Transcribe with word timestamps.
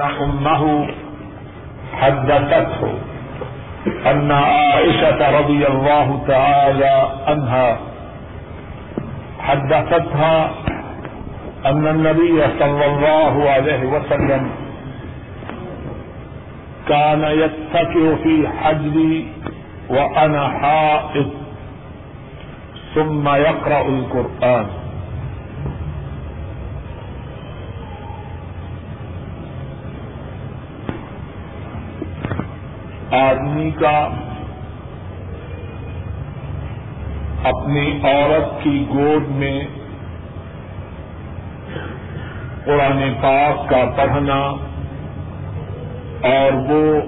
أمه 0.00 0.88
حدثته 2.00 2.92
أن 4.06 4.32
عائشة 4.32 5.38
رضي 5.40 5.66
الله 5.68 6.22
تعالى 6.28 7.08
عنها 7.26 7.78
حدثتها 9.40 10.50
أن 11.66 11.86
النبي 11.86 12.42
صلى 12.58 12.86
الله 12.86 13.50
عليه 13.50 13.82
وسلم 13.86 14.50
كان 16.88 17.22
يتكئ 17.22 18.16
في 18.22 18.48
حجري 18.48 19.28
وأنا 19.90 20.48
حائض 20.48 21.30
ثم 22.94 23.28
يقرأ 23.28 23.82
القرآن. 23.82 24.66
آدمی 33.10 33.70
کا 33.70 34.08
اپنی 37.44 38.00
عورت 38.02 38.64
کی 38.64 38.84
گود 38.88 39.28
میں 39.28 39.64
قرآن 42.64 43.12
پاک 43.22 43.68
کا 43.68 43.84
پڑھنا 43.96 44.38
اور 46.22 46.52
وہ 46.52 47.00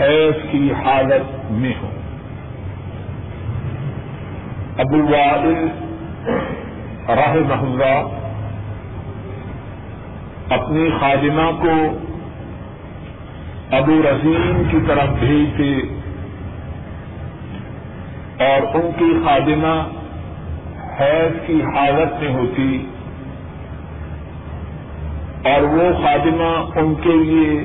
حیض 0.00 0.50
کی 0.50 0.72
حالت 0.84 1.50
میں 1.50 1.72
ہو۔ 1.82 1.90
ابو 4.78 4.98
وادل 4.98 5.66
راہ 7.08 7.34
محلہ 7.34 8.02
اپنی 10.54 10.90
خادمہ 11.00 11.50
کو 11.62 11.98
ابو 13.72 13.96
رضیم 14.02 14.62
کی 14.70 14.78
طرف 14.86 15.10
بھیجتے 15.18 15.72
اور 18.44 18.62
ان 18.74 18.88
کی 18.98 19.10
خادمہ 19.24 19.74
حیض 21.00 21.36
کی 21.46 21.60
حالت 21.74 22.22
میں 22.22 22.32
ہوتی 22.34 22.86
اور 25.44 25.62
وہ 25.74 25.86
خادمہ 26.02 26.50
ان 26.80 26.94
کے 27.02 27.14
لیے 27.20 27.60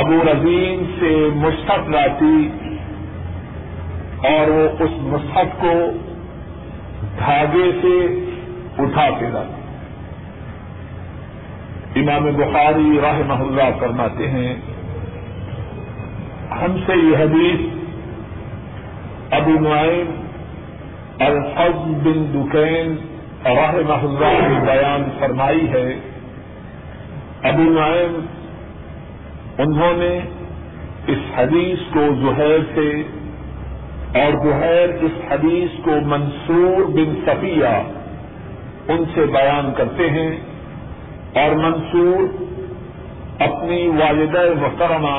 ابو 0.00 0.18
رضیم 0.22 0.82
سے 0.98 1.12
مستق 1.36 1.88
لاتی 1.88 2.48
اور 4.28 4.50
وہ 4.50 4.66
اس 4.84 4.98
مستق 5.04 5.60
کو 5.60 5.76
دھاگے 7.18 7.70
سے 7.82 7.94
اٹھا 8.82 9.08
کے 9.20 9.30
لاتی 9.32 9.57
امام 11.98 12.24
بخاری 12.24 13.00
راہ 13.02 13.40
اللہ 13.40 13.78
فرماتے 13.80 14.28
ہیں، 14.28 14.56
ہم 16.50 16.76
سے 16.86 16.92
یہ 16.96 17.16
حدیث 17.16 17.60
ابو 19.30 19.50
نعیم 19.50 20.10
الفظ 21.20 22.06
بن 22.06 22.26
دکین 22.34 22.96
راہ 23.44 23.74
اللہ 23.74 24.48
نے 24.48 24.66
بیان 24.66 25.04
فرمائی 25.18 25.70
ہے۔ 25.70 25.94
ابو 27.42 27.62
نعیم، 27.62 28.26
انہوں 29.58 29.92
نے 29.96 30.20
اس 31.06 31.38
حدیث 31.38 31.78
کو 31.92 32.00
زہیر 32.20 32.58
سے 32.74 33.02
اور 34.14 34.44
زہیر 34.44 34.88
اس 35.00 35.32
حدیث 35.32 35.84
کو 35.84 35.90
منصور 36.04 36.84
بن 36.88 37.14
صفیہ 37.26 37.82
ان 38.88 39.04
سے 39.14 39.26
بیان 39.26 39.72
کرتے 39.76 40.10
ہیں۔ 40.10 40.36
اور 41.38 41.54
منصور 41.56 42.22
اپنی 43.42 43.80
والدہ 43.98 44.44
محترمہ 44.60 45.16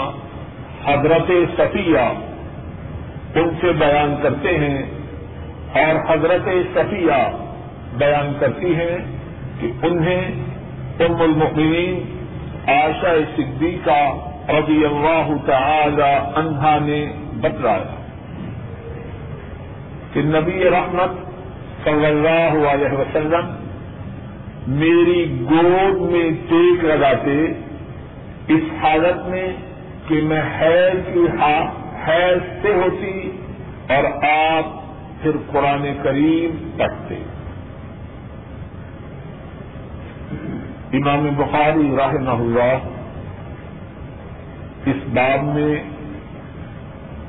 حضرت 0.86 1.32
صفیہ 1.58 2.08
ان 3.36 3.50
سے 3.62 3.72
بیان 3.80 4.16
کرتے 4.24 4.58
ہیں 4.58 4.82
اور 5.74 6.00
حضرت 6.10 6.50
صفیہ 6.74 7.20
بیان 7.98 8.34
کرتی 8.40 8.74
ہیں 8.76 8.98
کہ 9.60 9.72
انہیں 9.84 11.06
ام 11.06 11.22
المؤمنین 11.22 12.02
عائشہ 12.68 13.14
صدیقہ 13.36 14.02
رضی 14.50 14.84
اللہ 14.86 15.32
تعالی 15.46 16.12
عنہا 16.36 16.78
نے 16.86 17.00
بتلایا 17.42 17.96
کہ 20.14 20.22
نبی 20.26 20.70
رحمت 20.70 21.18
صلی 21.84 22.06
اللہ 22.06 22.58
علیہ 22.70 22.92
وسلم 22.94 23.52
میری 24.70 25.46
گود 25.52 26.12
میں 26.12 26.30
ٹیک 26.50 26.84
لگاتے 26.84 27.46
اس 28.48 28.64
حالت 28.82 29.28
میں 29.28 29.54
کہ 30.08 30.22
میں 30.24 30.42
حیض 30.42 31.14
کی 31.14 31.26
حیض 32.08 32.62
سے 32.62 32.74
ہوتی 32.74 33.32
اور 33.90 34.04
آپ 34.24 34.66
پھر 35.24 35.32
قرآن 35.52 35.88
کریم 36.04 36.70
پڑھتے۔ 36.78 37.16
امام 40.94 41.30
بخاری 41.38 41.96
راہ 41.98 42.14
نہ 42.14 42.60
اس 44.86 45.10
باب 45.14 45.44
میں 45.44 45.84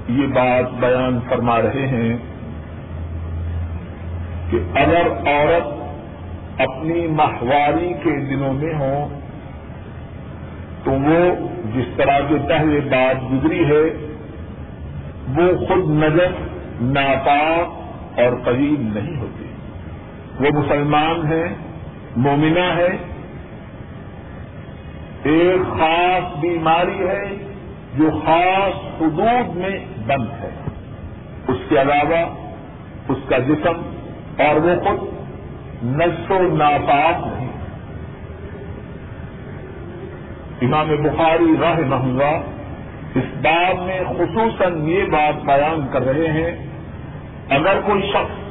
یہ 0.09 0.27
بات 0.27 0.81
بیان 0.81 1.19
فرما 1.29 1.63
رہے 1.63 1.87
ہیں 1.87 2.17
کہ 4.51 4.59
اگر 4.75 5.07
عورت 5.27 5.80
اپنی 6.59 7.07
ماہواری 7.07 7.93
کے 8.05 8.27
دنوں 8.31 8.53
میں 8.53 8.75
ہوں، 8.75 9.09
تو 10.85 10.91
وہ 10.91 11.49
جس 11.75 11.85
طرح 11.97 12.19
کے 12.29 12.35
پہلے 12.49 12.81
بات 12.81 13.33
گزری 13.33 13.65
ہے، 13.65 14.07
وہ 15.37 15.67
خود 15.67 15.91
نظر 15.91 16.33
ناپاک 16.81 17.69
اور 18.19 18.39
قریب 18.45 18.81
نہیں 18.81 19.17
ہوتی۔ 19.17 19.45
وہ 20.41 20.61
مسلمان 20.61 21.33
ہے 21.33 21.45
مومنہ 22.17 22.75
ہے 22.77 22.97
ایک 25.23 25.79
خاص 25.79 26.39
بیماری 26.39 27.09
ہے 27.09 27.23
جو 27.99 28.11
خاص 28.25 29.01
حدود 29.01 29.57
میں 29.57 29.79
بند 30.07 30.27
ہے۔ 30.41 30.51
اس 31.49 31.57
کے 31.69 31.81
علاوہ 31.81 32.35
اس 33.09 33.19
کا 33.29 33.39
جسم 33.39 33.95
اور 34.39 34.57
وہ 34.57 34.75
خود 34.85 35.20
نس 35.83 36.31
و 36.31 36.57
ناپاک 36.57 37.27
نہیں۔ 37.27 37.51
امام 40.63 40.89
بخاری 40.89 41.57
راہ 41.61 41.79
محلہ 41.87 42.41
اس 43.15 43.25
بات 43.43 43.83
میں 43.87 44.01
خصوصاً 44.19 44.89
یہ 44.89 45.05
بات 45.05 45.45
بیان 45.45 45.87
کر 45.93 46.03
رہے 46.03 46.29
ہیں، 46.29 46.67
اگر 47.49 47.81
کوئی 47.87 48.03
شخص 48.03 48.51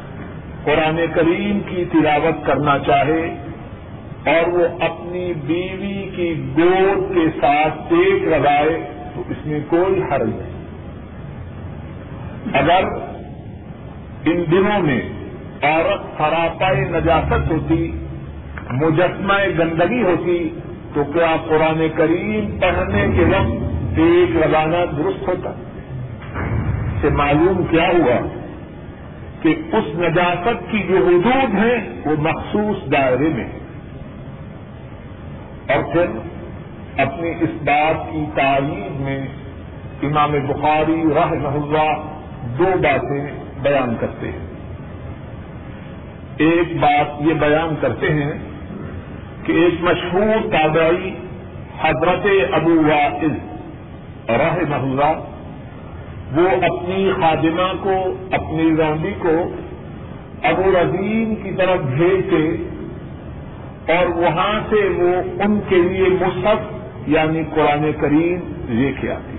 قرآن 0.66 1.00
کریم 1.14 1.60
کی 1.60 1.86
تلاوت 1.92 2.46
کرنا 2.46 2.80
چاہے 2.80 3.38
اور 4.26 4.48
وہ 4.48 4.68
اپنی 4.80 5.34
بیوی 5.34 6.10
کی 6.16 6.52
گود 6.58 7.14
کے 7.14 7.40
ساتھ 7.42 7.90
ٹیک 7.90 8.24
لگائے، 8.24 8.90
تو 9.16 9.24
اس 9.30 9.46
میں 9.46 9.60
کوئی 9.68 10.02
حرج 10.02 10.30
نہیں۔ 10.30 10.50
اگر 12.54 12.84
ان 14.26 14.44
دنوں 14.52 14.80
میں 14.80 15.02
عورت 15.64 16.18
سراپائے 16.18 16.82
نجاست 16.82 17.52
ہوتی، 17.52 17.92
مجسمہ 18.72 19.34
گندگی 19.60 20.04
ہوتی، 20.04 20.50
تو 20.94 21.04
کیا 21.04 21.36
قرآن 21.48 21.88
کریم 21.96 22.60
پڑھنے 22.60 23.08
کے 23.16 23.24
وقت 23.24 24.00
ایک 24.00 24.36
لگانا 24.36 24.86
درست 24.98 25.28
ہوتا؟ 25.28 25.52
سے 27.02 27.10
معلوم 27.10 27.64
کیا 27.70 27.88
ہوا 27.88 28.28
کہ 29.42 29.56
اس 29.74 29.84
نجاست 29.96 30.72
کی 30.72 30.84
جو 30.88 30.96
حدود 30.96 31.54
ہیں، 31.54 32.02
وہ 32.06 32.16
مخصوص 32.20 32.92
دائرے 32.92 33.30
میں 33.30 33.48
اور 35.68 35.94
پھر 35.94 36.06
اپنی 36.98 37.30
اس 37.40 37.62
بات 37.64 38.12
کی 38.12 38.26
تعلیم 38.36 38.96
میں 39.00 39.28
امام 40.04 40.32
بخاری 40.32 41.04
راہ 41.16 41.32
اللہ 41.32 41.94
دو 42.58 42.64
باتیں 42.64 43.32
بیان 43.62 43.96
کرتے 44.00 44.32
ہیں۔ 44.32 44.49
ایک 46.40 46.80
بات 46.80 47.22
یہ 47.22 47.34
بیان 47.34 47.76
کرتے 47.82 48.10
ہیں 48.10 48.34
کہ 49.44 49.52
ایک 49.52 49.74
مشہور 49.82 50.52
تابعی 50.52 51.10
حضرت 51.82 52.28
ابو 52.54 52.82
واعظ 52.82 53.32
راہ 54.30 54.58
محلہ 54.70 55.20
وہ 56.36 56.50
اپنی 56.50 57.12
خادمہ 57.22 57.84
کو، 57.84 58.16
اپنی 58.32 58.76
رونڈی 58.78 59.14
کو 59.18 59.54
ابو 60.44 60.72
رضیم 60.72 61.36
کی 61.36 61.52
طرف 61.52 61.80
بھیجتے 61.80 62.56
اور 63.94 64.06
وہاں 64.06 64.60
سے 64.70 64.76
وہ 64.76 65.42
ان 65.44 65.60
کے 65.70 65.76
لیے 65.76 66.10
مصحف 66.10 66.60
یعنی 67.08 67.44
قرآن 67.56 67.92
کریم 68.02 68.40
لے 68.70 68.92
کے 69.02 69.12
آتی۔ 69.12 69.38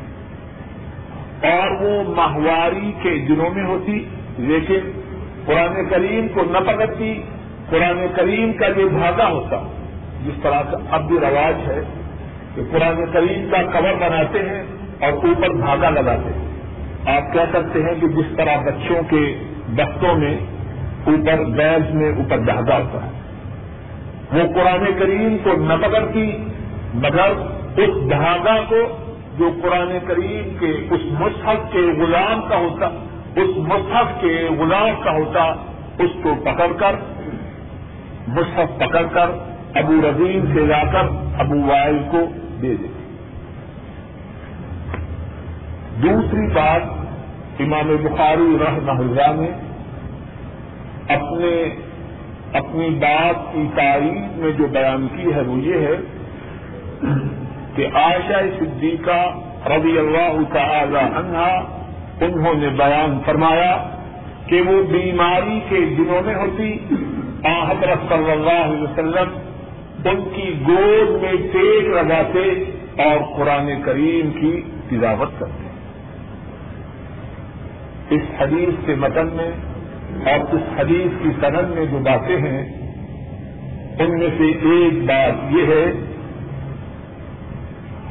اور 1.48 1.82
وہ 1.82 2.14
ماہواری 2.16 2.92
کے 3.02 3.26
دنوں 3.28 3.54
میں 3.54 3.64
ہوتی، 3.64 4.04
لیکن 4.38 4.99
قرآن 5.46 5.88
کریم 5.90 6.28
کو 6.28 6.40
نہ 6.50 6.58
پکڑتی، 6.58 7.22
قرآن 7.70 8.06
کریم 8.16 8.52
کا 8.52 8.68
جو 8.68 8.88
دھاگا 8.88 9.28
ہوتا۔ 9.28 9.56
جس 10.24 10.42
طرح 10.42 10.62
کا 10.62 10.78
اب 10.90 11.08
بھی 11.08 11.16
رواج 11.20 11.70
ہے 11.70 11.82
کہ 12.54 12.62
قرآن 12.70 13.04
کریم 13.12 13.50
کا 13.50 13.62
کور 13.62 13.94
بناتے 13.94 14.38
ہیں 14.38 14.62
اور 15.00 15.12
اوپر 15.12 15.52
دھاگا 15.52 15.90
لگاتے 15.90 16.28
ہیں۔ 16.28 16.50
آپ 17.16 17.32
کہہ 17.32 17.58
سکتے 17.58 17.82
ہیں 17.82 18.00
کہ 18.00 18.06
جس 18.08 18.36
طرح 18.36 18.56
بچوں 18.56 19.02
کے 19.10 19.38
دستوں 19.76 20.14
میں 20.14 20.36
اوپر 21.06 21.44
بیلز 21.44 21.94
میں 21.94 22.12
اوپر 22.16 22.38
دھاگا 22.38 22.78
ہوتا 22.78 23.04
ہے، 23.04 23.10
وہ 24.32 24.54
قرآن 24.54 24.84
کریم 24.98 25.36
کو 25.42 25.50
نہ 25.52 25.72
پکڑتی، 25.80 26.36
مگر 26.94 27.32
اس 27.76 28.10
دھاگا 28.10 28.56
کو 28.68 28.76
جو 29.38 29.50
قرآن 29.62 29.98
کریم 30.06 30.56
کے 30.60 30.94
اس 30.94 31.00
مصحف 31.20 31.72
کے 31.72 31.78
غلام 31.78 32.40
کا 32.48 32.56
ہوتا۔ 32.56 33.06
اس 33.36 33.56
مصحف 33.56 34.20
کے 34.20 34.48
غلام 34.58 35.00
کا 35.04 35.10
ہوتا، 35.10 35.44
اس 35.98 36.10
کو 36.22 36.34
پکڑ 36.44 36.72
کر، 36.72 36.94
مصحف 38.28 38.78
پکڑ 38.78 39.02
کر، 39.02 39.30
ابو 39.74 39.92
رضیم 39.92 40.44
سے 40.54 40.66
جا 40.66 40.82
کر 40.92 41.06
ابو 41.38 41.60
وائل 41.60 41.98
کو 42.10 42.18
دے 42.62 42.74
دیتے 42.76 42.98
دوسری 46.02 46.46
بات، 46.54 46.82
امام 47.60 47.96
بخاری 48.02 48.56
رحمہ 48.60 48.98
اللہ 49.00 49.40
نے 49.40 49.50
اپنے، 51.08 51.74
اپنی 52.52 52.90
بات 52.90 53.52
کی 53.52 53.66
تاریخ 53.74 54.38
میں 54.38 54.52
جو 54.52 54.66
بیان 54.66 55.08
کی 55.08 55.32
ہے 55.34 55.40
وہ 55.40 55.58
یہ 55.58 55.86
ہے 55.86 55.96
کہ 57.76 57.86
عائشہ 57.94 58.40
صدیقہ 58.58 59.20
رضی 59.66 59.98
اللہ 59.98 60.38
تعالی 60.52 60.98
عنہا 60.98 61.79
انہوں 62.20 62.54
نے 62.54 62.68
بیان 62.68 63.18
فرمایا 63.26 63.90
کہ 64.46 64.60
وہ 64.60 64.82
بیماری 64.82 65.60
کے 65.68 65.80
دنوں 65.98 66.22
میں 66.26 66.34
ہوتی۔ 66.34 66.78
حضرت 67.44 68.08
صلی 68.08 68.30
اللہ 68.30 68.64
علیہ 68.64 68.82
وسلم 68.82 69.38
ان 70.04 70.20
کی 70.34 70.54
گود 70.68 71.22
میں 71.22 71.32
ٹیک 71.52 71.84
لگاتے 71.84 72.64
اور 73.02 73.36
قرآن 73.36 73.70
کریم 73.82 74.30
کی 74.30 74.62
تلاوت 74.88 75.40
کرتے۔ 75.40 75.66
اس 78.14 78.22
حدیث 78.38 78.86
کے 78.86 78.94
متن 78.94 79.28
میں 79.32 79.50
اور 80.32 80.54
اس 80.54 80.80
حدیث 80.80 81.22
کی 81.22 81.28
سند 81.40 81.74
میں 81.74 81.86
جو 81.86 81.98
باتیں 81.98 82.36
ہیں، 82.36 82.62
ان 83.98 84.18
میں 84.18 84.28
سے 84.38 84.44
ایک 84.44 85.04
بات 85.04 85.52
یہ 85.52 85.66
ہے 85.66 85.92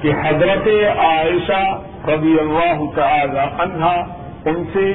کہ 0.01 0.11
حضرت 0.23 0.67
عائشہ 0.97 1.81
رضی 2.13 2.39
اللہ 2.39 2.95
تعالی 2.95 3.39
عنہا 3.39 3.95
ان 4.45 4.63
سے 4.73 4.93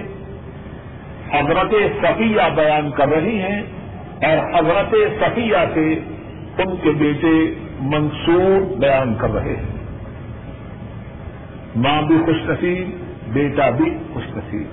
حضرت 1.33 1.75
صفیہ 2.03 2.41
بیان 2.55 2.91
کر 2.91 3.09
رہی 3.09 3.41
ہیں 3.41 3.63
اور 4.23 4.59
حضرت 4.59 4.95
صفیہ 5.21 5.57
سے 5.75 5.95
ان 6.59 6.77
کے 6.77 6.91
بیٹے 6.91 7.55
منصور 7.81 8.79
بیان 8.79 9.15
کر 9.15 9.31
رہے 9.31 9.57
ہیں۔ 9.57 9.75
ماں 11.77 12.03
بھی 12.03 12.17
خوش 12.27 12.37
نصیب، 12.45 12.91
بیٹا 13.29 13.71
بھی 13.71 13.99
خوش 14.15 14.37
نصیب۔ 14.37 14.67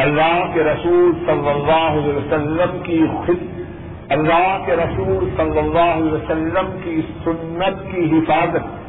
اللہ 0.00 0.44
کے 0.54 0.64
رسول 0.64 1.12
صلی 1.26 1.48
اللہ 1.48 2.00
علیہ 2.00 2.14
وسلم 2.14 2.82
کی 2.82 3.04
خود 3.26 3.60
اللہ 4.08 4.62
کے 4.66 4.72
رسول 4.72 5.28
صلی 5.36 5.58
اللہ 5.58 5.78
علیہ 5.78 6.12
وسلم 6.12 6.78
کی 6.84 7.00
سنت 7.24 7.92
کی 7.92 8.18
حفاظت 8.18 8.79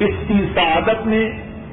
اس 0.00 0.14
کی 0.28 0.34
سعادت 0.54 1.06
میں 1.06 1.30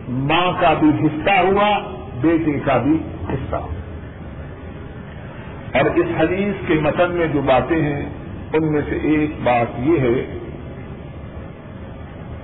ماں 0.09 0.51
کا 0.59 0.73
بھی 0.73 1.05
حصہ 1.05 1.39
ہوا، 1.39 1.79
بیٹے 2.21 2.59
کا 2.65 2.77
بھی 2.77 2.97
حصہ۔ 3.29 3.55
ہوا 3.55 3.81
اور 5.73 5.85
اس 5.85 6.05
حدیث 6.17 6.67
کے 6.67 6.73
متن 6.73 7.11
میں 7.11 7.27
جو 7.27 7.41
باتیں 7.41 7.81
ہیں، 7.81 8.09
ان 8.53 8.71
میں 8.71 8.81
سے 8.89 8.95
ایک 8.95 9.31
بات 9.43 9.79
یہ 9.79 9.99
ہے 9.99 10.37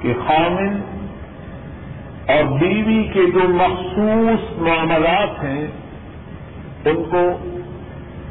کہ 0.02 0.14
خامن 0.28 0.82
اور 2.28 2.60
بیوی 2.60 3.04
کے 3.14 3.26
جو 3.34 3.50
مخصوص 3.50 4.62
معاملات 4.62 5.44
ہیں، 5.44 5.68
ان 6.86 7.04
کو 7.12 7.40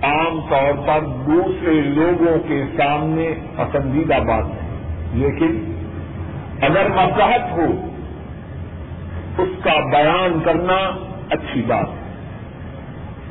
عام 0.02 0.40
طور 0.50 0.86
پر 0.86 1.06
دوسرے 1.06 1.72
لوگوں 1.72 2.48
کے 2.48 2.64
سامنے 2.76 3.34
پسندیدہ 3.56 4.14
بات 4.26 4.44
ہے۔ 4.44 4.66
لیکن 5.12 5.75
اگر 6.60 6.88
مذہب 6.88 7.50
ہو، 7.50 7.88
اس 9.38 9.48
کا 9.64 9.90
بیان 9.90 10.40
کرنا 10.44 10.90
اچھی 11.30 11.62
بات 11.62 11.86
ہے۔ 11.88 12.06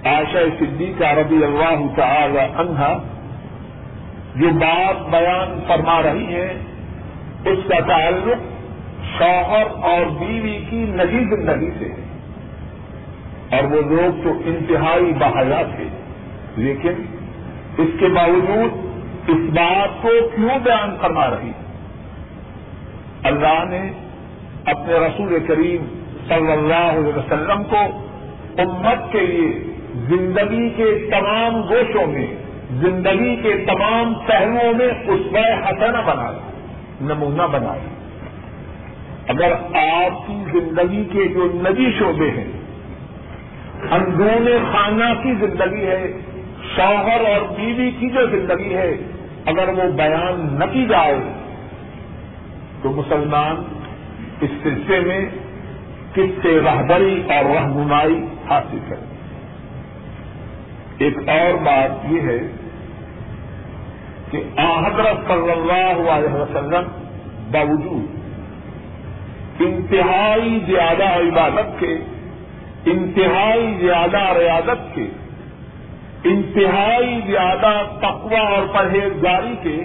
آشا 0.10 0.39
صدیقہ 0.60 1.04
رضی 1.04 1.44
اللہ 1.44 1.95
تعالی 1.95 2.39
عنہا 2.39 2.98
جو 4.36 4.50
بات 4.50 5.10
بیان 5.10 5.60
فرما 5.68 6.01
رہی 6.01 6.36
ہے 6.36 6.54
اس 7.45 7.60
کا 7.68 7.80
تعلق 7.80 8.38
شوہر 9.18 9.63
اور 9.83 10.06
بیوی 10.19 10.66
کی 10.69 10.78
نجی 10.78 11.36
زندگی 11.36 11.69
سے 11.80 11.86
ہے۔ 11.86 12.06
اور 13.56 13.63
وہ 13.63 13.81
لوگ 13.81 14.24
تو 14.24 14.30
انتہائی 14.45 15.13
بحایا 15.13 15.62
تھے، 15.75 15.88
لیکن 16.56 16.94
اس 17.78 17.88
کے 18.00 18.07
باوجود 18.07 18.86
اس 19.28 19.50
بات 19.50 19.89
کو 20.01 20.10
کیوں 20.36 20.60
بیان 20.63 20.98
کرنا 21.01 21.30
رہی 21.30 21.51
اللہ 23.25 23.63
نے 23.69 23.92
اپنے 24.66 24.94
رسول 24.94 25.39
کریم 25.48 25.86
صلی 26.27 26.51
اللہ 26.51 26.92
علیہ 26.92 27.18
وسلم 27.18 27.63
کو 27.63 27.77
امت 28.57 29.12
کے 29.12 29.19
لیے 29.19 29.75
زندگی 29.94 30.69
کے 30.69 31.10
تمام 31.12 31.62
گوشوں 31.62 32.07
میں، 32.07 32.27
زندگی 32.72 33.36
کے 33.36 33.66
تمام 33.68 34.13
پہلوؤں 34.13 34.74
میں 34.74 34.88
اس 34.88 35.31
میں 35.31 35.44
حسنہ 35.44 35.98
بنایا، 36.06 36.51
نمونہ 37.01 37.42
بنایا۔ 37.51 37.95
اگر 39.28 39.51
آپ 39.78 40.28
کی 40.28 40.60
زندگی 40.60 41.04
کے 41.12 41.28
جو 41.28 41.45
نجی 41.54 41.92
شعبے 42.00 42.31
ہیں، 42.31 42.51
اندرون 43.92 44.48
خانہ 44.71 45.24
کی 45.24 45.33
زندگی 45.39 45.86
ہے، 45.86 46.12
شوہر 46.75 47.19
اور 47.19 47.56
بیوی 47.56 47.92
کی 47.92 48.10
جو 48.10 48.25
زندگی 48.28 48.75
ہے، 48.75 48.98
اگر 49.45 49.69
وہ 49.69 49.92
بیان 49.92 50.60
نہ 50.60 50.66
کی 50.74 50.86
جائے 50.86 51.16
تو 52.85 52.91
مسلمان 52.91 53.55
اس 54.41 54.49
سلسلے 54.63 54.99
میں 54.99 55.25
کس 56.13 56.43
سے 56.43 56.59
رہبری 56.65 57.23
اور 57.29 57.45
رہنمائی 57.45 58.25
حاصل 58.49 58.77
کرے 58.89 59.15
ایک 60.97 61.29
اور 61.29 61.63
بات 61.63 62.11
یہ 62.11 62.21
ہے 62.21 62.39
کہ 64.31 64.43
حضرت 64.57 65.27
صلی 65.27 65.51
اللہ 65.51 66.11
علیہ 66.11 66.33
وسلم 66.33 66.83
باوجود 67.51 68.15
انتہائی 69.61 70.59
زیادہ 70.68 71.04
عبادت 71.04 71.80
کے، 71.80 71.97
انتہائی 72.85 73.75
زیادہ 73.80 74.37
ریاضت 74.37 74.95
کے، 74.95 75.07
انتہائی 76.23 77.21
زیادہ 77.27 77.81
تقوی 77.99 78.35
اور 78.35 78.73
پرہیزگاری 78.73 79.56
کے 79.63 79.83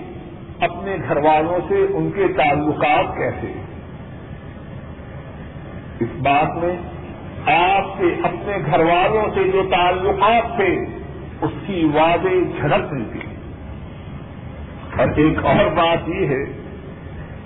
اپنے 0.60 0.96
گھر 1.08 1.16
والوں 1.16 1.58
سے 1.68 1.86
ان 1.94 2.10
کے 2.14 2.26
تعلقات 2.36 3.16
کیسے 3.16 3.52
اس 6.00 6.08
بات 6.22 6.56
میں 6.56 6.76
آپ 7.46 7.98
کے 7.98 8.14
اپنے 8.22 8.56
گھر 8.66 8.80
والوں 8.80 9.34
سے 9.34 9.44
جو 9.52 9.62
تعلقات 9.70 10.56
تھے، 10.56 10.76
اس 11.40 11.50
کی 11.66 11.90
واضح 11.94 12.60
جھڑک 12.60 12.92
ملتی 12.92 13.18
اور 14.98 15.08
ایک 15.16 15.44
اور 15.44 15.64
بات 15.76 16.08
یہ 16.08 16.26
ہے، 16.26 16.42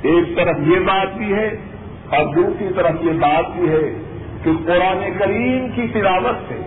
ایک 0.03 0.37
طرف 0.37 0.57
یہ 0.67 0.79
بات 0.79 1.17
بھی 1.17 1.33
ہے 1.35 1.49
اور 2.11 2.27
دوسری 2.35 2.69
طرف 2.77 3.03
یہ 3.03 3.13
بات 3.13 3.51
بھی 3.57 3.69
ہے 3.69 3.93
کہ 4.45 4.51
قرآن 4.67 5.19
کریم 5.19 5.69
کی 5.75 5.87
تلاوت 5.93 6.49
سے، 6.49 6.61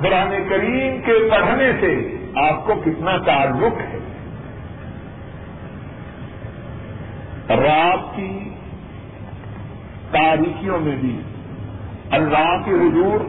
قرآن 0.00 0.34
کریم 0.48 1.00
کے 1.00 1.12
پڑھنے 1.30 1.72
سے 1.80 2.16
آپ 2.34 2.66
کو 2.66 2.74
کتنا 2.84 3.16
تعلق 3.16 3.80
ہے؟ 3.80 3.98
رات 7.50 8.16
کی 8.16 8.50
تاریخیوں 10.10 10.80
میں 10.80 10.96
بھی 10.96 11.22
اللہ 12.10 12.56
کے 12.64 12.70
حضور 12.70 13.20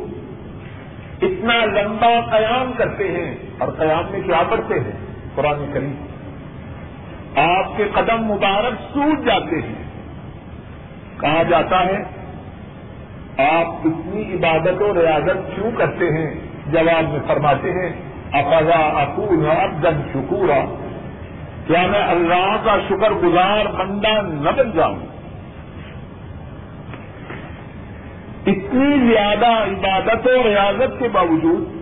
اتنا 1.21 1.65
لمبا 1.65 2.37
قیام 2.37 2.73
کرتے 2.77 3.07
ہیں 3.11 3.35
اور 3.57 3.67
قیام 3.71 4.11
میں 4.11 4.21
کیا 4.21 4.43
کرتے 4.49 4.79
ہیں؟ 4.79 4.91
قرآن 5.35 5.71
کریم۔ 5.73 6.05
آپ 7.35 7.77
کے 7.77 7.83
قدم 7.93 8.25
مبارک 8.25 8.73
سوٹ 8.93 9.25
جاتے 9.25 9.55
ہیں۔ 9.55 9.83
کہا 11.19 11.43
جاتا 11.43 11.85
ہے، 11.85 11.97
آپ 13.43 13.67
اتنی 13.67 14.33
عبادت 14.33 14.81
و 14.81 15.01
ریاضت 15.01 15.55
کیوں 15.55 15.71
کرتے 15.71 16.05
ہیں؟ 16.05 16.33
جواب 16.71 17.09
میں 17.09 17.19
فرماتے 17.27 17.71
ہیں 17.71 18.11
افزا 18.31 19.01
اکول 19.01 19.49
جب 19.81 19.91
شکورا؟ 20.13 20.90
کیا 21.67 21.87
میں 21.87 22.03
اللہ 22.03 22.57
کا 22.63 22.77
شکر 22.89 23.11
گزار 23.11 23.65
بندہ 23.65 24.21
نہ 24.21 24.49
بن 24.57 24.71
جاؤں۔ 24.71 24.99
اتنی 28.47 29.13
زیادہ 29.13 29.45
عبادت 29.45 30.27
و 30.27 30.43
ریاضت 30.43 30.99
کے 30.99 31.07
باوجود 31.07 31.81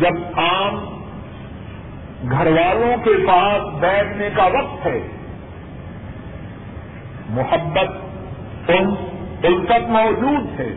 جب 0.00 0.38
عام 0.38 1.00
گھر 2.30 2.46
والوں 2.46 3.04
کے 3.04 3.26
پاس 3.26 3.80
بیٹھنے 3.80 4.28
کا 4.36 4.44
وقت 4.44 4.86
ہے، 4.86 5.06
محبت 7.28 7.90
ان 8.68 9.64
تک 9.64 9.88
موجود 9.88 10.60
ہے۔ 10.60 10.74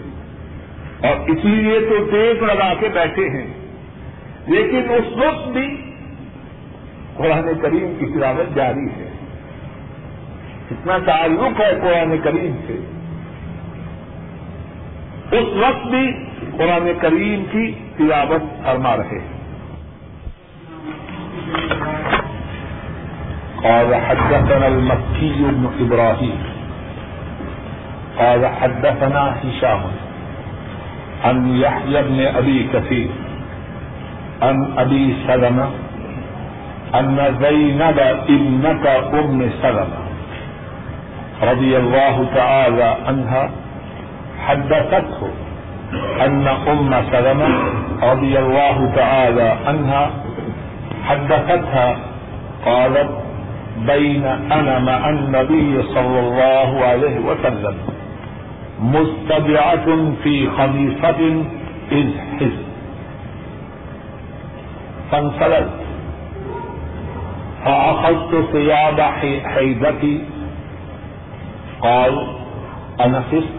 اور 1.09 1.29
اسی 1.29 1.47
لیے 1.47 1.79
تو 1.79 1.95
ٹیک 2.11 2.43
لگا 2.43 2.73
کے 2.79 2.89
بیٹھے 2.89 3.23
ہیں۔ 3.23 3.53
لیکن 4.47 4.83
اس 4.89 5.17
وقت 5.17 5.47
بھی 5.47 5.82
قرآن 7.17 7.59
کریم 7.61 7.93
کی 7.99 8.05
تلاوت 8.05 8.55
جاری 8.55 8.85
ہے۔ 8.85 9.09
کتنا 10.69 10.97
تعلق 11.05 11.61
ہے 11.61 11.75
قرآن 11.81 12.17
کریم 12.23 12.55
سے۔ 12.67 12.79
اس 15.31 15.57
وقت 15.57 15.87
بھی 15.87 16.13
قرآن 16.57 16.91
کریم 17.01 17.43
کی 17.51 17.71
تلاوت 17.97 18.65
فرما 18.65 18.97
رہے 18.97 19.19
ہیں۔ 19.19 19.33
قال 23.55 23.93
حدثنا 23.93 24.65
المكي 24.65 25.33
بن 25.37 25.65
إبراهيم۔ 25.79 26.35
قال 28.15 28.45
حدثنا 28.45 29.29
هشام۔ 29.47 29.81
عن 31.23 31.57
يحيى 31.57 32.01
بن 32.01 32.37
أبي 32.37 32.67
كثير۔ 32.71 33.07
عن 34.43 34.55
أبي 34.77 35.13
سلمة۔ 35.27 35.65
أن 35.65 35.82
زينب 37.41 37.99
ابنة 38.29 38.85
أم 39.19 39.49
سلمة 39.61 39.97
رضي 41.43 41.77
الله 41.77 42.15
تعالى 42.35 42.95
عنها 43.07 43.49
حدثته 44.47 45.21
أن 46.25 46.47
أم 46.47 46.91
سلمة 47.11 47.49
رضي 48.03 48.39
الله 48.39 48.91
تعالى 48.95 49.47
عنها 49.67 50.11
حدثتها 51.05 51.97
قالت 52.65 53.09
بين 53.87 54.25
أنا 54.51 54.79
مع 54.79 55.09
النبي 55.09 55.83
صلى 55.83 56.19
الله 56.19 56.85
عليه 56.85 57.19
وسلم 57.19 57.75
مستبعة 58.81 59.87
في 60.23 60.49
خميصة 60.57 61.43
إذ 61.91 62.07
حزب 62.39 62.63
فانسلت. 65.11 65.69
فأخذت 67.65 68.51
ثياب 68.51 69.01
حيدتي 69.45 70.23
قال، 71.81 72.27
أنا 73.01 73.21
فست 73.21 73.53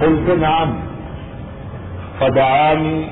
قلت، 0.00 0.30
نعم. 0.30 0.74
فدعاني، 2.20 3.06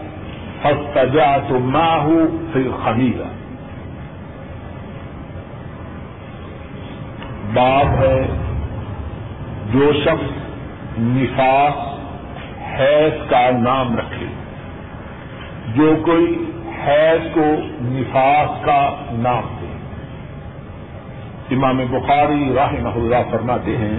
فاستجعت 0.63 1.53
معه 1.53 2.29
في 2.53 2.59
الخميلة 2.59 3.27
باب 7.55 7.87
ہے، 7.87 8.27
جو 9.73 9.93
شخص 10.05 10.31
نفاس، 10.99 11.75
حیض 12.79 13.31
کا 13.31 13.51
نام 13.51 13.97
رکھے، 13.97 14.27
جو 15.75 15.97
کوئی 16.05 16.53
حیض 16.87 17.35
کو 17.35 17.45
نفاس 17.81 18.65
کا 18.65 18.95
نام 19.11 19.57
دے۔ 19.61 19.75
امام 21.55 21.81
بخاری 21.91 22.53
راہ 22.55 22.73
اللہ 22.95 23.31
فرماتے 23.31 23.77
ہیں، 23.77 23.99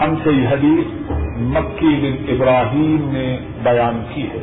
ہم 0.00 0.14
سے 0.24 0.30
یہ 0.30 0.48
حدیث 0.48 1.10
مکی 1.36 2.00
بن 2.02 2.34
ابراہیم 2.34 3.10
نے 3.12 3.38
بیان 3.62 4.04
کی 4.14 4.22
ہے۔ 4.22 4.42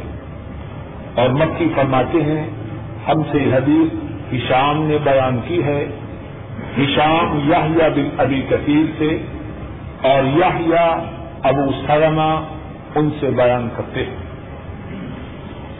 اور 1.15 1.29
مکی 1.29 1.67
فرماتے 1.75 2.23
ہیں، 2.23 2.49
ہم 3.07 3.23
سے 3.31 3.37
یہ 3.37 3.55
حدیث 3.55 3.93
ہشام 4.33 4.83
نے 4.83 4.97
بیان 5.03 5.39
کی 5.47 5.63
ہے۔ 5.63 5.87
ہشام 6.77 7.39
یاہیا 7.43 7.87
بن 7.87 8.09
ابی 8.17 8.41
کثیر 8.49 8.85
سے 8.97 9.17
اور 10.01 10.37
یاہیا 10.37 11.03
ابو 11.43 11.71
سلمہ 11.87 12.43
ان 12.95 13.09
سے 13.19 13.29
بیان 13.29 13.69
کرتے 13.77 14.05
ہیں۔ 14.05 14.28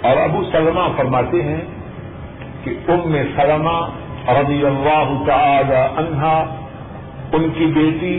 اور 0.01 0.17
ابو 0.17 0.43
سلمہ 0.51 0.87
فرماتے 0.97 1.41
ہیں 1.43 1.61
کہ 2.63 2.71
ام 2.87 3.15
سلمہ 3.35 3.77
رضی 4.29 4.65
اللہ 4.65 5.11
تعالی 5.27 5.81
عنہا، 6.01 6.37
ان 7.33 7.49
کی 7.57 7.65
بیٹی 7.75 8.15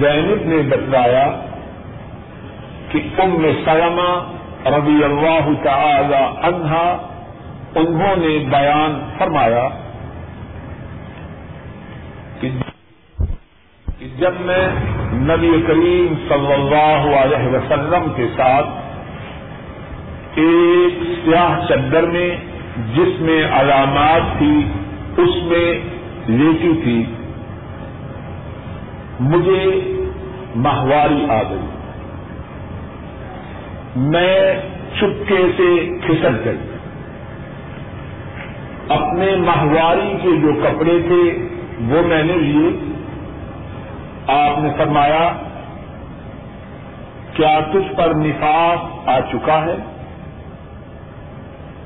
زینب 0.00 0.46
نے 0.48 0.62
بتلایا 0.68 1.26
کہ 2.90 3.00
ام 3.18 3.36
سلمہ 3.64 4.08
رضی 4.76 5.04
اللہ 5.04 5.50
تعالی 5.62 6.22
عنہا، 6.48 6.86
انہوں 7.76 8.16
نے 8.16 8.38
بیان 8.50 8.98
فرمایا 9.18 9.68
کہ 12.40 12.50
جب 14.18 14.40
میں 14.40 14.64
نبی 15.28 15.50
کریم 15.66 16.14
صلی 16.28 16.52
اللہ 16.52 17.06
علیہ 17.16 17.48
وسلم 17.52 18.12
کے 18.16 18.26
ساتھ 18.36 18.68
ایک 20.38 21.02
سیاہ 21.24 21.66
چدر 21.68 22.02
میں 22.02 22.36
جس 22.94 23.20
میں 23.20 23.44
علامات 23.44 24.38
تھی، 24.38 24.66
اس 25.16 25.42
میں 25.42 25.72
لیٹی 26.26 26.80
تھی۔ 26.84 27.04
مجھے 29.20 29.92
ماہواری 30.56 31.26
آ 31.30 31.42
گئی۔ 31.42 31.66
میں 33.96 34.60
چپکے 34.96 35.46
سے 35.56 35.98
کھسک 36.06 36.44
گئی۔ 36.44 36.56
اپنے 38.88 39.36
ماہواری 39.36 40.16
کے 40.22 40.36
جو 40.36 40.52
کپڑے 40.52 40.98
تھے، 41.08 41.48
وہ 41.80 42.06
میں 42.06 42.22
نے 42.24 42.32
لیے۔ 42.32 42.92
آپ 44.26 44.58
نے 44.58 44.68
فرمایا، 44.78 45.32
کیا 47.34 47.60
تجھ 47.72 47.94
پر 47.96 48.14
نفاس 48.14 49.08
آ 49.08 49.20
چکا 49.20 49.64
ہے؟ 49.64 49.97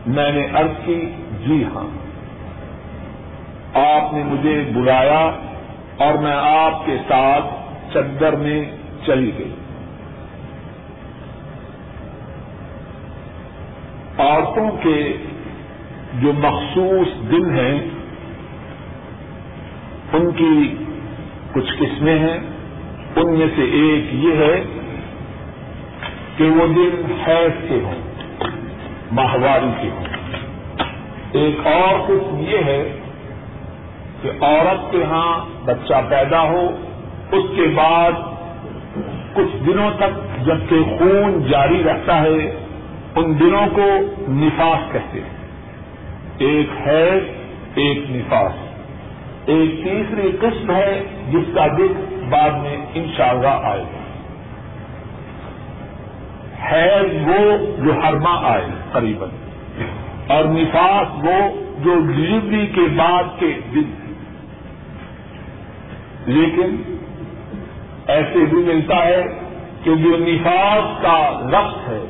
میں 0.06 0.32
نے 0.32 0.46
عرض 0.52 0.70
کی 0.84 1.12
جی 1.46 1.64
ہاں۔ 1.74 2.02
آپ 3.78 4.14
نے 4.14 4.22
مجھے 4.24 4.64
بلایا 4.74 5.30
اور 5.96 6.14
میں 6.14 6.36
آپ 6.36 6.86
کے 6.86 6.96
ساتھ 7.08 7.44
چدر 7.92 8.32
میں 8.32 8.64
چلی 9.06 9.30
گئی۔ 9.38 9.54
عورتوں 14.18 14.70
کے 14.82 15.16
جو 16.20 16.32
مخصوص 16.32 17.30
دن 17.30 17.58
ہیں، 17.58 17.88
ان 20.12 20.30
کی 20.30 20.76
کچھ 21.52 21.72
قسمیں 21.78 22.18
ہیں۔ 22.18 22.38
ان 23.16 23.38
میں 23.38 23.46
سے 23.56 23.62
ایک 23.62 24.14
یہ 24.14 24.32
ہے 24.32 24.64
کہ 26.36 26.44
وہ 26.44 26.66
دن 26.66 27.12
حیض 27.26 27.68
کے 27.68 27.80
ہوں۔ 27.82 28.11
ماہواری 29.12 29.82
کے 29.82 29.88
ہوں 29.88 30.04
ایک 31.32 31.66
اور 31.66 32.00
قسم 32.06 32.38
یہ 32.38 32.58
ہے 32.58 32.98
کہ 34.22 34.30
عورت 34.40 34.92
کے 34.92 35.04
ہاں 35.04 35.44
بچہ 35.64 35.94
پیدا 36.08 36.42
ہو، 36.42 36.68
اس 37.32 37.44
کے 37.56 37.62
بعد 37.74 38.12
کچھ 39.34 39.56
دنوں 39.66 39.90
تک 39.96 40.44
جبکہ 40.46 40.82
خون 40.98 41.42
جاری 41.50 41.82
رہتا 41.84 42.20
ہے، 42.20 42.64
ان 43.14 43.38
دنوں 43.40 43.66
کو 43.74 43.86
نفاس 44.28 44.92
کہتے 44.92 45.20
ہیں۔ 45.20 45.28
ایک 46.38 46.70
حیض 46.86 47.22
ایک 47.74 47.98
نفاس۔ 48.10 48.52
ایک 49.46 49.84
تیسری 49.84 50.36
قسم 50.40 50.70
ہے 50.70 51.02
جس 51.32 51.54
کا 51.54 51.66
دن 51.66 52.24
بعد 52.30 52.50
میں 52.50 52.86
انشاءاللہ 52.94 53.60
آئے 53.62 53.82
گا۔ 53.82 54.11
حیض 56.70 57.28
وہ 57.28 57.56
جو 57.84 57.92
ہر 58.04 58.14
ماہ 58.14 58.44
آئے 58.44 58.66
قریب 58.92 59.24
اور 60.26 60.44
نفاس 60.44 61.24
وہ 61.24 61.62
جو 61.84 62.00
ڈلیوری 62.00 62.66
کے 62.66 62.86
بعد 62.96 63.24
کے 63.38 63.60
دن 63.74 63.90
لیکن 66.26 66.76
ایسے 68.06 68.38
بھی 68.38 68.58
ملتا 68.58 69.04
ہے 69.04 69.22
کہ 69.82 69.94
جو 69.94 70.16
نفاس 70.18 71.02
کا 71.02 71.48
رقص 71.52 71.88
ہے، 71.88 72.04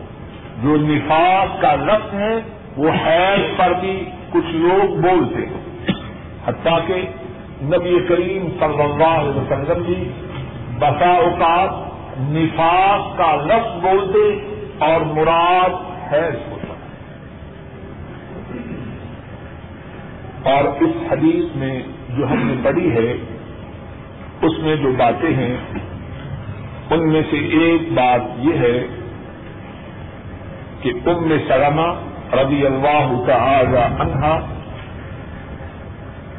جو 0.62 0.76
نفاس 0.76 1.60
کا 1.60 1.74
رقص 1.74 2.14
ہے، 2.14 2.40
وہ 2.76 2.90
حیض 3.06 3.58
پر 3.58 3.72
بھی 3.80 4.04
کچھ 4.30 4.50
لوگ 4.50 5.00
بولتے 5.00 5.46
ہیں۔ 5.46 5.92
حتیٰ 6.46 6.78
کہ 6.86 7.06
نبی 7.62 7.98
کریم 8.08 8.48
صلی 8.60 8.82
اللہ 8.82 9.18
علیہ 9.18 9.40
وسلم 9.40 9.82
جی 9.86 10.08
بسا 10.78 11.10
اوقات 11.10 11.91
نفاق 12.20 13.18
کا 13.18 13.34
لفظ 13.36 13.82
بولتے 13.82 14.22
اور 14.78 15.00
مراد 15.00 15.74
حیض 16.12 16.34
ہوتا 16.50 16.74
اور 20.50 20.64
اس 20.64 21.12
حدیث 21.12 21.56
میں 21.56 21.82
جو 22.16 22.26
ہم 22.26 22.46
نے 22.46 22.54
پڑھی 22.62 22.92
ہے، 22.92 23.12
اس 24.42 24.58
میں 24.58 24.76
جو 24.76 24.92
باتیں 24.96 25.34
ہیں، 25.34 25.56
ان 26.90 27.08
میں 27.12 27.22
سے 27.30 27.36
ایک 27.36 27.92
بات 27.92 28.20
یہ 28.38 28.54
ہے 28.54 28.86
کہ 30.80 30.92
ام 31.06 31.32
سلمہ 31.48 31.88
رضی 32.32 32.66
اللہ 32.66 33.12
تعالی 33.26 33.76
عنہا، 33.76 34.38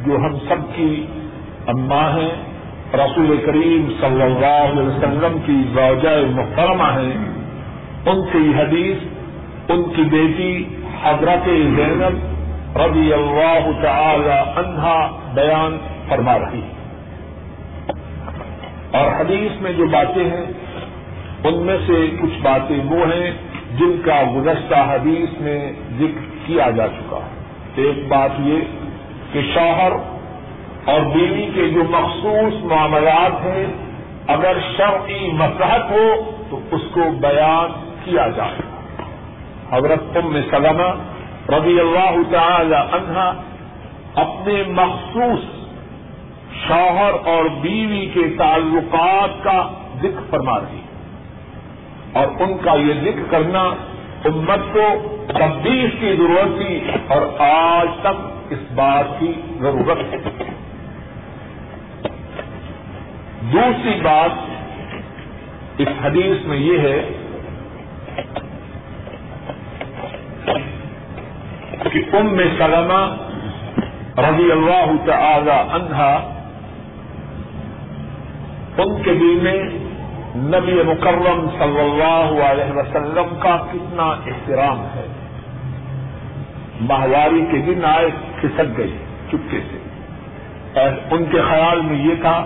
جو 0.05 0.17
ہم 0.17 0.37
سب 0.47 0.75
کی 0.75 1.05
اماں 1.67 2.09
ہیں 2.17 2.52
رسول 2.93 3.37
کریم 3.45 3.85
صلی 4.01 4.21
اللہ 4.21 4.71
علیہ 4.71 4.83
وسلم 4.83 5.37
کی 5.45 5.63
زوجہ 5.73 6.09
محترمہ 6.35 6.83
ہیں۔ 6.83 7.33
ان 8.05 8.21
سے 8.31 8.37
یہ 8.37 8.61
حدیث، 8.61 8.97
ان 9.69 9.83
کی 9.83 10.01
بیٹی 10.01 10.65
حضرت 11.03 11.45
زینب 11.45 12.33
رضی 12.77 13.13
اللہ 13.13 13.69
تعالی 13.81 14.59
عنہا 14.59 15.09
بیان 15.33 15.77
فرما 16.09 16.39
رہی 16.39 16.61
ہے۔ 16.61 16.73
اور 18.97 19.21
حدیث 19.21 19.61
میں 19.61 19.73
جو 19.73 19.85
باتیں 19.85 20.23
ہیں، 20.23 20.45
ان 21.43 21.65
میں 21.65 21.77
سے 21.87 22.07
کچھ 22.21 22.41
باتیں 22.41 22.79
وہ 22.85 23.05
ہیں 23.05 23.31
جن 23.77 24.01
کا 24.05 24.21
گزشتہ 24.35 24.75
حدیث 24.75 25.41
میں 25.41 25.71
ذکر 25.99 26.35
کیا 26.45 26.69
جا 26.69 26.87
چکا۔ 26.87 27.19
ایک 27.75 28.07
بات 28.07 28.29
یہ 28.39 28.59
کہ 29.31 29.41
شوہر 29.53 29.91
اور 30.85 31.01
بیوی 31.01 31.51
کے 31.55 31.69
جو 31.69 31.83
مخصوص 31.89 32.63
معاملات 32.63 33.45
ہیں، 33.45 33.65
اگر 34.27 34.57
شرعی 34.77 35.31
مسحت 35.31 35.91
ہو، 35.91 36.31
تو 36.49 36.59
اس 36.71 36.81
کو 36.93 37.01
بیان 37.21 37.95
کیا 38.03 38.27
جائے۔ 38.27 38.61
حضرت 39.71 40.17
ام 40.17 40.37
سلمہ 40.51 40.95
رضی 41.49 41.79
اللہ 41.79 42.15
تعالی 42.31 42.75
عنہا 42.75 43.33
اپنے 44.15 44.63
مخصوص 44.67 45.63
شوہر 46.67 47.11
اور 47.25 47.45
بیوی 47.61 48.05
کے 48.13 48.21
تعلقات 48.37 49.43
کا 49.43 49.67
ذکر 49.97 50.21
فرما 50.29 50.59
رہی 50.59 50.81
اور 52.13 52.27
ان 52.39 52.57
کا 52.57 52.73
یہ 52.73 52.93
ذکر 53.01 53.21
کرنا 53.29 53.61
امت 54.25 54.73
کو 54.73 55.17
تبدیل 55.27 55.89
کی 55.89 56.15
ضرورت 56.15 56.57
تھی 56.57 56.79
اور 57.07 57.41
آج 57.41 57.87
تک 58.01 58.21
اس 58.49 58.59
بات 58.75 59.19
کی 59.19 59.33
ضرورت 59.59 60.13
ہے۔ 60.13 60.42
دوسری 63.51 64.01
بات 64.03 64.31
اس 65.77 65.87
حدیث 66.05 66.45
میں 66.45 66.57
یہ 66.57 66.79
ہے 66.79 67.09
کہ 71.91 72.15
ام 72.15 72.37
سلمہ 72.57 73.15
رضی 74.17 74.51
اللہ 74.51 75.05
تعالی 75.05 75.51
عنہا 75.51 76.13
ان 78.77 79.03
کے 79.03 79.13
دل 79.13 79.39
میں 79.41 79.63
نبی 80.35 80.83
مکرم 80.83 81.49
صلی 81.59 81.79
اللہ 81.79 82.43
علیہ 82.43 82.73
وسلم 82.73 83.35
کا 83.39 83.57
کتنا 83.71 84.03
احترام 84.03 84.81
ہے۔ 84.81 85.07
ماہواری 86.81 87.45
کے 87.51 87.57
دن 87.57 87.85
آئے 87.85 88.09
کھسک 88.39 88.77
گئی 88.77 88.97
چپکے 89.27 89.59
سے۔ 89.59 89.77
ان 91.11 91.25
کے 91.25 91.41
خیال 91.41 91.81
میں 91.81 91.95
یہ 91.95 92.15
تھا 92.21 92.45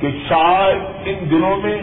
کہ 0.00 0.08
شاید 0.28 0.78
ان 1.04 1.30
دنوں 1.30 1.56
میں 1.56 1.78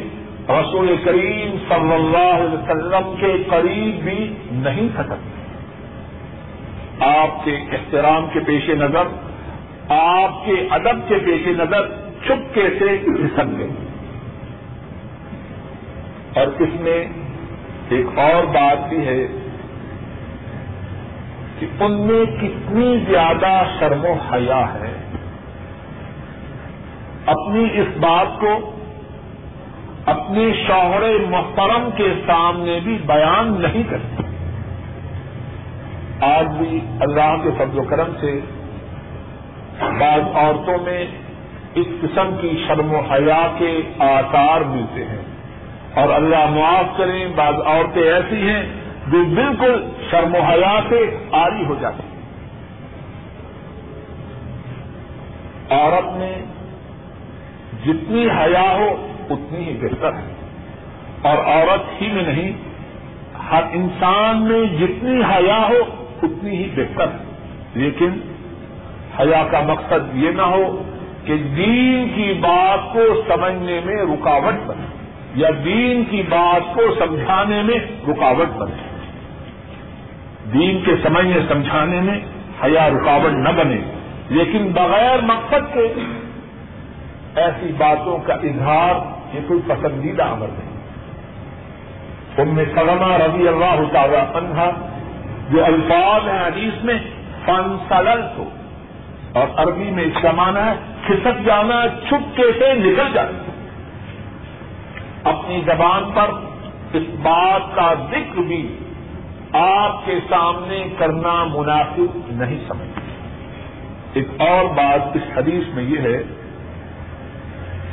رسول 0.50 0.96
کریم 1.04 1.58
صلی 1.70 1.94
اللہ 1.94 2.36
علیہ 2.36 2.54
وسلم 2.54 3.16
کے 3.20 3.44
قریب 3.50 4.04
بھی 4.04 4.34
نہیں 4.52 4.88
سکتے۔ 4.98 5.46
آپ 7.06 7.46
کے 7.46 7.58
احترام 7.72 8.28
کے 8.34 8.40
پیش 8.40 8.70
نظر، 8.70 9.08
آپ 9.90 10.46
کے 10.46 10.68
ادب 10.70 11.08
کے 11.08 11.16
پیش 11.26 11.48
نظر 11.48 11.88
چپکے 12.26 12.70
سے 12.80 12.98
کھسک 12.98 13.58
گئی 13.58 13.72
اور 16.36 16.48
اس 16.48 16.80
میں 16.80 17.06
ایک 17.90 18.20
اور 18.20 18.44
بات 18.44 18.90
بھی 18.90 19.06
ہے 19.08 19.28
کہ 21.60 21.68
ان 21.80 21.92
میں 21.92 22.26
کتنی 22.26 22.98
زیادہ 23.12 23.64
شرم 23.80 24.06
و 24.06 24.14
حیا 24.14 24.74
ہے۔ 24.74 25.05
اپنی 27.26 27.68
اس 27.74 27.98
بات 27.98 28.40
کو 28.40 28.72
اپنے 30.06 30.54
شوہر 30.68 31.04
محترم 31.30 31.90
کے 31.96 32.14
سامنے 32.28 32.80
بھی 32.84 32.98
بیان 33.06 33.62
نہیں 33.62 33.84
کرتی 33.90 34.24
آج 36.22 36.48
بھی 36.58 36.80
اللہ 37.00 37.44
کے 37.44 37.50
فضل 37.58 37.80
و 37.80 37.84
کرم 37.84 38.14
سے 38.22 38.40
بعض 39.80 40.22
عورتوں 40.36 40.78
میں 40.84 41.08
اس 41.76 41.86
قسم 42.02 42.36
کی 42.42 42.64
شرم 42.68 42.94
و 42.94 43.00
حیا 43.00 43.48
کے 43.58 43.82
آثار 44.00 44.62
ملتے 44.62 45.06
ہیں۔ 45.06 45.22
اور 45.94 46.14
اللہ 46.14 46.50
معاف 46.50 46.98
کریں، 46.98 47.28
بعض 47.36 47.54
عورتیں 47.66 48.04
ایسی 48.04 48.50
ہیں 48.50 48.64
جو 49.08 49.26
بالکل 49.26 49.90
شرم 50.12 50.36
و 50.36 50.40
حیا 50.40 50.80
سے 50.90 51.28
آری 51.32 51.66
ہو 51.66 51.76
جاتی 51.82 52.04
ہیں۔ 52.04 52.16
عورت 55.70 56.18
میں 56.18 56.36
جتنی 57.86 58.28
حیا 58.30 58.74
ہو 58.74 59.08
اتنی 59.30 59.60
ہی 59.60 59.78
بہتر 59.82 60.14
ہے۔ 60.14 60.34
اور 61.22 61.38
عورت 61.38 62.02
ہی 62.02 62.12
میں 62.12 62.24
نہیں، 62.24 62.52
ہر 63.52 63.64
انسان 63.72 64.44
میں 64.44 64.78
جتنی 64.80 65.22
حیا 65.22 65.70
ہو 65.70 66.06
اتنی 66.24 66.52
ہی 66.52 66.70
بہتر 66.76 67.08
ہے۔ 67.08 67.18
لیکن 67.74 68.10
حیا 69.20 69.44
کا 69.52 69.62
مقصد 69.62 70.16
یہ 70.16 70.32
نہ 70.32 70.42
ہو 70.42 70.84
کہ 71.26 71.36
دین 71.38 72.10
کی 72.16 72.34
بات 72.40 72.94
کو 72.94 73.22
سمجھنے 73.28 73.80
میں 73.86 73.96
رکاوٹ 73.96 74.68
بنے 74.68 74.86
یا 75.36 75.50
دین 75.66 76.04
کی 76.10 76.24
بات 76.30 76.76
کو 76.76 76.82
سمجھانے 77.00 77.62
میں 77.62 77.76
رکاوٹ 78.10 78.48
بنے۔ 78.58 79.00
دین 80.54 80.82
کے 80.86 80.92
سمجھنے 81.04 81.40
سمجھانے 81.48 82.02
میں 82.02 82.20
حیا 82.64 82.90
رکاوٹ 82.90 83.32
نہ 83.32 83.50
بنے۔ 83.50 83.78
لیکن 84.30 84.72
بغیر 84.72 85.22
مقصد 85.22 85.74
کے 85.74 85.94
ایسی 87.36 87.72
باتوں 87.78 88.18
کا 88.18 88.34
اظہار 88.34 88.96
یہ 89.36 89.40
کوئی 89.48 89.60
پسندیدہ 89.68 90.24
عمل 90.24 90.48
نہیں۔ 90.48 90.76
ان 92.38 92.48
میں 92.48 92.66
سلمہ 92.66 93.18
رضی 93.18 93.48
اللہ 93.48 93.94
تعالی 93.94 94.18
عنہ 94.18 94.70
جو 95.50 95.66
الفاظ 95.66 96.28
ہیں 96.28 96.48
حدیث 96.48 96.84
میں 96.84 96.98
فن 97.46 97.78
سلل 97.90 98.22
کو 98.36 98.50
اور 99.34 99.48
عربی 99.56 99.92
میں 99.92 100.04
اس 100.04 100.22
کا 100.22 100.32
مانا 100.32 100.66
ہے، 100.66 100.76
کھسک 101.06 101.46
جانا، 101.46 101.82
چھپکے 102.10 102.52
سے 102.60 102.74
نکل 102.74 103.14
جانا۔ 103.14 103.52
اپنی 105.30 105.62
زبان 105.66 106.04
پر 106.14 106.30
اس 106.94 107.04
بات 107.22 107.76
کا 107.76 107.94
ذکر 108.10 108.40
بھی 108.40 108.78
آپ 109.54 110.06
کے 110.06 110.20
سامنے 110.30 110.88
کرنا 110.98 111.44
مناسب 111.44 112.18
نہیں 112.28 112.60
سمجھتے۔ 112.68 113.02
ایک 114.14 114.28
اور 114.38 114.66
بات 114.66 115.16
اس 115.16 115.38
حدیث 115.38 115.76
میں 115.76 115.84
یہ 115.84 116.00
ہے 116.00 116.24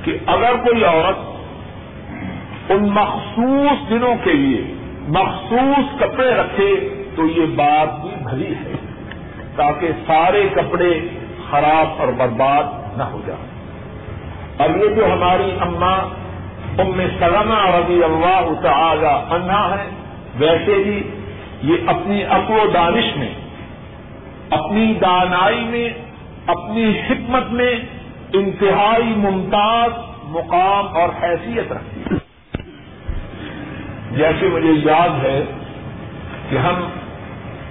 کہ 0.03 0.19
اگر 0.27 0.57
کوئی 0.65 0.85
عورت 0.85 2.71
ان 2.71 2.83
مخصوص 2.83 3.91
دنوں 3.91 4.15
کے 4.25 4.33
لیے 4.33 4.75
مخصوص 5.09 6.01
کپڑے 6.01 6.35
رکھے 6.35 6.89
تو 7.17 7.27
یہ 7.27 7.47
بات 7.47 8.01
بھی 8.01 8.11
بھلی 8.25 8.55
ہے، 8.55 8.73
تاکہ 9.57 9.89
سارے 10.07 10.49
کپڑے 10.55 11.01
خراب 11.51 11.87
اور 11.99 12.09
برباد 12.09 12.99
نہ 12.99 13.03
ہو 13.03 13.21
جائیں۔ 13.27 13.53
اور 14.57 14.79
یہ 14.79 14.95
جو 14.95 15.13
ہماری 15.13 15.51
اماں 15.61 15.99
ام 16.79 17.01
سلمہ 17.19 17.67
رضی 17.67 18.05
اللہ 18.05 18.53
تعالی 18.63 19.35
عنہ 19.35 19.77
ہے 19.77 19.89
ویسے 20.39 20.75
بھی 20.85 21.03
یہ 21.63 21.75
اپنی 21.87 22.25
عقل 22.25 22.55
و 22.55 22.71
دانش 22.75 23.17
میں، 23.17 23.35
اپنی 24.51 24.95
دانائی 25.01 25.65
میں، 25.65 25.89
اپنی 26.47 27.01
حکمت 27.11 27.51
میں 27.51 27.75
انتہائی 28.33 29.15
ممتاز 29.17 29.91
مقام 30.25 30.97
اور 30.97 31.09
حیثیت 31.23 31.73
رکھتی 31.73 32.01
ہے۔ 32.01 32.33
جیسے 34.17 34.49
مجھے 34.49 34.73
یاد 34.73 35.25
ہے 35.25 35.45
کہ 36.51 36.57
ہم 36.57 36.75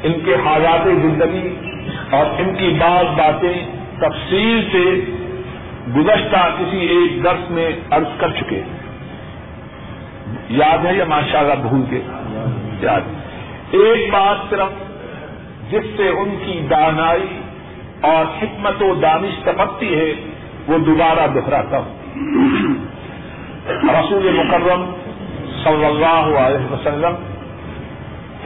ان 0.03 0.13
کے 0.25 0.35
حالات 0.35 0.85
زندگی 0.85 1.55
اور 2.11 2.25
ان 2.25 2.55
کی 2.55 2.75
بعض 2.79 3.05
باتیں 3.05 3.65
تفصیل 3.97 4.69
سے 4.71 5.11
گزشتہ 5.95 6.55
کسی 6.59 6.77
ایک 6.77 7.23
درس 7.23 7.51
میں 7.51 7.71
عرض 7.91 8.07
کر 8.17 8.31
چکے 8.31 8.61
یاد 10.49 10.85
ہے 10.85 10.95
یا 10.95 11.05
ماشاء 11.05 11.39
اللہ 11.39 11.53
بھول 11.53 11.81
کے؟ 11.89 12.01
یاد۔ 12.81 13.01
ایک 13.71 14.11
بات 14.11 14.49
صرف 14.49 14.69
جس 15.71 15.83
سے 15.97 16.07
ان 16.07 16.35
کی 16.45 16.67
دانائی 16.69 17.41
اور 18.01 18.25
حکمت 18.43 18.81
و 18.81 18.93
دانش 18.95 19.43
ٹپکتی 19.43 19.95
ہے 19.95 20.30
وہ 20.67 20.77
دوبارہ 20.77 21.27
دہراتا 21.27 21.77
ہوں۔ 21.77 21.97
رسول 23.83 24.31
مکرم 24.31 24.91
صلی 25.63 25.85
اللہ 25.85 26.39
علیہ 26.39 26.73
وسلم 26.73 27.13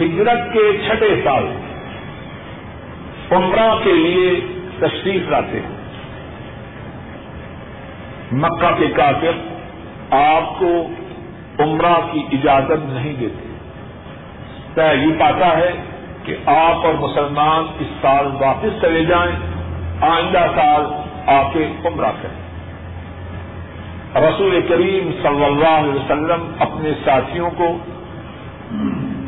ہجرت 0.01 0.53
کے 0.53 0.77
چھٹے 0.87 1.21
سال 1.23 1.43
عمرہ 3.31 3.75
کے 3.83 3.93
لیے 3.93 4.41
تشریف 4.79 5.29
لاتے 5.29 5.59
ہیں۔ 5.59 5.75
مکہ 8.31 8.75
کے 8.77 8.87
کافر 8.87 9.31
آپ 10.13 10.59
کو 10.59 10.87
عمرہ 11.59 11.93
کی 12.11 12.23
اجازت 12.31 12.85
نہیں 12.85 13.13
دیتے۔ 13.13 13.47
طے 14.73 14.95
یہ 14.95 15.19
پاتا 15.19 15.57
ہے 15.57 15.71
کہ 16.23 16.35
آپ 16.45 16.85
اور 16.85 16.93
مسلمان 16.93 17.63
اس 17.79 17.87
سال 18.01 18.25
واپس 18.39 18.81
چلے 18.81 19.05
جائیں۔ 19.05 19.35
آئندہ 20.01 20.45
سال 20.55 21.04
آ 21.27 21.49
کے 21.53 21.67
عمرہ 21.85 22.11
کریں۔ 22.21 22.45
رسول 24.15 24.61
کریم 24.69 25.11
صلی 25.23 25.45
اللہ 25.45 25.67
علیہ 25.67 25.93
وسلم 25.93 26.51
اپنے 26.59 26.89
ساتھیوں 27.05 27.49
کو 27.57 27.77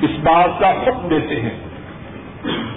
اس 0.02 0.10
بات 0.24 0.60
کا 0.60 0.72
حکم 0.72 1.08
دیتے 1.08 1.42
ہیں 1.42 1.58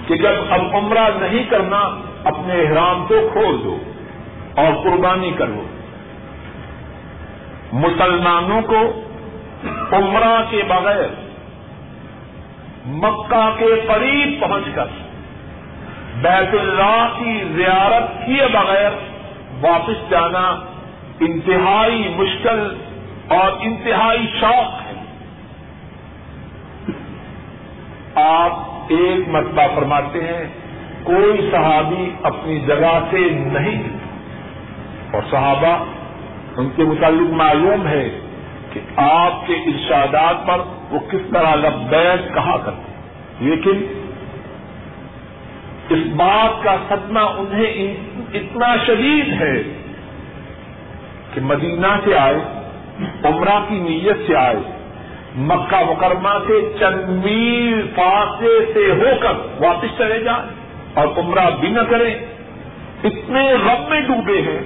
کہ 0.09 0.17
جب 0.17 0.33
اب 0.51 0.61
عمرہ 0.77 1.09
نہیں 1.21 1.51
کرنا، 1.51 1.81
اپنے 2.25 2.55
احرام 2.55 3.07
کو 3.09 3.29
کھول 3.33 3.61
دو 3.65 3.79
اور 4.57 4.83
قربانی 4.83 5.31
کرو۔ 5.31 5.63
مسلمانوں 7.73 8.63
کو 8.63 9.03
عمرہ 9.97 10.43
کے 10.51 10.63
بغیر 10.69 11.09
مکہ 12.87 13.51
کے 13.59 13.81
قریب 13.87 14.41
پہنچ 14.41 14.65
کر 14.75 14.87
بیت 16.23 16.55
اللہ 16.61 17.09
کی 17.19 17.45
زیارت 17.57 18.27
کیے 18.27 18.47
بغیر 18.53 19.10
واپس 19.63 20.11
جانا 20.11 20.57
انتہائی 21.21 22.09
مشکل 22.17 22.77
اور 23.29 23.53
انتہائی 23.61 24.27
شوق 24.41 24.81
ہے۔ 24.87 24.93
آپ 28.15 28.53
ایک 28.89 29.29
مرتبہ 29.29 29.63
فرماتے 29.75 30.25
ہیں، 30.25 30.45
کوئی 31.05 31.49
صحابی 31.53 32.11
اپنی 32.23 32.61
جگہ 32.61 32.99
سے 33.11 33.31
نہیں 33.31 33.83
اور 35.13 35.23
صحابہ 35.31 35.85
ان 36.57 36.69
کے 36.77 36.85
متعلق 36.85 37.33
معلوم 37.33 37.87
ہے 37.87 38.21
کہ 38.73 38.81
آپ 38.97 39.47
کے 39.47 39.55
ارشادات 39.55 40.47
پر 40.47 40.61
وہ 40.91 40.99
کس 41.11 41.33
طرح 41.33 41.55
لبیک 41.55 42.35
کہا 42.35 42.57
کرتے 42.57 42.93
لیکن 43.41 44.07
اس 45.91 45.99
بات 46.17 46.65
کا 46.65 46.77
صدمہ 46.89 47.21
انہیں 47.21 47.97
اتنا 48.35 48.77
شدید 48.87 49.33
ہے 49.41 49.63
کہ 51.35 51.41
مدینہ 51.41 51.87
سے 52.05 52.19
آئے، 52.19 52.37
عمرہ 53.25 53.65
کی 53.69 53.75
نیت 53.75 54.17
سے 54.27 54.37
آئے، 54.37 54.57
مکہ 55.37 55.91
مکرمہ 55.91 56.39
سے 56.47 56.73
چند 56.81 57.25
میل 57.25 57.87
فاصلے 57.95 58.73
سے 58.75 58.91
ہو 58.91 59.19
کر 59.21 59.33
واپس 59.65 59.99
چلے 59.99 60.21
جائیں 60.21 60.49
اور 60.95 61.07
عمرہ 61.17 61.51
بھی 61.61 61.69
نہ 61.69 61.81
کریں۔ 61.91 62.15
اتنے 63.05 63.55
غم 63.55 63.91
میں 63.91 64.01
ڈوبے 64.01 64.43
ہیں۔ 64.43 64.59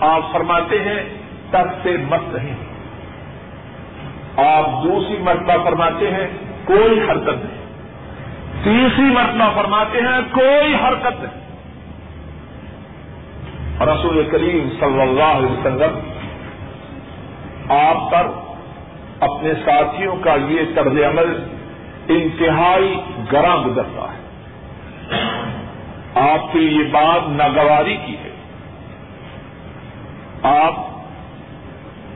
آپ 0.00 0.32
فرماتے 0.32 0.78
ہیں 0.78 1.02
تک 1.50 1.74
سے 1.82 1.96
مت 2.08 2.34
نہیں 2.34 2.54
آپ 4.36 4.84
دوسری 4.84 5.16
مرتبہ 5.20 5.64
فرماتے 5.64 6.10
ہیں، 6.10 6.28
کوئی 6.64 7.00
حرکت 7.00 7.44
نہیں۔ 7.44 7.65
تیسری 8.64 9.04
مرتبہ 9.04 9.54
فرماتے 9.54 9.98
ہیں، 9.98 10.34
کوئی 10.34 10.74
حرکت 10.74 11.22
نہیں۔ 11.22 11.46
رسول 13.80 14.28
کریم 14.32 14.68
صلی 14.80 15.00
اللہ 15.00 15.22
علیہ 15.22 15.48
وسلم 15.48 15.98
آپ 17.72 18.10
پر 18.10 18.26
اپنے 19.20 19.54
ساتھیوں 19.54 20.16
کا 20.16 20.34
یہ 20.48 20.60
طرز 20.74 20.92
عمل 20.92 21.44
انتہائی 22.08 23.00
گراں 23.32 23.56
گزرتا 23.56 24.02
ہے۔ 24.02 24.26
آپ 26.14 26.52
کی 26.52 26.58
یہ 26.58 26.92
بات 26.92 27.28
ناگواری 27.28 27.96
کی 28.06 28.16
ہے۔ 28.16 28.30
آپ 30.42 30.74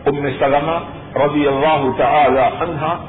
ام 0.07 0.29
سلمہ 0.39 0.79
رضی 1.17 1.47
اللہ 1.47 1.87
تعالی 1.99 2.41
عنہا 2.41 3.05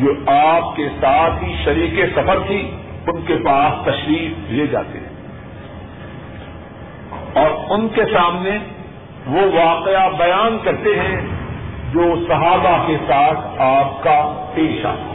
جو 0.00 0.12
آپ 0.26 0.76
کے 0.76 0.88
ساتھ 1.00 1.44
ہی 1.44 1.56
شریک 1.64 2.12
سفر 2.16 2.38
تھی، 2.46 2.70
ان 3.06 3.22
کے 3.22 3.36
پاس 3.44 3.84
تشریف 3.84 4.50
لے 4.50 4.66
جاتے 4.66 4.98
ہیں۔ 4.98 5.18
اور 7.34 7.78
ان 7.78 7.88
کے 7.88 8.02
سامنے 8.04 8.58
وہ 9.26 9.40
واقعہ 9.64 10.08
بیان 10.18 10.58
کرتے 10.64 11.00
ہیں 11.00 11.20
جو 11.92 12.14
صحابہ 12.28 12.86
کے 12.86 12.96
ساتھ 13.08 13.40
آپ 13.58 14.02
کا 14.02 14.50
پیش 14.54 14.84
آتا 14.84 15.14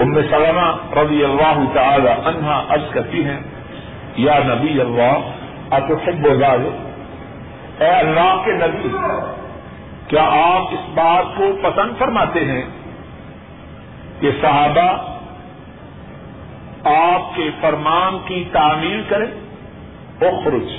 ام 0.00 0.20
سلمہ 0.20 0.98
رضی 0.98 1.24
اللہ 1.24 1.58
تعالی 1.74 2.08
عنہا 2.08 2.64
عرض 2.68 2.90
کرتی 2.90 3.24
ہیں، 3.24 3.40
یا 4.16 4.38
نبی 4.44 4.80
اللہ، 4.80 5.18
اتحب 5.70 6.28
ذال 6.34 6.68
اے 7.78 7.88
اللہ 7.88 8.42
کے 8.44 8.52
نبی، 8.52 8.88
کیا 10.08 10.22
آپ 10.22 10.62
اس 10.72 10.88
بات 10.94 11.36
کو 11.36 11.44
پسند 11.62 11.98
فرماتے 11.98 12.44
ہیں 12.44 12.62
کہ 14.22 14.30
صحابہ 14.40 15.12
آپ 16.84 17.36
کے 17.36 17.50
فرمان 17.60 18.18
کی 18.24 18.44
تعمیل 18.52 19.02
کریں۔ 19.08 19.26
اخرج۔ 20.20 20.72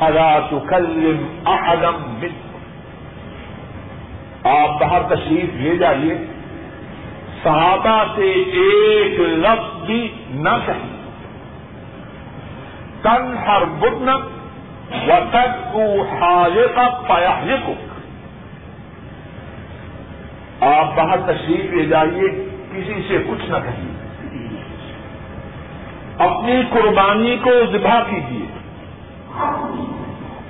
ادا 0.00 0.38
تکلم 0.38 1.26
احدم 1.46 2.14
بن 2.20 2.58
آپ 4.44 4.80
باہر 4.80 5.02
تشریف 5.02 5.54
لے 5.54 5.76
جائیے۔ 5.76 6.14
صحابہ 7.42 8.04
سے 8.16 8.30
ایک 8.32 9.20
لفظ 9.20 9.84
بھی 9.86 10.14
نہ 10.30 10.58
کہیں۔ 10.66 11.02
تن 13.02 13.38
ہر 13.46 13.64
بدن 13.64 14.08
و 14.92 15.12
تک 15.30 15.72
کو 15.72 16.02
حاجے 16.02 16.66
کا 16.74 16.88
کو 17.66 17.72
آپ 20.62 20.96
باہر 20.96 21.32
تشریف 21.32 21.72
لے 21.72 21.84
جائیے، 21.84 22.48
کسی 22.72 23.02
سے 23.08 23.18
کچھ 23.28 23.50
نہ 23.50 23.56
کہیے۔ 23.56 23.92
اپنی 26.18 26.62
قربانی 26.70 27.36
کو 27.42 27.50
ذبح 27.72 28.02
کیجیے۔ 28.10 28.46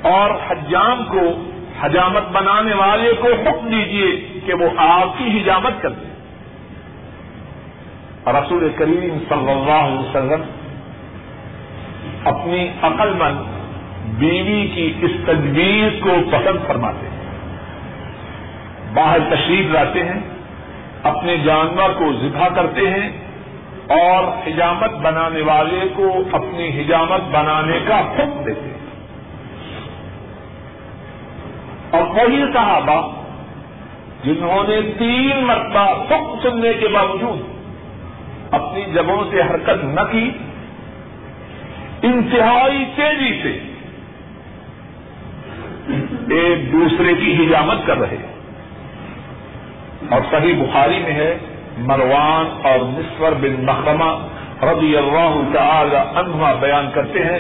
اور 0.03 0.31
حجام 0.49 1.05
کو، 1.05 1.43
حجامت 1.83 2.23
بنانے 2.33 2.75
والے 2.75 3.13
کو 3.13 3.29
حکم 3.29 3.69
دیجیے 3.69 4.41
کہ 4.47 4.55
وہ 4.55 4.69
آپ 4.77 5.19
کی 5.19 5.39
حجامت 5.39 5.83
کر 5.83 5.91
دیں 5.91 6.13
رسول 8.27 8.69
کریم 8.77 9.19
صلی 9.29 9.51
اللہ 9.51 9.71
علیہ 9.71 9.99
وسلم 9.99 10.43
اپنی 12.25 12.69
عقل 12.83 13.13
مند 13.13 13.39
بیوی 14.19 14.69
کی 14.75 14.93
اس 15.03 15.11
تجویز 15.27 16.03
کو 16.03 16.09
پسند 16.33 16.67
فرماتے 16.67 17.07
ہیں۔ 17.07 17.12
باہر 18.95 19.19
تشریف 19.31 19.71
لاتے 19.71 20.05
ہیں، 20.05 20.21
اپنے 21.03 21.37
جانور 21.37 21.91
کو 21.91 22.13
ذبح 22.13 22.49
کرتے 22.49 22.91
ہیں 22.91 23.09
اور 23.89 24.49
حجامت 24.49 24.91
بنانے 24.91 25.43
والے 25.43 25.89
کو 25.95 26.23
اپنی 26.33 26.81
حجامت 26.81 27.21
بنانے 27.33 27.79
کا 27.87 28.01
حکم 28.01 28.45
دیتے 28.47 28.61
ہیں۔ 28.61 28.83
اور 31.91 32.03
وہی 32.03 32.45
صحابہ 32.53 33.23
جنہوں 34.25 34.65
نے 34.69 34.81
تین 34.99 35.45
مرتبہ 35.45 35.91
حکم 35.91 36.35
سننے 36.43 36.73
کے 36.73 36.89
باوجود 36.89 37.39
اپنی 38.55 38.83
جگہوں 38.95 39.25
سے 39.31 39.43
حرکت 39.43 39.85
نہ 39.85 40.01
کی، 40.11 40.31
انتہائی 42.03 42.85
تیزی 42.97 43.43
سے 43.43 43.73
ایک 46.35 46.73
دوسرے 46.73 47.15
کی 47.15 47.47
حجامت 47.47 47.87
کر 47.87 47.99
رہے۔ 47.99 48.17
ہیں 48.17 48.32
اور 50.11 50.21
صحیح 50.31 50.55
بخاری 50.63 50.99
میں 50.99 51.13
ہے، 51.13 51.39
مروان 51.79 52.67
اور 52.67 52.79
مصور 52.79 53.33
بن 53.33 53.65
محرمہ 53.65 54.13
رضی 54.65 54.97
اللہ 54.97 55.35
تعالی 55.53 55.97
عنہ 55.97 56.55
بیان 56.61 56.91
کرتے 56.95 57.19
ہیں 57.19 57.39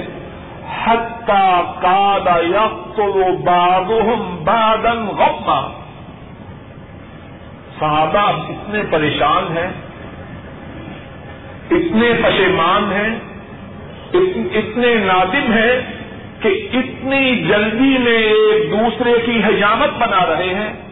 حتى 0.85 1.43
قاد 1.83 2.27
يقتل 2.27 3.37
بعضهم 3.45 4.45
غما 5.17 5.61
صحابہ 7.81 8.25
اتنے 8.49 8.83
پریشان 8.91 9.57
ہیں، 9.57 9.71
اتنے 11.71 12.13
پشیمان 12.23 12.93
ہیں، 12.93 13.19
اتنے 14.55 14.95
نادم 14.95 15.53
ہیں 15.53 15.81
کہ 16.41 16.69
اتنی 16.73 17.43
جلدی 17.49 17.99
میں 17.99 18.19
ایک 18.19 18.71
دوسرے 18.71 19.13
کی 19.27 19.41
حجامت 19.45 19.91
بنا 19.99 20.27
رہے 20.27 20.55
ہیں۔ 20.55 20.92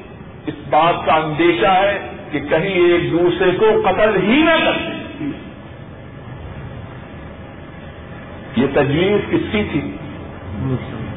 بات 0.71 1.07
کا 1.07 1.15
اندیشہ 1.15 1.67
ہے 1.67 2.11
کہ 2.31 2.41
کہیں 2.41 2.75
ایک 2.75 3.13
دوسرے 3.13 3.51
کو 3.51 3.67
قتل 3.85 4.23
ہی 4.23 4.43
نہ 4.43 4.51
کر 4.51 4.91
یہ 8.57 8.67
تجویز 8.73 9.31
کس 9.31 9.53
کی 9.53 9.65
تھی؟ 9.73 9.97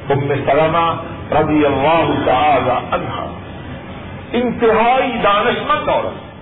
ام 0.10 0.28
سلمہ 0.28 1.02
رضی 1.32 1.66
اللہ 1.66 2.26
تعالی 2.26 2.72
عنہا۔ 2.92 3.34
انتہائی 4.34 5.12
دانشمند 5.24 5.90
عورت۔ 5.90 6.34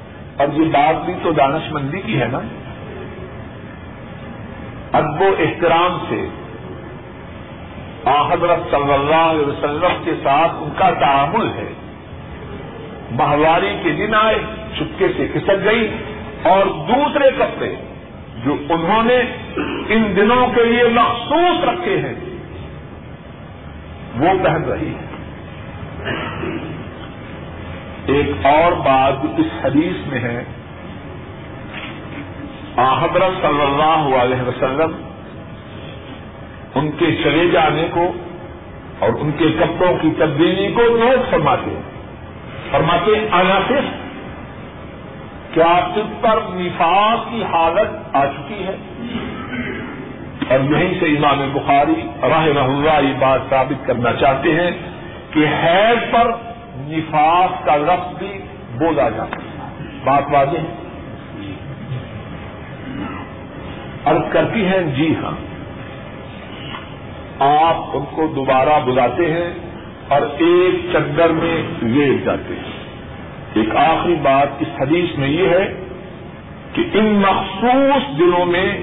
اور 0.41 0.47
یہ 0.53 0.71
بات 0.71 1.05
بھی 1.05 1.13
تو 1.23 1.31
دانش 1.31 1.71
مندی 1.71 2.01
کی 2.01 2.21
ہے 2.21 2.27
نا۔ 2.27 2.39
ادب 4.93 5.21
و 5.21 5.35
احترام 5.39 5.97
سے 6.09 6.27
حضرت 8.05 8.71
صلی 8.71 8.93
اللہ 8.93 9.15
علیہ 9.15 9.45
وسلم 9.45 10.03
کے 10.05 10.11
ساتھ 10.23 10.51
ان 10.55 10.69
کا 10.77 10.89
تعامل 10.89 11.47
ہے۔ 11.47 11.73
ماہواری 13.11 13.75
کے 13.83 13.91
دن 13.91 14.15
آئے، 14.15 14.37
چپکے 14.77 15.07
سے 15.17 15.27
کھسک 15.33 15.65
گئی 15.65 15.87
اور 16.43 16.65
دوسرے 16.87 17.29
کپڑے 17.37 17.75
جو 18.45 18.55
انہوں 18.69 19.03
نے 19.03 19.17
ان 19.89 20.13
دنوں 20.15 20.47
کے 20.55 20.63
لیے 20.63 20.83
مخصوص 20.93 21.63
رکھے 21.63 21.97
ہیں، 21.97 22.15
وہ 24.19 24.43
پہن 24.43 24.63
رہی 24.63 24.93
ہے 24.95 25.09
ایک 28.05 28.45
اور 28.45 28.71
بات 28.71 29.25
اس 29.37 29.65
حدیث 29.65 30.07
میں 30.07 30.19
ہے 30.19 30.43
حضرت 32.77 33.41
صلی 33.41 33.61
اللہ 33.61 34.15
علیہ 34.17 34.41
وسلم 34.47 34.91
ان 36.75 36.91
کے 36.91 37.15
چلے 37.23 37.47
جانے 37.47 37.87
کو 37.93 38.11
اور 38.99 39.09
ان 39.19 39.31
کے 39.37 39.45
کپڑوں 39.59 39.93
کی 40.01 40.09
تبدیلی 40.17 40.67
کو 40.73 40.81
نوٹ 40.97 41.31
فرماتے 41.31 41.69
ہیں۔ 41.69 41.90
فرماتے 42.71 43.27
عناصر 43.31 43.79
کیا 45.53 45.79
تم 45.95 46.13
پر 46.21 46.39
نفاق 46.49 47.31
کی 47.31 47.43
حالت 47.43 48.15
آ 48.15 48.25
چکی 48.25 48.63
ہے؟ 48.63 48.75
اور 50.49 50.59
یہیں 50.59 50.99
سے 50.99 51.05
امام 51.05 51.49
بخاری 51.53 52.07
راہ 52.21 52.45
اللہ 52.45 53.07
یہ 53.07 53.13
بات 53.19 53.39
ثابت 53.49 53.87
کرنا 53.87 54.13
چاہتے 54.13 54.49
ہیں 54.55 54.71
کہ 55.31 55.39
حیض 55.39 56.11
پر 56.11 56.31
نفاق 56.75 57.65
کا 57.65 57.75
لفظ 57.75 58.17
بھی 58.17 58.37
بولا 58.79 59.09
جا 59.09 59.25
سکتا 59.25 59.63
ہے۔ 59.63 59.85
بات 60.03 60.23
واضح 60.31 60.57
ہے؟ 60.57 60.75
عرض 64.05 64.31
کرتی 64.31 64.65
ہیں 64.65 64.81
جی 64.95 65.15
ہاں۔ 65.23 65.35
آپ 67.39 67.75
ان 67.93 68.05
کو 68.15 68.27
دوبارہ 68.27 68.79
بلاتے 68.85 69.33
ہیں۔ 69.33 69.70
اور 70.11 70.21
ایک 70.21 70.89
چکر 70.93 71.29
میں 71.29 71.63
لیٹ 71.81 72.25
جاتے 72.25 72.53
ہیں۔ 72.53 72.71
ایک 73.53 73.75
آخری 73.75 74.15
بات 74.21 74.47
اس 74.59 74.67
حدیث 74.81 75.17
میں 75.17 75.27
یہ 75.27 75.49
ہے 75.49 75.73
کہ 76.73 76.81
ان 76.93 77.23
مخصوص 77.27 78.19
دنوں 78.19 78.45
میں 78.45 78.77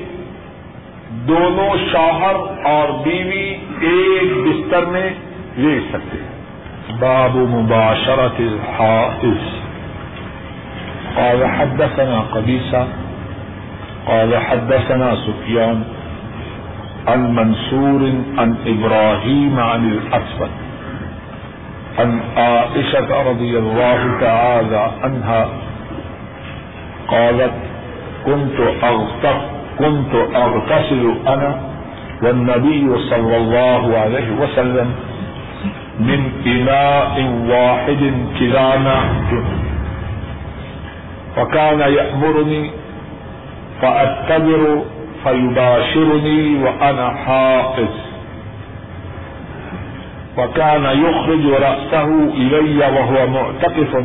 دونوں 1.10 1.76
شوہر 1.92 2.66
اور 2.66 2.88
بیوی 3.04 3.56
ایک 3.80 4.46
بستر 4.46 4.84
میں 4.84 5.10
لیٹ 5.56 5.82
سکتے 5.92 6.18
ہیں۔ 6.22 6.38
باب 7.00 7.36
مباشرت 7.36 8.40
الحائز 8.40 9.58
قال 11.14 11.42
حدثنا 11.42 12.22
قبیصہ، 12.30 12.86
قال 14.04 14.34
حدثنا 14.34 15.14
سفيان 15.26 15.82
عن 17.06 17.34
منصور، 17.34 18.00
عن 18.40 18.52
إبراهيم 18.66 19.58
عن 19.58 19.90
الأسود 19.90 20.67
عن 21.98 22.20
عائشة 22.36 23.22
رضي 23.30 23.58
الله 23.58 24.20
تعالى 24.20 24.90
عنها 25.02 25.48
قالت، 27.08 27.52
كنت 28.26 28.58
أغتف 28.84 29.36
كنت 29.78 30.14
أغتسل 30.34 31.14
أنا 31.26 31.60
والنبي 32.22 32.98
صلى 33.10 33.36
الله 33.36 33.98
عليه 33.98 34.28
وسلم 34.40 34.88
من 36.00 36.20
إناء 36.46 37.14
واحد 37.48 38.12
كلانا 38.38 39.00
فكان 41.36 41.80
يأمرني 41.80 42.70
فأتبر 43.82 44.82
فيباشرني 45.24 46.64
وأنا 46.64 47.08
حائز 47.26 48.07
وكان 50.38 50.84
يخرج 50.84 51.46
رأسه 51.46 52.04
إلي 52.34 52.78
وهو 52.78 53.26
معتقف 53.26 54.04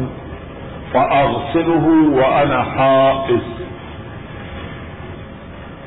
فأغسله 0.93 1.85
وأنا 2.13 2.63
حائز 2.63 3.41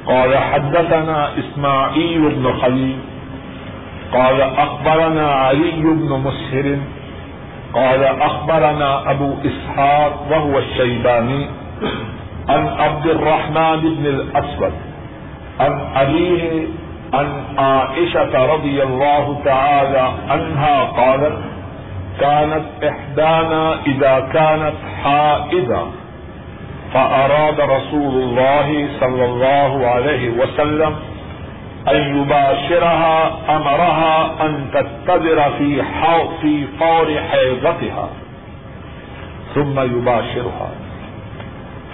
قال 0.06 0.38
حدثنا 0.38 1.30
إسماعيل 1.38 2.20
بن 2.30 2.52
خليل 2.62 2.98
قال 4.12 4.40
أخبرنا 4.40 5.30
علي 5.30 5.80
بن 5.80 6.22
مسهر 6.24 6.78
قال 7.74 8.04
أخبرنا 8.04 9.10
أبو 9.10 9.34
إسحاق 9.44 10.26
وهو 10.30 10.58
الشيباني 10.58 11.46
عن 12.48 12.68
عبد 12.68 13.06
الرحمن 13.06 13.80
بن 13.80 14.06
الأسود 14.06 14.72
عن 15.60 15.80
أبيه 15.96 16.66
عن 17.16 17.44
عائشة 17.58 18.54
رضي 18.54 18.82
الله 18.82 19.40
تعالى 19.44 20.12
عنها 20.28 20.84
قالت، 20.84 21.38
كانت 22.20 22.84
إحدانا 22.84 23.74
إذا 23.86 24.28
كانت 24.32 24.74
حائضة، 25.04 25.86
فأراد 26.94 27.60
رسول 27.60 28.14
الله 28.22 28.88
صلى 29.00 29.24
الله 29.24 29.86
عليه 29.86 30.30
وسلم 30.30 30.96
أن 31.88 32.22
يباشرها، 32.22 33.32
أمرها 33.56 34.46
أن 34.46 34.66
تتبر 34.74 35.50
في 35.58 35.82
في 36.40 36.66
فور 36.80 37.06
حيضتها، 37.30 38.08
ثم 39.54 39.80
يباشرها. 39.80 40.70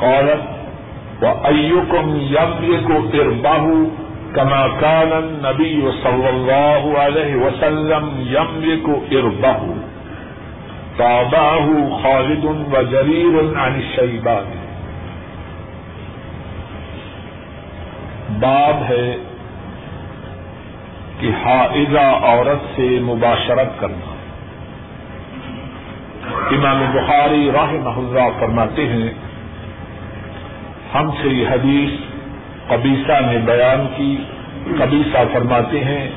قالت، 0.01 0.43
وأيكم 1.23 2.17
يملك 2.17 3.15
إربه 3.15 3.87
كما 4.37 4.69
كان 4.81 5.13
النبي 5.13 5.93
صلى 6.03 6.31
الله 6.31 6.99
عليه 6.99 7.37
وسلم 7.37 8.25
يملك 8.31 9.13
إربه. 9.13 9.61
تابعه 10.97 11.99
خالد 12.03 12.45
وجرير 12.45 13.59
عن 13.59 13.75
الشيبان. 13.75 14.45
باب 18.41 18.83
ہے 18.89 19.17
کہ 21.19 21.31
حائضہ 21.45 21.99
عورت 21.99 22.77
سے 22.77 22.99
مباشرت 23.03 23.81
کرنا. 23.81 24.13
امام 26.51 26.85
بخاری 26.93 27.51
راہ 27.55 27.73
محلہ 27.73 28.41
فرماتے 28.41 28.89
ہیں، 28.89 29.13
ہم 30.95 31.11
سے 31.23 31.29
یہ 31.29 31.49
حدیث 31.49 32.12
قبیصہ 32.73 33.21
نے 33.21 33.39
بیان 33.39 33.87
کی، 33.97 34.17
قبیصہ 34.79 35.19
فرماتے 35.33 35.85
ہیں، 35.85 36.11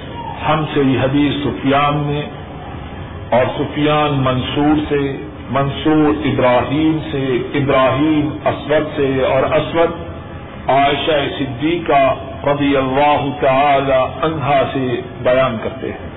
ہم 0.47 0.65
سے 0.73 0.79
یہ 0.79 0.99
حدیث 0.99 1.43
سفیان 1.43 1.97
نے 1.97 2.21
اور 3.29 3.45
سفیان 3.57 4.13
منصور 4.23 4.79
سے، 4.89 5.17
منصور 5.51 6.25
ابراہیم 6.25 6.97
سے، 7.11 7.25
ابراہیم 7.53 8.29
اسود 8.45 8.87
سے 8.95 9.23
اور 9.23 9.43
اسود 9.43 9.91
عائشہ 10.69 11.17
صدیقہ 11.39 12.03
رضی 12.47 12.77
اللہ 12.77 13.27
تعالی 13.39 13.99
عنہا 14.25 14.61
سے 14.73 15.01
بیان 15.23 15.57
کرتے 15.63 15.91
ہیں۔ 15.91 16.09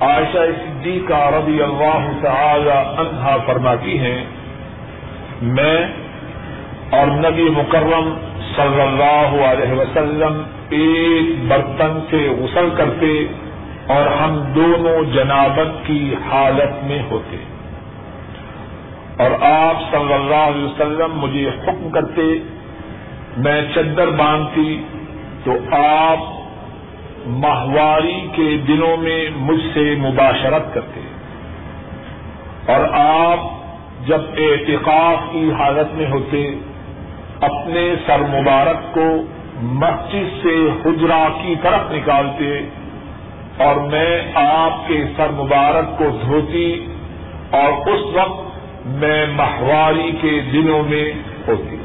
عائشہ 0.00 0.44
صدیقہ 0.62 1.20
رضی 1.34 1.62
اللہ 1.62 2.06
تعالی 2.22 2.78
عنہا 3.02 3.36
فرماتی 3.46 3.98
ہیں، 3.98 4.24
میں 5.42 5.86
اور 6.94 7.06
نبی 7.06 7.42
مکرم 7.42 8.14
صلی 8.56 8.80
اللہ 8.80 9.44
علیہ 9.44 9.72
وسلم 9.72 10.42
ایک 10.70 11.44
برتن 11.48 12.00
سے 12.10 12.28
غسل 12.38 12.68
کرتے 12.76 13.26
اور 13.86 14.06
ہم 14.06 14.36
دونوں 14.36 15.14
جنابت 15.14 15.86
کی 15.86 16.14
حالت 16.30 16.84
میں 16.84 17.02
ہوتے۔ 17.10 17.36
اور 19.18 19.30
آپ 19.42 19.90
صلی 19.90 20.12
اللہ 20.12 20.34
علیہ 20.34 20.64
وسلم 20.64 21.18
مجھے 21.18 21.48
حکم 21.48 21.90
کرتے، 21.90 22.22
میں 23.36 23.62
چدر 23.74 24.08
باندھتی 24.08 24.84
تو 25.44 25.52
آپ 25.72 26.18
ماہواری 27.26 28.26
کے 28.32 28.56
دنوں 28.68 28.96
میں 28.96 29.30
مجھ 29.36 29.60
سے 29.74 29.94
مباشرت 29.98 30.74
کرتے۔ 30.74 31.00
اور 32.72 32.84
آپ 32.92 33.38
جب 34.06 34.20
اعتقاف 34.36 35.32
کی 35.32 35.52
حالت 35.58 35.94
میں 35.94 36.06
ہوتے 36.10 36.54
اپنے 37.44 37.94
سر 38.06 38.18
مبارک 38.18 38.94
کو 38.94 39.22
مسجد 39.62 40.42
سے 40.42 40.68
حجرا 40.84 41.28
کی 41.42 41.54
طرف 41.62 41.92
نکالتے 41.92 42.60
اور 43.64 43.76
میں 43.76 44.22
آپ 44.34 44.88
کے 44.88 45.04
سر 45.16 45.26
مبارک 45.30 45.98
کو 45.98 46.04
دھوتی 46.26 46.86
اور 47.50 47.88
اس 47.88 48.00
وقت 48.14 48.44
میں 48.86 49.26
ماہواری 49.36 50.12
کے 50.20 50.40
دنوں 50.52 50.82
میں 50.82 51.12
ہوتی۔ 51.48 51.76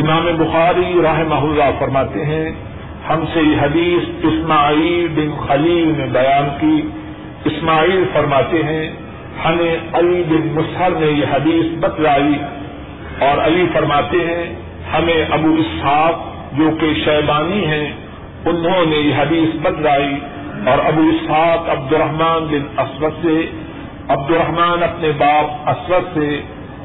امام 0.00 0.26
بخاری 0.38 1.02
راہ 1.02 1.22
محلہ 1.28 1.64
فرماتے 1.78 2.24
ہیں، 2.24 2.50
ہم 3.08 3.24
سے 3.34 3.40
یہ 3.40 3.56
حدیث 3.60 4.24
اسماعیل 4.24 5.08
بن 5.08 5.46
خلیل 5.46 5.94
نے 5.98 6.06
بیان 6.12 6.48
کی۔ 6.60 6.88
اسماعیل 7.44 8.04
فرماتے 8.12 8.62
ہیں، 8.62 8.90
ہمیں 9.44 9.76
علی 9.92 10.22
بن 10.28 10.52
مسہر 10.54 10.90
نے 10.90 11.06
یہ 11.06 11.24
حدیث 11.32 11.78
بتلائی۔ 11.78 12.34
اور 13.18 13.38
علی 13.38 13.66
فرماتے 13.72 14.16
ہیں، 14.16 14.54
ہمیں 14.92 15.24
ابو 15.30 15.54
اسحاق 15.58 16.24
جو 16.52 16.70
کہ 16.80 16.94
شیبانی 17.04 17.66
ہیں، 17.66 17.92
انہوں 18.44 18.84
نے 18.86 18.96
یہ 18.96 19.14
حدیث 19.14 19.54
بتلائی 19.62 20.18
اور 20.66 20.78
ابو 20.78 21.08
اسحاق 21.08 21.68
عبد 21.70 21.92
الرحمان 21.92 22.44
بن 22.44 22.66
اسود 22.78 23.12
سے 23.22 23.46
عبد 24.08 24.30
الرحمان 24.30 24.82
اپنے 24.82 25.10
باپ 25.18 25.68
اسود 25.70 26.14
سے 26.14 26.40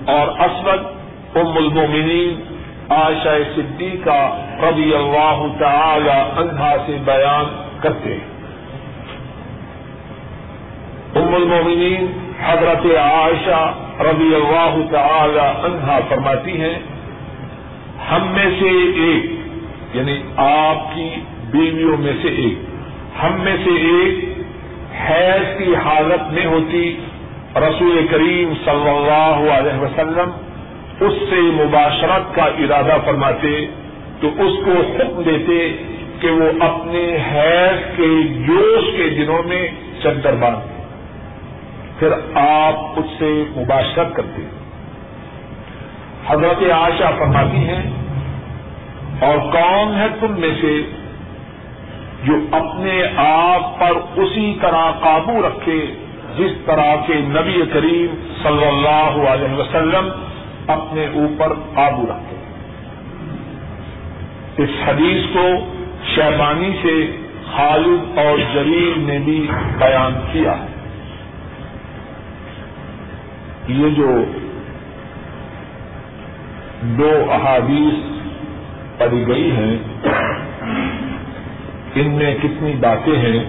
اور 0.06 0.28
اسود 0.28 1.38
ام 1.38 1.58
المومنین 1.58 2.42
عائشہ 2.90 3.36
صدیقہ 3.56 4.20
رضی 4.62 4.94
اللہ 4.96 5.46
تعالی 5.60 6.10
عنہا 6.10 6.76
سے 6.86 6.98
بیان 7.06 7.46
کرتے 7.82 8.18
ام 11.16 11.36
المومنین 11.36 12.08
حضرت 12.44 12.86
عائشہ 13.00 13.62
رضی 14.00 14.36
اللہ 14.36 14.76
تعالی 14.92 15.40
عنہا 15.40 16.00
فرماتی 16.10 16.62
ہیں، 16.62 16.78
ہم 18.12 18.28
میں 18.32 18.50
سے 18.60 18.70
ایک 19.04 19.96
یعنی 19.96 20.18
آپ 20.38 20.96
کی 20.96 21.10
بیویوں 21.52 21.98
میں 21.98 22.14
سے 22.22 22.28
ایک، 22.28 22.58
ہم 23.24 23.40
میں 23.40 23.56
سے 23.64 23.76
ایک 23.90 24.24
حیض 25.02 25.58
کی 25.58 25.76
حالت 25.76 26.32
میں 26.34 26.46
ہوتی، 26.46 26.84
رسول 27.56 28.08
کریم 28.12 28.54
صلی 28.66 28.90
اللہ 28.90 29.46
علیہ 29.52 29.80
وسلم 29.82 30.32
اس 31.00 31.14
سے 31.30 31.40
مباشرت 31.54 32.36
کا 32.36 32.46
ارادہ 32.66 32.98
فرماتے، 33.06 33.54
تو 34.22 34.28
اس 34.28 34.60
کو 34.66 34.72
حکم 34.72 35.22
دیتے 35.22 35.58
کہ 36.22 36.32
وہ 36.32 36.52
اپنے 36.60 37.06
حیض 37.32 37.86
کے 37.98 38.12
جوش 38.48 38.92
کے 38.98 39.10
دنوں 39.10 39.44
میں 39.44 39.68
چندر 40.04 40.36
باندھتے 40.36 40.81
پھر 42.02 42.14
آپ 42.42 43.00
اس 43.00 43.10
سے 43.20 43.32
مباشرت 43.56 44.16
کرتے 44.16 44.44
حضرت 46.28 46.62
عائشہ 46.74 47.10
فرماتی 47.20 47.58
ہیں، 47.68 47.84
اور 49.20 49.38
کون 49.52 49.94
ہے 49.96 50.08
تم 50.20 50.40
میں 50.40 50.50
سے 50.62 50.74
جو 52.24 52.36
اپنے 52.52 52.96
آپ 53.24 53.80
پر 53.80 54.00
اسی 54.22 54.48
طرح 54.62 54.90
قابو 55.02 55.42
رکھے 55.42 55.80
جس 56.38 56.58
طرح 56.66 56.96
کے 57.08 57.20
نبی 57.28 57.62
کریم 57.74 58.16
صلی 58.44 58.66
اللہ 58.66 59.22
علیہ 59.30 59.54
وسلم 59.60 60.10
اپنے 60.68 61.06
اوپر 61.14 61.54
قابو 61.76 62.06
رکھے 62.10 62.38
اس 64.64 64.82
حدیث 64.88 65.32
کو 65.34 65.48
شیبانی 66.16 66.72
سے 66.82 66.96
خالد 67.52 68.18
اور 68.18 68.38
جلیل 68.54 69.00
نے 69.00 69.20
بھی 69.26 69.40
بیان 69.80 70.20
کیا 70.32 70.54
ہے۔ 70.62 70.71
یہ 73.72 73.90
جو 73.90 74.24
دو 76.82 77.32
احادیث 77.32 77.94
پڑھی 79.00 79.28
گئی 79.28 79.52
ہیں، 79.52 79.78
ان 81.96 82.12
میں 82.12 82.36
کتنی 82.44 82.74
باتیں 82.74 83.18
ہیں 83.18 83.40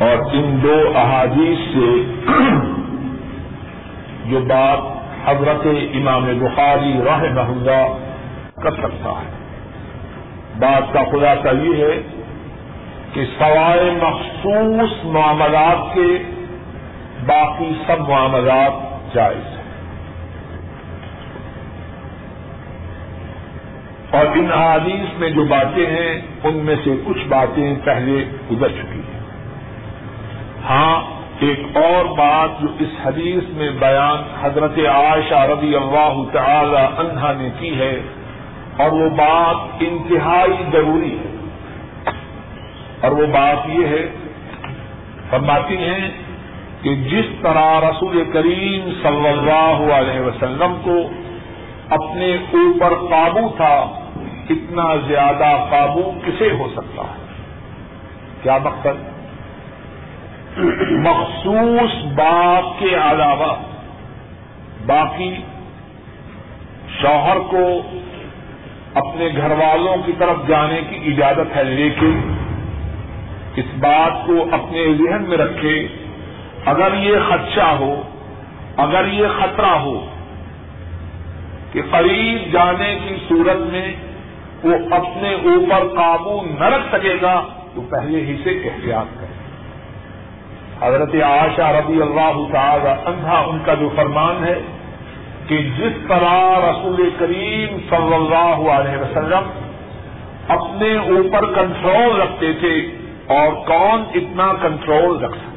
اور 0.00 0.16
ان 0.32 0.58
دو 0.62 0.92
احادیث 0.94 1.58
سے 1.74 2.02
جو 4.26 4.40
بات 4.40 4.78
حضرت 5.28 5.66
امام 5.94 6.24
بخاری 6.38 6.92
راہ 7.04 7.22
محمدہ 7.34 7.86
کر 8.62 8.70
سکتا 8.70 9.10
ہے۔ 9.10 9.38
بات 10.58 10.92
کا 10.92 11.02
خلاصہ 11.10 11.48
یہ 11.62 11.84
ہے 11.84 12.02
کہ 13.12 13.24
سوائے 13.38 13.90
مخصوص 14.02 15.04
معاملات 15.04 15.94
کے 15.94 16.37
باقی 17.28 17.72
سب 17.86 18.08
معاملات 18.08 18.72
جائز 19.14 19.46
ہیں۔ 19.46 19.58
اور 24.10 24.26
ان 24.36 24.52
احادیث 24.52 25.18
میں 25.18 25.30
جو 25.30 25.44
باتیں 25.44 25.86
ہیں، 25.86 26.20
ان 26.44 26.56
میں 26.56 26.74
سے 26.84 26.90
کچھ 27.06 27.28
باتیں 27.28 27.74
پہلے 27.84 28.24
گزر 28.52 28.68
چکی 28.68 28.98
ہیں۔ 28.98 29.20
ہاں 30.68 31.18
ایک 31.38 31.76
اور 31.76 32.04
بات 32.04 32.60
جو 32.60 32.68
اس 32.78 32.88
حدیث 33.06 33.48
میں 33.48 33.70
بیان 33.70 34.22
حضرت 34.40 34.78
عائشہ 34.78 35.34
رضی 35.34 35.76
اللہ 35.76 36.14
تعالی 36.32 36.76
عنہا 36.76 37.32
نے 37.32 37.50
کی 37.58 37.78
ہے، 37.78 38.00
اور 38.76 38.92
وہ 38.92 39.10
بات 39.10 39.56
انتہائی 39.80 40.64
ضروری 40.72 41.18
ہے۔ 41.18 41.34
اور 43.00 43.10
وہ 43.10 43.26
بات 43.26 43.68
یہ 43.68 43.86
ہے، 43.86 44.08
فرماتی 45.30 45.76
ہیں 45.76 46.08
کہ 46.82 46.94
جس 47.10 47.28
طرح 47.42 47.68
رسول 47.80 48.16
کریم 48.32 48.90
صلی 49.02 49.28
اللہ 49.28 49.78
علیہ 49.94 50.20
وسلم 50.20 50.74
کو 50.84 50.96
اپنے 51.96 52.28
اوپر 52.52 52.94
قابو 53.10 53.48
تھا، 53.56 53.74
اتنا 54.50 54.84
زیادہ 55.06 55.48
قابو 55.70 56.10
کسے 56.26 56.50
ہو 56.58 56.68
سکتا 56.76 57.02
ہے؟ 57.02 57.26
کیا 58.42 58.58
مقصد؟ 58.64 58.96
مخصوص 61.02 61.94
بات 62.14 62.78
کے 62.78 62.94
علاوہ 63.02 63.52
باقی 64.86 65.34
شوہر 67.00 67.38
کو 67.50 67.64
اپنے 68.94 69.28
گھر 69.36 69.50
والوں 69.58 69.96
کی 70.06 70.12
طرف 70.18 70.46
جانے 70.48 70.80
کی 70.90 70.96
اجازت 71.12 71.56
ہے، 71.56 71.64
لیکن 71.64 72.12
اس 73.56 73.68
بات 73.78 74.26
کو 74.26 74.44
اپنے 74.52 74.84
ذہن 74.98 75.22
میں 75.28 75.38
رکھے 75.38 75.76
اگر 76.64 76.94
یہ 76.94 77.16
خدشہ 77.28 77.70
ہو، 77.80 78.02
اگر 78.76 79.04
یہ 79.12 79.26
خطرہ 79.38 79.74
ہو 79.78 79.98
کہ 81.72 81.82
قریب 81.90 82.52
جانے 82.52 82.98
کی 83.08 83.16
صورت 83.28 83.60
میں 83.72 83.88
وہ 84.64 84.74
اپنے 84.90 85.32
اوپر 85.34 85.86
قابو 85.96 86.40
نہ 86.44 86.64
رکھ 86.64 86.86
سکے 86.94 87.16
گا، 87.22 87.40
تو 87.74 87.80
پہلے 87.80 88.24
ہی 88.24 88.36
سے 88.44 88.50
احتیاط 88.50 89.20
کرے 89.20 89.36
حضرت 90.80 91.14
عائشہ 91.14 91.68
رضی 91.76 92.02
اللہ 92.02 92.36
تعالی 92.52 92.90
عنہا، 93.06 93.38
ان 93.38 93.58
کا 93.66 93.74
جو 93.74 93.88
فرمان 93.96 94.44
ہے 94.44 94.58
کہ 95.48 95.58
جس 95.78 95.94
طرح 96.08 96.38
رسول 96.60 97.08
کریم 97.18 97.78
صلی 97.90 98.14
اللہ 98.14 98.58
علیہ 98.72 98.96
وسلم 98.98 99.50
اپنے 100.48 100.92
اوپر 100.96 101.44
کنٹرول 101.54 102.20
رکھتے 102.20 102.52
تھے 102.60 102.74
اور 103.26 103.52
کون 103.66 104.04
اتنا 104.14 104.52
کنٹرول 104.62 105.24
رکھ 105.24 105.36
سکتا 105.36 105.47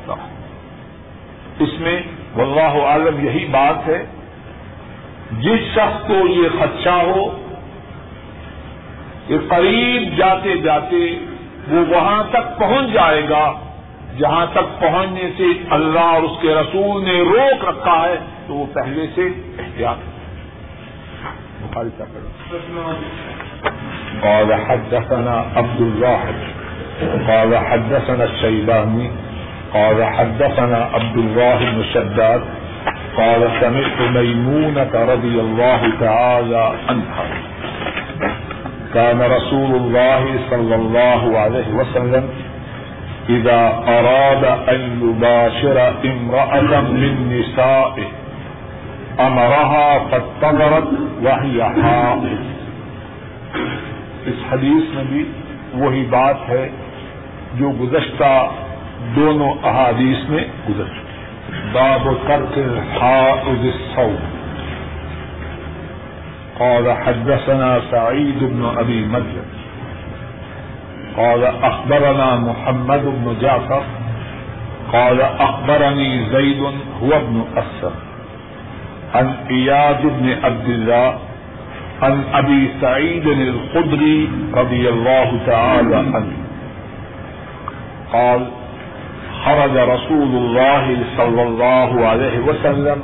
اس 1.59 1.79
میں 1.79 1.97
واللہ 2.35 2.73
عالم 2.87 3.19
یہی 3.25 3.45
بات 3.51 3.87
ہے، 3.87 4.03
جس 5.39 5.61
شخص 5.75 6.07
کو 6.07 6.27
یہ 6.27 6.47
خدشہ 6.59 6.97
ہو 7.07 7.23
کہ 9.27 9.37
قریب 9.49 10.17
جاتے 10.17 10.55
جاتے 10.63 10.97
وہ 11.67 11.83
وہاں 11.89 12.23
تک 12.31 12.45
پہنچ 12.59 12.93
جائے 12.93 13.23
گا، 13.29 13.45
جہاں 14.19 14.45
تک 14.53 14.79
پہنچنے 14.79 15.29
سے 15.37 15.51
اللہ 15.75 16.07
اور 16.13 16.23
اس 16.23 16.41
کے 16.41 16.55
رسول 16.55 17.03
نے 17.03 17.19
روک 17.23 17.65
رکھا 17.65 17.99
ہے، 18.05 18.15
تو 18.47 18.53
وہ 18.55 18.65
پہلے 18.73 19.05
سے 19.15 19.27
احتیاط 19.59 20.09
قال 24.21 24.51
حدثنا 24.51 25.35
عبد 25.55 25.81
الله 25.81 26.21
قال 27.27 27.55
حدثنا 27.57 28.23
الشيباني 28.23 29.09
قال 29.73 30.03
حدثنا 30.03 30.89
عبد 30.93 31.17
الله 31.17 31.57
بن 31.57 31.83
شداد 31.93 32.41
قال 33.17 33.49
سمعت 33.61 33.99
ميمونة 34.15 34.93
رضي 34.93 35.39
الله 35.39 35.81
تعالى 35.99 36.73
عنها. 36.89 37.25
كان 38.93 39.21
رسول 39.21 39.75
الله 39.75 40.23
صلى 40.49 40.75
الله 40.75 41.39
عليه 41.39 41.69
وسلم 41.73 42.29
إذا 43.29 43.61
أراد 43.87 44.43
أن 44.45 44.79
يباشر 45.03 45.93
امرأة 46.05 46.81
من 46.81 47.13
نسائه، 47.31 48.09
أمرها 49.19 49.99
فاتغرت 50.11 50.89
وهي 51.23 51.63
حائض. 51.63 52.39
اس 54.25 54.39
حدیث 54.51 54.95
میں 54.95 55.03
بھی 55.09 55.23
وہی 55.73 56.05
بات 56.09 56.49
ہے 56.49 56.69
جو 57.53 57.71
گزشتہ 57.81 58.47
دونوں 59.15 59.53
احادیث 59.63 60.29
میں 60.29 60.43
گزر 60.69 60.83
چکی 60.83 61.11
باب 61.71 62.07
ترک 62.27 62.57
الحائض 62.57 63.65
الصوم۔ 63.65 64.15
قال 66.57 66.87
حدثنا 67.05 67.77
سعيد 67.89 68.43
بن 68.43 68.65
ابي 68.77 69.05
مريم 69.09 69.47
قال 71.15 71.43
اخبرنا 71.61 72.35
محمد 72.35 73.03
بن 73.03 73.33
جعفر۔ 73.39 73.81
قال 74.91 75.21
اخبرني 75.21 76.25
زيد 76.31 76.61
هو 77.01 77.13
ابن 77.13 77.41
اسر 77.55 77.91
عن 79.15 79.35
اياد 79.49 80.01
بن 80.01 80.35
عبد 80.43 80.69
الله 80.69 81.15
عن 82.01 82.23
ابي 82.33 82.71
سعيد 82.81 83.27
الخدري 83.27 84.29
رضي 84.53 84.89
الله 84.89 85.39
تعالى 85.45 85.95
عنه 85.95 86.33
قال 88.11 88.45
خرج 89.45 89.77
رسول 89.77 90.31
الله 90.35 91.03
صلى 91.17 91.43
الله 91.43 92.07
عليه 92.07 92.39
وسلم 92.39 93.03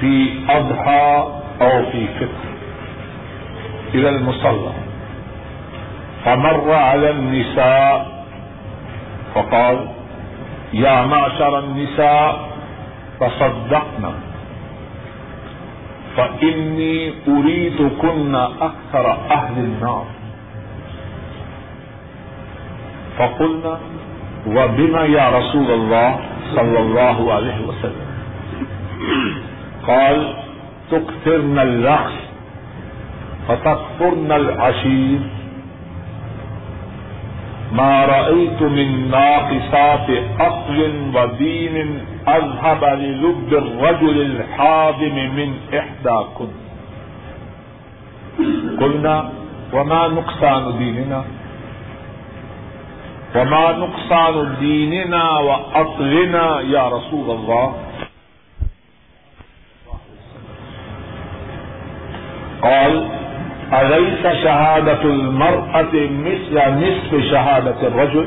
في 0.00 0.30
أضحى 0.48 1.26
أو 1.60 1.84
في 1.92 2.08
فطر 2.18 2.48
إلى 3.94 4.08
المصلى. 4.08 4.72
فمر 6.24 6.72
على 6.72 7.10
النساء 7.10 8.24
فقال 9.34 9.88
يا 10.72 11.06
معشر 11.06 11.58
النساء 11.58 12.48
تصدقنا 13.20 14.12
فإني 16.16 17.14
أريد 17.28 17.90
كن 18.02 18.34
أكثر 18.34 19.06
أهل 19.30 19.58
النار. 19.58 20.06
فقلنا 23.18 23.78
وبما 24.46 25.04
يا 25.04 25.38
رسول 25.38 25.70
الله 25.70 26.18
صلى 26.54 26.78
الله 26.78 27.32
عليه 27.32 27.58
وسلم. 27.66 28.06
قال 29.86 30.34
تكثرن 30.90 31.58
الرقص 31.58 32.12
فتكفرن 33.48 34.32
العشير. 34.32 35.18
ما 37.72 38.04
رأيت 38.06 38.62
من 38.62 39.10
ناقصات 39.10 40.06
عقل 40.40 40.78
ودين 41.14 42.00
أذهب 42.28 42.84
للب 42.84 43.50
الرجل 43.52 44.16
الحاضم 44.20 45.16
من 45.36 45.54
إحداكن. 45.78 46.48
قلنا، 48.80 49.30
وما 49.72 50.08
نقصان 50.08 50.78
ديننا؟ 50.78 51.24
وما 53.36 53.72
نقصان 53.72 54.56
ديننا 54.60 55.38
وعقلنا 55.38 56.60
يا 56.60 56.88
رسول 56.88 57.30
الله 57.30 57.74
قال، 62.62 63.08
أليس 63.72 64.22
شهادة 64.22 65.02
المرأة 65.02 65.94
مثل 66.26 66.54
نصف 66.54 67.30
شهادة 67.30 67.88
الرجل؟ 67.88 68.26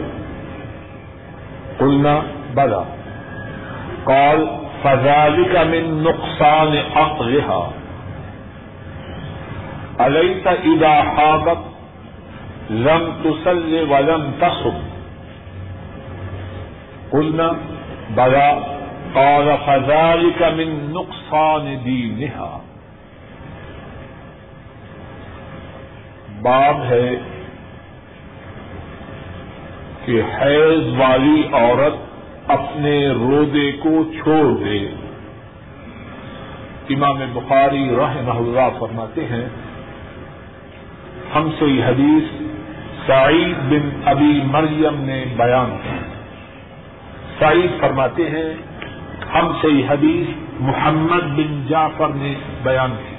قلنا، 1.79 2.23
بلى. 2.55 2.85
قال، 4.05 4.47
فذلك 4.83 5.57
من 5.57 6.03
نقصان 6.03 6.77
عقلها 6.95 7.71
أليس 10.01 10.47
إذا 10.47 11.01
حاضت؟ 11.01 11.57
لم 12.69 13.13
تسل 13.23 13.87
ولم 13.91 14.31
تصب 14.41 14.88
قلنا، 17.09 17.51
بلى، 18.15 18.75
قال، 19.13 19.49
فذلك 19.65 20.41
من 20.41 20.93
نقصان 20.93 21.75
دينها. 21.85 22.59
باب 26.41 26.83
ہے 26.89 27.15
کہ 30.05 30.21
حیض 30.41 30.99
والی 30.99 31.43
عورت 31.51 31.93
اپنے 32.47 33.07
رودے 33.07 33.71
کو 33.71 34.03
چھوڑ 34.03 34.63
دے۔ 34.63 34.87
امام 36.89 37.19
بخاری 37.33 37.89
رحمہ 37.89 38.31
اللہ 38.31 38.79
فرماتے 38.79 39.25
ہیں، 39.25 39.49
ہم 41.35 41.49
سے 41.59 41.65
یہ 41.65 41.85
حدیث 41.85 42.41
سعید 43.07 43.57
بن 43.69 43.89
ابی 44.05 44.41
مریم 44.45 45.03
نے 45.03 45.25
بیان 45.37 45.77
کی۔ 45.83 45.98
سعید 47.39 47.81
فرماتے 47.81 48.29
ہیں، 48.29 48.55
ہم 49.35 49.51
سے 49.61 49.67
یہ 49.67 49.89
حدیث 49.89 50.27
محمد 50.59 51.23
بن 51.23 51.65
جعفر 51.67 52.07
نے 52.15 52.33
بیان 52.63 52.91
کی۔ 52.91 53.15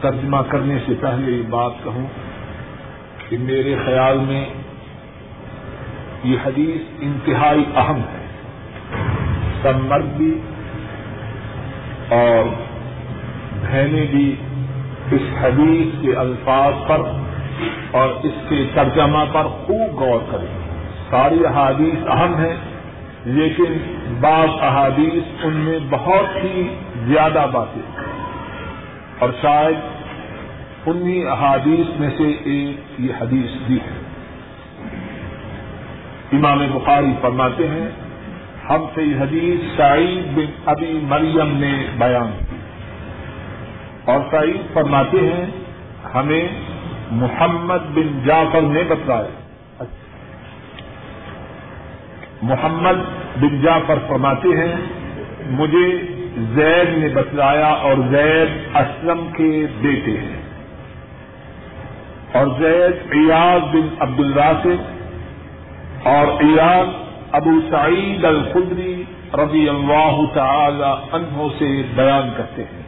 ترجمہ 0.00 0.36
کرنے 0.48 0.78
سے 0.86 0.92
پہلے 1.00 1.32
یہ 1.32 1.42
بات 1.50 1.72
کہوں 1.84 2.06
کہ 3.28 3.38
میرے 3.38 3.76
خیال 3.86 4.18
میں 4.18 4.46
یہ 6.24 6.36
حدیث 6.46 6.80
انتہائی 7.00 7.64
اہم 7.76 7.96
ہے۔ 7.96 8.26
سب 9.62 9.94
بھی 10.16 10.40
اور 12.08 12.44
بہنیں 13.62 14.06
بھی 14.06 14.36
اس 15.12 15.22
حدیث 15.40 16.02
کے 16.02 16.14
الفاظ 16.14 16.72
پر 16.88 17.00
اور 17.90 18.08
اس 18.22 18.32
کے 18.48 18.66
ترجمہ 18.74 19.24
پر 19.32 19.44
خوب 19.44 19.94
غور 19.94 20.20
کریں۔ 20.30 20.61
ساری 21.12 21.46
احادیث 21.46 22.08
اہم 22.08 22.34
ہیں، 22.34 22.56
لیکن 23.24 23.72
بعض 24.20 24.48
احادیث 24.60 25.44
ان 25.44 25.52
میں 25.52 25.78
بہت 25.90 26.44
ہی 26.44 26.74
زیادہ 27.04 27.46
باتیں 27.52 27.82
اور 29.18 29.30
شاید 29.42 29.74
انہی 30.86 31.26
احادیث 31.26 32.00
میں 32.00 32.10
سے 32.18 32.24
ایک 32.24 33.00
یہ 33.00 33.12
حدیث 33.20 33.66
بھی 33.66 33.76
ہے۔ 33.76 33.98
امام 36.32 36.58
بخاری 36.72 37.12
فرماتے 37.20 37.68
ہیں، 37.68 37.88
ہم 38.70 38.84
سے 38.94 39.02
یہ 39.02 39.20
حدیث 39.20 39.76
سعید 39.76 40.36
بن 40.36 40.46
ابی 40.66 40.98
مریم 41.02 41.58
نے 41.58 41.86
بیان 41.98 42.30
کی۔ 42.38 42.56
اور 44.04 44.20
سعید 44.30 44.74
فرماتے 44.74 45.18
ہیں، 45.20 45.46
ہمیں 46.14 46.48
محمد 47.10 47.94
بن 47.94 48.24
جعفر 48.24 48.60
نے 48.60 48.82
بتایا 48.88 49.28
اچھا۔ 49.78 50.11
محمد 52.42 52.96
بن 53.40 53.62
جعفر 53.62 53.98
فرماتے 54.08 54.48
ہیں، 54.48 54.74
مجھے 55.46 56.02
زید 56.36 56.98
نے 56.98 57.08
بتلایا 57.08 57.68
اور 57.68 57.94
زید 58.10 58.76
اسلم 58.76 59.28
کے 59.36 59.66
بیٹے 59.80 60.10
ہیں۔ 60.10 60.42
اور 62.32 62.46
زید 62.58 62.92
ایاز 63.10 63.74
بن 63.74 63.88
عبد 63.98 64.20
الراسد 64.20 65.02
اور 66.06 66.26
ایاز 66.26 66.86
ابو 67.32 67.60
سعید 67.70 68.24
الخدری 68.24 69.04
رضی 69.34 69.68
اللہ 69.68 70.20
تعالی 70.34 71.16
عنہ 71.16 71.42
سے 71.58 71.82
بیان 71.94 72.30
کرتے 72.36 72.62
ہیں۔ 72.62 72.82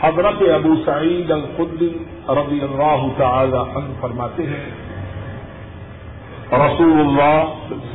حضرت 0.00 0.42
ابو 0.54 0.74
سعید 0.84 1.30
الخدری 1.30 1.98
رضی 2.28 2.60
اللہ 2.62 3.06
تعالی 3.16 3.56
عنہ 3.56 4.00
فرماتے 4.00 4.42
ہیں 4.42 4.87
رسول 6.52 7.00
اللہ 7.00 7.44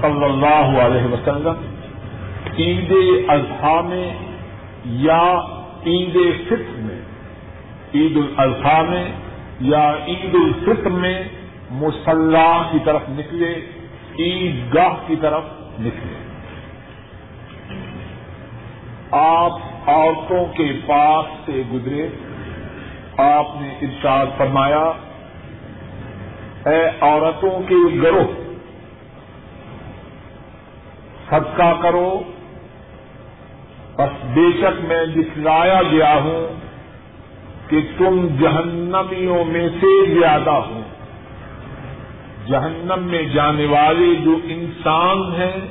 صلی 0.02 0.24
اللہ 0.24 0.82
علیہ 0.82 1.14
وسلم 1.14 1.54
عید 2.58 2.92
الاضحیٰ 2.92 3.84
میں 3.84 4.14
یا 4.86 5.40
عید 5.86 6.18
فطر 6.48 6.76
میں، 6.76 7.02
عید 7.94 8.18
الاضحیٰ 8.18 8.90
میں 8.90 9.12
یا 9.60 9.96
عید 10.08 10.36
الفطر 10.36 10.90
میں 10.90 11.24
مسلح 11.72 12.62
کی 12.72 12.78
طرف 12.86 13.02
نکلے 13.10 13.54
عید 14.20 14.76
گاہ 14.76 14.94
کی 15.08 15.16
طرف 15.16 15.44
نکلے۔ 15.80 16.14
آپ 19.12 19.52
عورتوں 19.88 20.46
کے 20.46 20.72
پاس 20.86 21.26
سے 21.46 21.62
گزرے، 21.74 22.08
آپ 23.18 23.46
نے 23.62 23.70
ارشاد 23.82 24.26
فرمایا، 24.38 24.92
اے 26.66 26.90
عورتوں 27.02 27.60
کے 27.68 28.02
گروہ 28.04 28.43
صدقہ 31.30 31.74
کرو۔ 31.82 32.22
بس 33.96 34.26
بے 34.26 34.62
شک 34.62 34.86
میں 34.86 35.06
دکھلایا 35.06 35.82
گیا 35.84 36.14
ہوں 36.14 36.48
کہ 37.70 37.78
تم 37.98 38.28
جہنمیوں 38.42 39.46
میں 39.46 39.70
سے 39.70 40.20
زیادہ 40.20 40.50
ہو۔ 40.50 40.82
جہنم 42.48 43.04
میں 43.04 43.24
جانے 43.24 43.66
والے 43.66 44.16
جو 44.16 44.32
انسان 44.44 45.36
ہیں، 45.36 45.68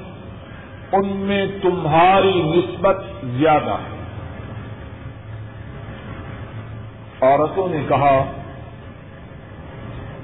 ان 0.93 1.09
میں 1.09 1.47
تمہاری 1.63 2.43
نسبت 2.43 3.05
زیادہ 3.23 3.71
ہے۔ 3.71 3.93
عورتوں 7.21 7.69
نے 7.69 7.85
کہا، 7.89 8.25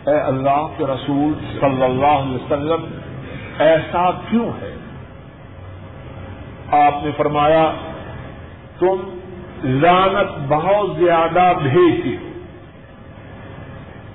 اے 0.06 0.20
اللہ 0.20 0.66
کے 0.76 0.84
رسول 0.86 1.32
صلی 1.60 1.82
اللہ 1.82 2.06
علیہ 2.06 2.34
وسلم، 2.34 2.98
ایسا 3.58 4.10
کیوں 4.10 4.50
ہے؟ 4.60 4.74
آپ 6.70 6.94
نے 7.04 7.10
فرمایا، 7.16 7.72
تم 8.78 9.18
لانت 9.64 10.48
بہت 10.48 10.96
زیادہ 10.96 11.52
بھیجتی 11.62 12.16
ہو۔ 12.16 12.28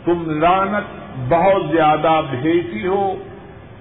تم 0.06 0.40
لانت 0.40 1.10
بہت 1.30 1.72
زیادہ 1.72 2.22
بھیجتی 2.30 2.88
ہو، 2.88 3.16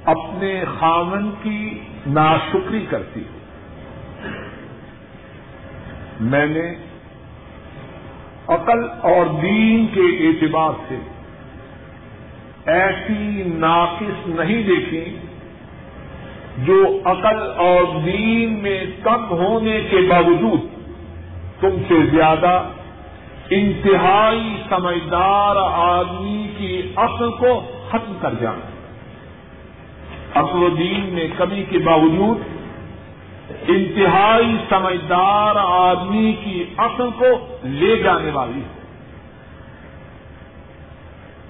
اپنے 0.05 0.65
خامن 0.81 1.31
کی 1.43 1.79
ناشکری 2.07 2.87
کرتی 2.91 3.21
ہو۔ 3.21 3.39
میں 6.21 6.47
نے 6.47 6.75
عقل 8.49 8.85
اور 9.03 9.27
دین 9.43 9.87
کے 9.87 10.29
اعتبار 10.29 10.73
سے 10.89 10.99
ایسی 12.67 13.43
ناقص 13.47 14.27
نہیں 14.27 14.63
دیکھی 14.63 15.19
جو 16.59 17.01
عقل 17.05 17.53
اور 17.57 18.01
دین 18.01 18.63
میں 18.63 18.85
کم 19.03 19.31
ہونے 19.31 19.81
کے 19.91 19.97
باوجود 19.97 20.61
تم 21.61 21.83
سے 21.89 22.17
زیادہ 22.17 22.63
انتہائی 23.51 24.63
سمجھدار 24.69 25.57
آدمی 25.73 26.47
کی 26.59 26.93
عقل 26.97 27.31
کو 27.31 27.67
ختم 27.89 28.13
کر 28.21 28.35
جانا۔ 28.41 28.71
عقل 30.41 30.63
و 30.63 30.69
دین 30.69 31.05
میں 31.13 31.29
کمی 31.37 31.63
کے 31.71 31.79
باوجود 31.79 32.39
انتہائی 33.69 34.57
سمجھدار 34.69 35.57
آدمی 35.57 36.33
کی 36.45 36.65
عقل 36.77 37.11
کو 37.19 37.57
لے 37.65 37.97
جانے 37.97 38.31
والی۔ 38.31 38.61
ہے 38.61 38.83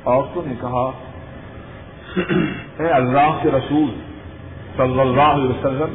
عورتوں 0.05 0.43
نے 0.47 0.55
کہا، 0.61 0.91
اے 2.81 2.89
اللہ 2.89 3.39
کے 3.43 3.51
رسول 3.51 4.12
صلی 4.77 5.01
اللہ 5.01 5.23
علیہ 5.23 5.49
وسلم، 5.49 5.93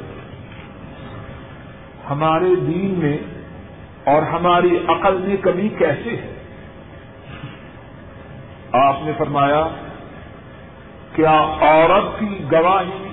ہمارے 2.09 2.55
دین 2.55 2.93
میں 2.97 3.17
اور 4.03 4.21
ہماری 4.21 4.77
عقل 4.87 5.17
میں 5.17 5.37
کمی 5.37 5.69
کیسے 5.69 6.09
ہے؟ 6.09 6.33
آپ 8.71 8.95
نے 9.01 9.11
فرمایا، 9.17 9.67
کیا 11.15 11.39
عورت 11.61 12.19
کی 12.19 12.43
گواہی 12.51 13.07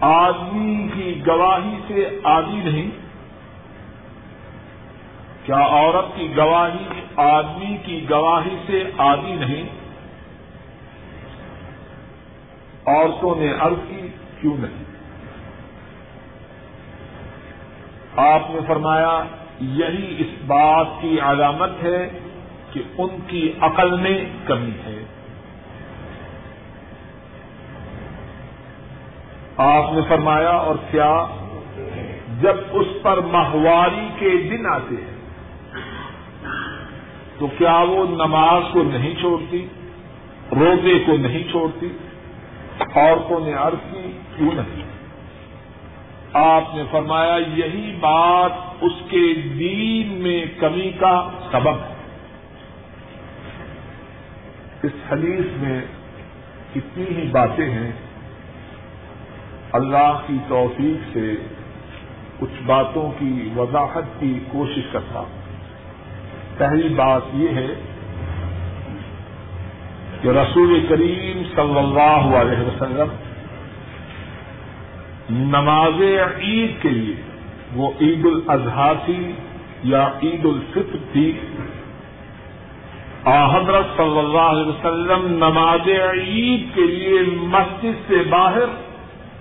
آدمی 0.00 0.88
کی 0.94 1.26
گواہی 1.26 1.78
سے 1.88 2.20
آدھی 2.24 2.56
نہیں؟ 2.56 2.90
کیا 5.46 5.60
عورت 5.60 6.16
کی 6.16 6.36
گواہی 6.36 7.00
آدمی 7.16 7.76
کی 7.84 8.10
گواہی 8.10 8.56
سے 8.66 8.84
آدھی 8.98 9.32
نہیں؟ 9.32 9.79
عورتوں 12.86 13.34
نے 13.36 13.52
عرض 13.60 13.76
کی، 13.88 14.08
کیوں 14.40 14.56
نہیں؟ 14.58 14.84
آپ 18.16 18.50
نے 18.50 18.60
فرمایا، 18.66 19.22
یہی 19.60 20.14
اس 20.18 20.44
بات 20.46 20.86
کی 21.00 21.20
علامت 21.20 21.70
ہے 21.82 22.08
کہ 22.72 22.82
ان 22.98 23.08
کی 23.26 23.52
عقل 23.60 23.96
میں 24.00 24.24
کمی 24.46 24.72
ہے۔ 24.86 25.04
آپ 29.56 29.92
نے 29.92 30.00
فرمایا، 30.08 30.50
اور 30.50 30.74
کیا؟ 30.90 31.26
جب 32.40 32.56
اس 32.70 32.86
پر 33.02 33.20
ماہواری 33.20 34.08
کے 34.18 34.30
دن 34.50 34.66
آتے 34.66 34.94
ہیں، 34.94 35.20
تو 37.38 37.46
کیا 37.58 37.76
وہ 37.78 38.06
نماز 38.06 38.62
کو 38.72 38.82
نہیں 38.82 39.14
چھوڑتی، 39.20 39.66
روزے 40.52 40.98
کو 41.06 41.16
نہیں 41.16 41.50
چھوڑتی؟ 41.50 41.88
عورتوں 42.80 43.40
نے 43.40 43.52
عرض 43.52 43.92
کی، 43.92 44.12
کیوں 44.36 44.50
نہیں؟ 44.54 44.82
آپ 46.32 46.74
نے 46.74 46.82
فرمایا، 46.90 47.36
یہی 47.36 47.96
بات 48.00 48.52
اس 48.80 48.92
کے 49.10 49.34
دین 49.58 50.12
میں 50.12 50.46
کمی 50.58 50.92
کا 51.00 51.30
سبب 51.52 51.74
ہے۔ 51.74 51.94
اس 54.82 54.92
حدیث 55.12 55.46
میں 55.56 55.80
کتنی 56.74 57.04
ہی 57.16 57.28
باتیں 57.30 57.70
ہیں، 57.70 57.92
اللہ 59.72 60.20
کی 60.26 60.36
توفیق 60.48 61.12
سے 61.12 61.34
کچھ 62.38 62.62
باتوں 62.66 63.10
کی 63.18 63.48
وضاحت 63.56 64.20
کی 64.20 64.38
کوشش 64.52 64.92
کرتا 64.92 65.18
ہوں۔ 65.18 65.40
پہلی 66.58 66.94
بات 66.94 67.22
یہ 67.34 67.48
ہے 67.48 67.66
کہ 70.22 70.28
رسول 70.28 70.86
کریم 70.88 71.42
صلی 71.56 71.78
اللہ 71.78 72.36
علیہ 72.36 72.58
وسلم 72.58 73.08
نماز 75.30 76.02
عید 76.40 76.82
کے 76.82 76.88
لیے 76.88 77.14
وہ 77.72 77.90
عید 78.00 78.26
الاضحیٰ 78.26 78.92
تھی 79.04 79.32
یا 79.82 80.08
عید 80.22 80.46
الفطر 80.46 80.96
تھی 81.12 81.38
حضرت 83.24 83.96
صلی 83.96 84.18
اللہ 84.18 84.38
علیہ 84.38 84.66
وسلم 84.66 85.26
نماز 85.26 85.88
عید 85.88 86.74
کے 86.74 86.80
لیے 86.80 87.20
مسجد 87.36 88.08
سے 88.08 88.22
باہر 88.30 88.64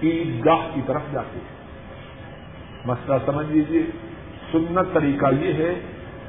عید 0.03 0.45
گاہ 0.45 0.69
کی 0.73 0.81
طرف 0.85 1.01
جاتے 1.11 1.39
ہیں۔ 1.39 1.59
مسئلہ 2.85 3.15
سمجھ 3.25 3.51
لیجیے 3.51 3.83
سنت 4.51 4.93
طریقہ 4.93 5.25
یہ 5.41 5.53
ہے 5.53 5.79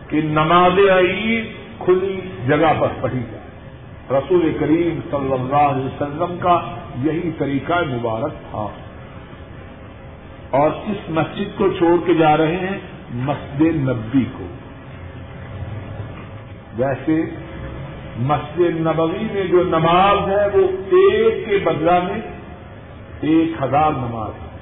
کہ 0.09 0.20
نماز 0.24 0.78
عید 0.78 1.44
کھلی 1.78 2.20
جگہ 2.48 2.72
پر 2.80 2.88
پڑھی 3.01 3.18
جائے۔ 3.18 3.39
رسول 4.11 4.56
کریم 4.61 5.00
صلی 5.11 5.32
اللہ 5.32 5.56
علیہ 5.56 5.84
وسلم 5.84 6.36
کا 6.40 6.61
یہی 7.02 7.30
طریقہ 7.38 7.72
مبارک 7.72 8.32
تھا۔ 8.50 8.66
اور 10.50 10.70
اس 10.86 11.11
مسجد 11.11 11.58
کو 11.58 11.68
چھوڑ 11.78 12.06
کے 12.06 12.14
جا 12.14 12.36
رہے 12.36 12.56
ہیں 12.56 12.78
مسجد 13.11 13.88
نبی 13.88 14.24
کو۔ 14.38 14.46
ویسے 16.76 17.22
مسجد 18.16 18.80
نبوی 18.80 19.26
میں 19.32 19.44
جو 19.44 19.62
نماز 19.62 20.28
ہے 20.28 20.58
وہ 20.58 20.66
ایک 20.96 21.48
کے 21.48 21.58
بدلہ 21.58 22.04
میں 22.04 22.20
ایک 23.20 23.62
ہزار 23.62 23.90
نماز 23.90 24.32
ہے۔ 24.42 24.58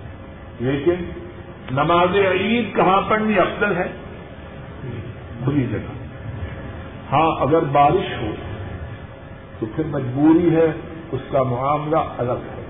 لیکن 0.61 0.95
نماز 1.71 2.17
عید 2.41 2.77
کہاں 2.77 3.01
پڑھنی 3.09 3.39
افضل 3.39 3.77
ہے؟ 3.77 3.89
کھلی 5.45 5.67
جگہ۔ 5.67 5.93
ہاں 7.13 7.41
اگر 7.41 7.61
بارش 7.61 8.23
ہو 8.23 8.31
تو 9.61 9.67
پھر 9.77 9.85
مجبوری 9.85 10.57
ہے 10.57 10.73
اس 11.13 11.21
کا 11.31 11.43
معاملہ 11.43 11.97
الگ 12.19 12.33
ہے۔ 12.33 12.65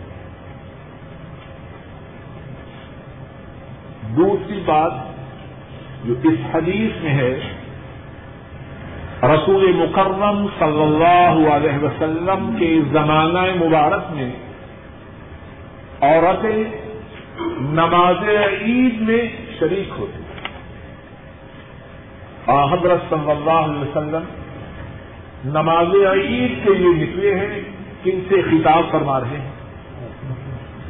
دوسری 4.16 4.62
بات 4.66 4.92
جو 6.04 6.14
اس 6.22 6.54
حدیث 6.54 7.02
میں 7.02 7.14
ہے، 7.14 7.40
رسول 9.22 9.72
مکرم 9.72 10.46
صلی 10.58 10.82
اللہ 10.82 11.50
علیہ 11.52 11.84
وسلم 11.84 12.56
کے 12.58 12.80
زمانہ 12.92 13.64
مبارک 13.64 14.10
میں 14.10 14.32
عورتیں 16.00 16.64
نماز 17.60 18.28
عید 18.62 19.00
میں 19.00 19.22
شریک 19.58 19.90
ہوتی۔ 19.98 20.22
حضرت 22.72 23.00
صلی 23.10 23.30
اللہ 23.30 23.50
علیہ 23.50 23.80
وسلم 23.80 24.22
نماز 25.44 25.86
عید 25.86 26.64
کے 26.64 26.74
لیے 26.74 27.06
نکلے 27.06 27.34
ہیں، 27.34 27.60
کن 28.04 28.20
سے 28.28 28.42
خطاب 28.42 28.90
فرما 28.90 29.20
رہے 29.20 29.40
ہیں؟ 29.40 29.50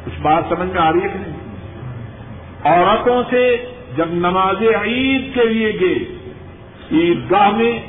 کچھ 0.05 0.21
بات 0.21 0.43
سمجھ 0.49 0.69
میں 0.69 0.81
آ 0.81 0.91
رہی 0.91 1.03
ہے 1.03 1.07
کہ 1.07 1.19
نہیں؟ 1.19 1.39
عورتوں 2.63 3.23
سے 3.29 3.65
جب 3.95 4.05
نماز 4.09 4.61
عید 4.61 5.33
کے 5.33 5.45
لیے 5.45 5.77
گئے 5.79 6.15
عیدگاہ 6.91 7.49
میں، 7.49 7.79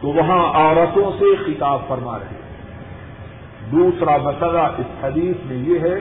تو 0.00 0.08
وہاں 0.08 0.52
عورتوں 0.54 1.10
سے 1.18 1.24
خطاب 1.46 1.78
فرما 1.88 2.18
رہے 2.18 2.26
ہیں۔ 2.26 2.40
دوسرا 3.72 4.16
مسئلہ 4.16 4.58
اس 4.58 5.04
حدیث 5.04 5.36
میں 5.44 5.56
یہ 5.56 5.78
ہے 5.78 5.98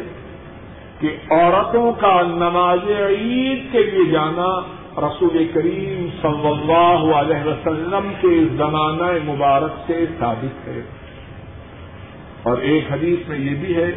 کہ 0.99 1.17
عورتوں 1.31 1.91
کا 1.91 2.21
نماز 2.21 2.79
عید 2.87 3.71
کے 3.71 3.83
لیے 3.83 4.11
جانا 4.11 4.78
رسول 5.01 5.47
کریم 5.53 6.07
صلی 6.21 6.47
اللہ 6.47 7.15
علیہ 7.15 7.47
وسلم 7.47 8.11
کے 8.21 8.55
زمانہ 8.57 9.31
مبارک 9.31 9.73
سے 9.87 10.05
ثابت 10.19 10.67
ہے۔ 10.67 10.81
اور 12.43 12.57
ایک 12.57 12.91
حدیث 12.91 13.29
میں 13.29 13.37
یہ 13.37 13.55
بھی 13.55 13.75
ہے، 13.75 13.91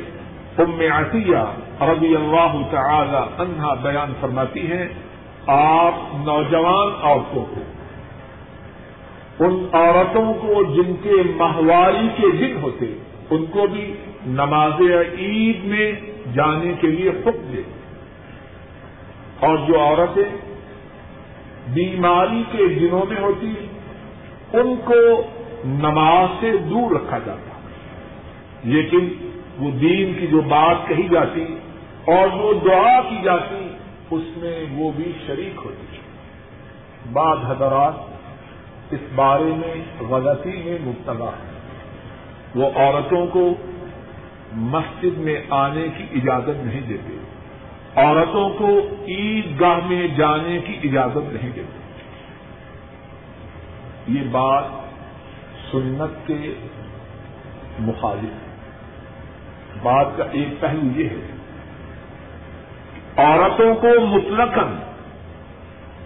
ام 0.59 0.81
عطیہ 0.93 1.37
رضی 1.81 2.15
اللہ 2.15 2.63
تعالی 2.71 3.43
عنہا 3.43 3.75
بیان 3.75 4.13
فرماتی 4.21 4.73
ہیں، 4.73 4.89
آپ 5.47 5.95
نوجوان 6.15 6.93
عورتوں 7.03 7.45
کو، 7.45 7.61
ان 9.45 9.67
عورتوں 9.73 10.35
کو 10.35 10.63
جن 10.63 10.95
کے 11.03 11.33
ماہواری 11.37 12.09
کے 12.17 12.37
دن 12.37 12.57
ہوتے، 12.63 12.87
ان 13.31 13.45
کو 13.47 13.67
بھی 13.73 13.95
نماز 14.27 14.81
عید 15.19 15.65
میں 15.65 15.93
جانے 16.35 16.73
کے 16.81 16.87
لیے 16.87 17.11
حکم 17.11 17.53
دے 17.53 17.63
اور 19.41 19.57
جو 19.69 19.81
عورتیں 19.81 20.52
بیماری 21.69 22.43
کے 22.53 22.67
دنوں 22.69 23.07
میں 23.09 23.21
ہوتی 23.21 23.55
ان 24.53 24.75
کو 24.85 25.23
نماز 25.65 26.29
سے 26.41 26.57
دور 26.57 26.91
رکھا 26.91 27.19
جاتا 27.19 27.61
لیکن 28.65 29.09
وہ 29.59 29.71
دین 29.71 30.15
کی 30.21 30.27
جو 30.27 30.41
بات 30.41 30.89
کہی 30.89 31.09
جاتی 31.09 31.45
اور 32.05 32.29
جو 32.29 32.53
دعا 32.65 33.01
کی 33.01 33.17
جاتی، 33.25 33.69
اس 34.11 34.23
میں 34.37 34.65
وہ 34.73 34.91
بھی 34.97 35.13
شریک 35.27 35.61
ہوتی 35.65 35.97
بعض 37.13 37.39
حضرات 37.47 37.95
اس 38.93 39.01
بارے 39.15 39.53
میں 39.57 40.03
غلطی 40.09 40.63
میں 40.65 40.79
مبتلا 40.83 41.25
ہے 41.25 41.53
وہ 42.55 42.71
عورتوں 42.75 43.27
کو 43.27 43.55
مسجد 44.53 45.19
میں 45.19 45.41
آنے 45.51 45.87
کی 45.97 46.05
اجازت 46.15 46.65
نہیں 46.65 46.81
دیتے۔ 46.81 47.22
عورتوں 47.97 48.51
کو 48.51 48.81
عید 49.09 49.61
گاہ 49.61 49.87
میں 49.87 50.09
جانے 50.09 50.59
کی 50.59 50.89
اجازت 50.89 51.33
نہیں 51.33 51.51
دیتے۔ 51.55 51.79
یہ 54.09 54.21
بات 54.31 54.65
سنت 55.73 56.27
کے 56.27 56.55
مخالف 57.79 58.31
ہے۔ 58.31 58.53
بات 59.83 60.07
کا 60.17 60.25
ایک 60.33 60.61
پہلو 60.61 61.01
یہ 61.01 61.09
ہے 61.09 61.33
عورتوں 63.17 63.75
کو 63.75 64.07
مطلق 64.07 64.59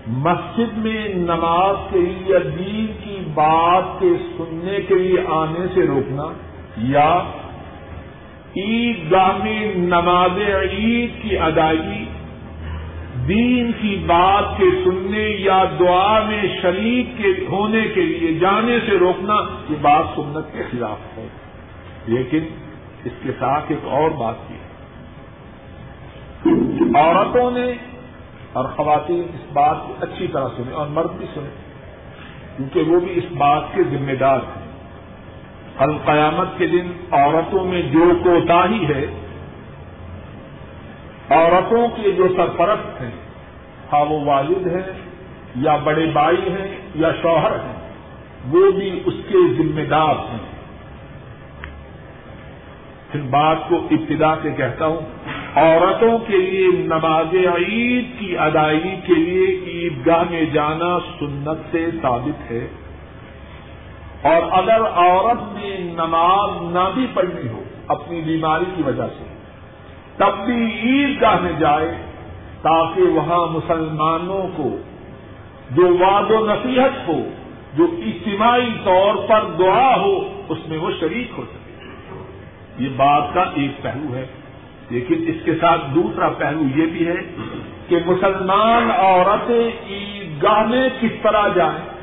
مسجد 0.06 0.78
میں 0.78 1.08
نماز 1.08 1.76
کے 1.90 1.98
لیے 1.98 2.38
دین 2.38 2.86
کی 3.04 3.18
بات 3.34 3.84
کے 4.00 4.12
سننے 4.36 4.78
کے 4.88 4.94
لیے 4.94 5.18
آنے 5.28 5.66
سے 5.74 5.86
روکنا 5.86 6.22
یا 6.76 7.22
عید 8.56 9.12
گاہ 9.12 9.36
میں 9.42 9.74
نماز 9.74 10.38
عید 10.72 11.22
کی 11.22 11.38
ادائیگی، 11.38 12.04
دین 13.28 13.72
کی 13.80 14.02
بات 14.06 14.44
کے 14.58 14.64
سننے 14.84 15.28
یا 15.38 15.64
دعا 15.80 16.22
میں 16.22 16.42
شریک 16.62 17.06
کے 17.16 17.46
ہونے 17.48 17.82
کے 17.94 18.02
لیے 18.02 18.38
جانے 18.38 18.78
سے 18.80 18.98
روکنا، 18.98 19.34
یہ 19.70 19.76
بات 19.80 20.04
سنت 20.16 20.52
کے 20.52 20.62
خلاف 20.70 21.18
ہے۔ 21.18 21.28
لیکن 22.06 22.40
اس 23.04 23.12
کے 23.22 23.30
ساتھ 23.38 23.64
ایک 23.68 23.78
اور 23.84 24.10
بات 24.10 24.34
کی 24.48 24.54
عورتوں 26.94 27.50
نے 27.50 27.72
اور 28.52 28.64
خواتین 28.64 29.22
اس 29.34 29.52
بات 29.52 29.76
کو 29.86 29.94
اچھی 30.00 30.26
طرح 30.26 30.48
سنے 30.56 30.72
اور 30.72 30.86
مرد 30.86 31.10
بھی 31.10 31.26
سنے 31.34 31.48
کیونکہ 32.56 32.80
وہ 32.80 33.00
بھی 33.00 33.12
اس 33.16 33.24
بات 33.38 33.62
کے 33.74 33.82
ذمہ 33.82 34.12
دار 34.12 34.38
ہیں۔ 34.38 34.65
القیامت 35.78 36.58
کے 36.58 36.66
دن 36.66 36.92
عورتوں 37.10 37.64
میں 37.64 37.82
جو 37.82 38.12
کوتا 38.24 38.64
ہی 38.70 38.86
ہے، 38.86 39.06
عورتوں 41.30 41.88
کے 41.88 42.12
جو 42.12 42.28
سرپرست 42.36 43.02
ہیں 43.02 43.10
ہاں 43.92 44.04
وہ 44.04 44.24
والد 44.24 44.66
ہیں 44.66 44.92
یا 45.56 45.76
بڑے 45.76 46.06
بھائی 46.06 46.48
ہیں 46.48 46.76
یا 46.94 47.10
شوہر 47.22 47.50
ہیں، 47.50 47.76
وہ 48.48 48.70
بھی 48.70 49.00
اس 49.04 49.14
کے 49.28 49.38
ذمہ 49.58 49.80
دار 49.80 50.14
ہیں۔ 50.32 50.46
پھر 53.12 53.20
بات 53.20 53.56
کو 53.68 53.76
ابتدا 53.90 54.34
سے 54.42 54.50
کہتا 54.56 54.86
ہوں، 54.86 55.00
عورتوں 55.58 56.18
کے 56.18 56.36
لیے 56.36 56.66
نماز 56.66 57.34
عید 57.34 58.18
کی 58.18 58.38
ادائیگی 58.38 58.96
کے 59.06 59.14
لیے 59.14 59.46
عیدگاہ 59.66 60.22
میں 60.30 60.44
جانا 60.44 60.98
سنت 61.18 61.72
سے 61.72 61.86
ثابت 62.02 62.50
ہے۔ 62.50 62.66
اور 64.26 64.42
اگر 64.52 64.80
عورت 64.94 65.56
نے 65.56 65.76
نماز 65.78 66.50
نہ 66.62 66.90
بھی 66.94 67.06
پڑھنی 67.14 67.48
ہو 67.48 67.62
اپنی 67.88 68.20
بیماری 68.20 68.64
کی 68.76 68.82
وجہ 68.82 69.06
سے، 69.18 69.24
تب 70.16 70.46
بھی 70.46 70.54
عیدگاہ 70.54 71.40
میں 71.40 71.52
جائے 71.58 71.94
تاکہ 72.62 73.02
وہاں 73.02 73.46
مسلمانوں 73.46 74.48
کو، 74.56 74.76
جو 75.70 75.96
واد 76.00 76.30
و 76.30 76.46
نصیحت 76.46 77.08
ہو، 77.08 77.18
جو 77.74 77.84
اجتماعی 77.84 78.70
طور 78.84 79.14
پر 79.28 79.44
دعا 79.58 79.96
ہو، 79.96 80.42
اس 80.48 80.58
میں 80.68 80.78
وہ 80.78 80.90
شریک 81.00 81.38
ہو 81.38 81.42
سکے۔ 81.42 81.84
یہ 82.84 82.88
بات 82.96 83.22
کا 83.34 83.40
ایک 83.40 83.82
پہلو 83.82 84.14
ہے۔ 84.14 84.26
لیکن 84.90 85.24
اس 85.28 85.44
کے 85.44 85.54
ساتھ 85.54 85.80
دوسرا 85.94 86.28
پہلو 86.28 86.60
یہ 86.60 86.86
بھی 86.86 87.08
ہے 87.08 87.36
کہ 87.88 87.96
مسلمان 88.06 88.90
عورتیں 88.90 89.70
عیدگاہ 89.90 90.66
میں 90.66 90.88
کس 91.00 91.12
طرح 91.22 91.48
جائیں؟ 91.54 91.95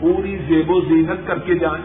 پوری 0.00 0.36
زیب 0.36 0.70
و 0.70 0.80
زینت 0.80 1.26
کر 1.26 1.38
کے 1.38 1.54
جائیں۔ 1.54 1.84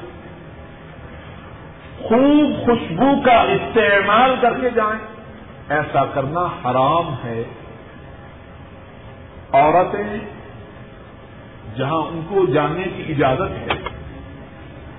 خوب 1.98 2.66
خوشبو 2.66 3.22
کا 3.26 3.42
استعمال 3.42 4.36
کر 4.42 4.60
کے 4.60 4.70
جائیں۔ 4.70 5.00
ایسا 5.70 6.06
کرنا 6.06 6.40
حرام 6.40 7.14
ہے۔ 7.24 7.44
عورتیں 9.52 10.20
جہاں 11.78 11.98
ان 11.98 12.22
کو 12.28 12.46
جانے 12.46 12.84
کی 12.84 13.14
اجازت 13.14 13.52
ہے 13.52 13.90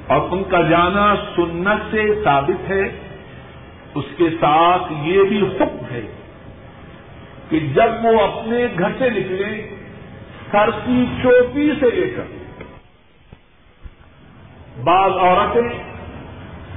اور 0.06 0.28
ان 0.30 0.44
کا 0.44 0.60
جانا 0.60 1.14
سنت 1.36 1.90
سے 1.90 2.24
ثابت 2.24 2.70
ہے، 2.70 2.82
اس 3.94 4.04
کے 4.16 4.30
ساتھ 4.40 4.92
یہ 5.02 5.22
بھی 5.22 5.46
حکم 5.46 5.84
ہے 5.90 6.02
کہ 7.48 7.60
جب 7.60 8.04
وہ 8.04 8.20
اپنے 8.20 8.66
گھر 8.78 8.88
سے 8.98 9.10
نکلے 9.10 9.76
سر 10.52 10.70
کی 10.84 11.04
چوپی 11.22 11.72
سے 11.80 11.90
لے 11.90 12.10
کر۔ 12.10 12.43
بعض 14.82 15.10
عورتیں 15.10 15.68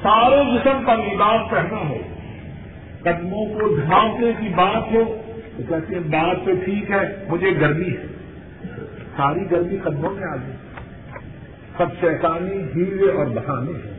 سارے 0.02 0.36
جسم 0.36 0.86
کا 0.86 0.94
لباس 0.94 1.52
پہنا 1.52 1.90
ہو۔ 1.90 1.98
قدموں 3.02 3.46
کو 3.46 3.76
ڈھانکنے 3.76 4.32
کی 4.40 4.50
بات 4.50 4.84
ہو 4.92 5.22
تو 5.58 5.64
کہتے 5.70 5.96
ہیں، 5.96 6.02
بات 6.02 6.46
تو 6.46 6.52
ٹھیک 6.66 6.92
ہے، 6.92 7.26
مجھے 7.30 7.60
گرمی 7.62 7.90
ہے۔ 7.90 8.06
ساری 9.18 9.52
گرمی 9.52 9.78
قدموں 9.78 10.14
میں 10.14 10.24
آ 10.24 10.36
گئی۔ 10.36 10.56
سب 11.78 11.86
شیطانی 12.00 12.64
ہیرے 12.76 13.12
اور 13.12 13.26
بہانے 13.26 13.72
ہیں۔ 13.72 13.98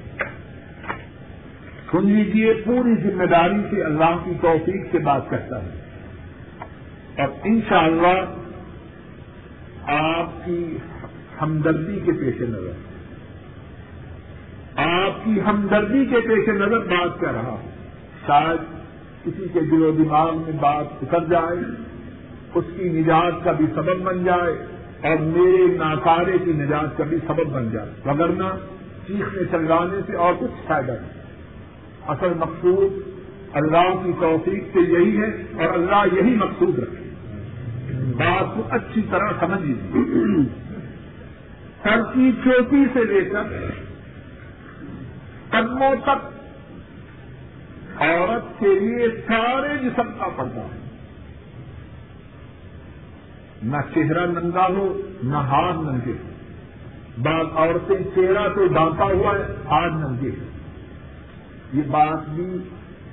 سن 1.90 2.07
لیجیے 2.07 2.53
پوری 2.53 2.94
ذمہ 2.94 3.24
داری 3.24 3.57
سے 3.70 3.82
اللہ 3.82 4.16
کی 4.24 4.32
توفیق 4.40 4.92
سے 4.92 4.99
بات 4.99 5.30
کرتا 5.30 5.62
ہے 5.62 5.80
اور 7.18 7.28
انشاءاللہ 7.44 8.24
آپ 9.86 10.30
کی 10.44 10.76
ہمدردی 11.42 12.01
کے 12.07 12.12
پیش 12.12 12.40
نظر۔ 12.40 12.88
آپ 14.78 15.24
کی 15.24 15.40
ہمدردی 15.40 16.04
کے 16.04 16.20
پیش 16.20 16.48
نظر 16.48 16.78
بات 16.78 17.20
کر 17.20 17.32
رہا 17.32 17.48
ہوں۔ 17.48 17.70
شاید 18.26 18.78
کسی 19.24 19.46
کے 19.52 19.60
دل 19.60 19.82
و 19.82 19.90
دماغ 19.90 20.36
میں 20.36 20.52
بات 20.60 20.86
اتر 21.02 21.24
جائے، 21.30 21.56
اس 22.54 22.64
کی 22.76 22.88
نجات 22.88 23.44
کا 23.44 23.52
بھی 23.52 23.66
سبب 23.74 24.00
بن 24.02 24.24
جائے 24.24 24.66
اور 25.02 25.16
میرے 25.16 25.76
ناکارے 25.76 26.38
کی 26.44 26.52
نجات 26.52 26.98
کا 26.98 27.04
بھی 27.04 27.16
سبب 27.26 27.46
بن 27.46 27.70
جائے۔ 27.70 27.90
وغیرہ 28.04 28.56
چیخنے 29.06 29.44
چلانے 29.50 30.00
سے 30.06 30.16
اور 30.16 30.34
کچھ 30.38 30.66
فائدہ 30.66 30.92
نہیں۔ 30.92 31.22
اصل 32.08 32.32
مقصود 32.38 32.92
اللہ 33.52 34.04
کی 34.04 34.12
توفیق 34.20 34.64
سے 34.72 34.78
یہی 34.78 35.20
ہے 35.20 35.64
اور 35.64 35.74
اللہ 35.74 36.14
یہی 36.14 36.36
مقصود 36.36 36.78
رکھے۔ 36.78 37.08
بات 38.16 38.54
کو 38.54 38.62
اچھی 38.70 39.02
طرح 39.10 39.28
سمجھ 39.40 39.62
لیجیے 39.62 40.42
سر 41.82 42.02
کی 42.14 42.32
چوٹی 42.44 42.84
سے 42.92 43.04
لے 43.04 43.20
کر 43.20 43.42
قدموں 45.51 45.94
تک 46.03 46.38
عورت 48.03 48.61
کے 48.61 48.80
لیے 48.80 49.09
سارے 49.09 49.78
جسم 49.78 50.11
کا 50.18 50.28
پردہ 50.36 50.61
ہے۔ 50.61 50.78
نہ 53.62 53.76
چہرہ 53.94 54.26
ننگا 54.26 54.66
ہو، 54.68 55.01
نہ 55.22 55.36
ہاتھ 55.36 55.76
ننگے 55.76 56.12
ہو۔ 56.12 56.28
بعض 57.22 57.46
عورتیں 57.55 57.96
چہرہ 58.14 58.49
تو 58.49 58.66
ڈانٹا 58.66 59.05
ہوا 59.05 59.34
ہے 59.34 59.42
ہاتھ 59.42 59.94
ننگے 59.94 60.30
ہیں 60.30 60.49
یہ 61.72 61.82
بات 61.90 62.28
بھی 62.28 62.59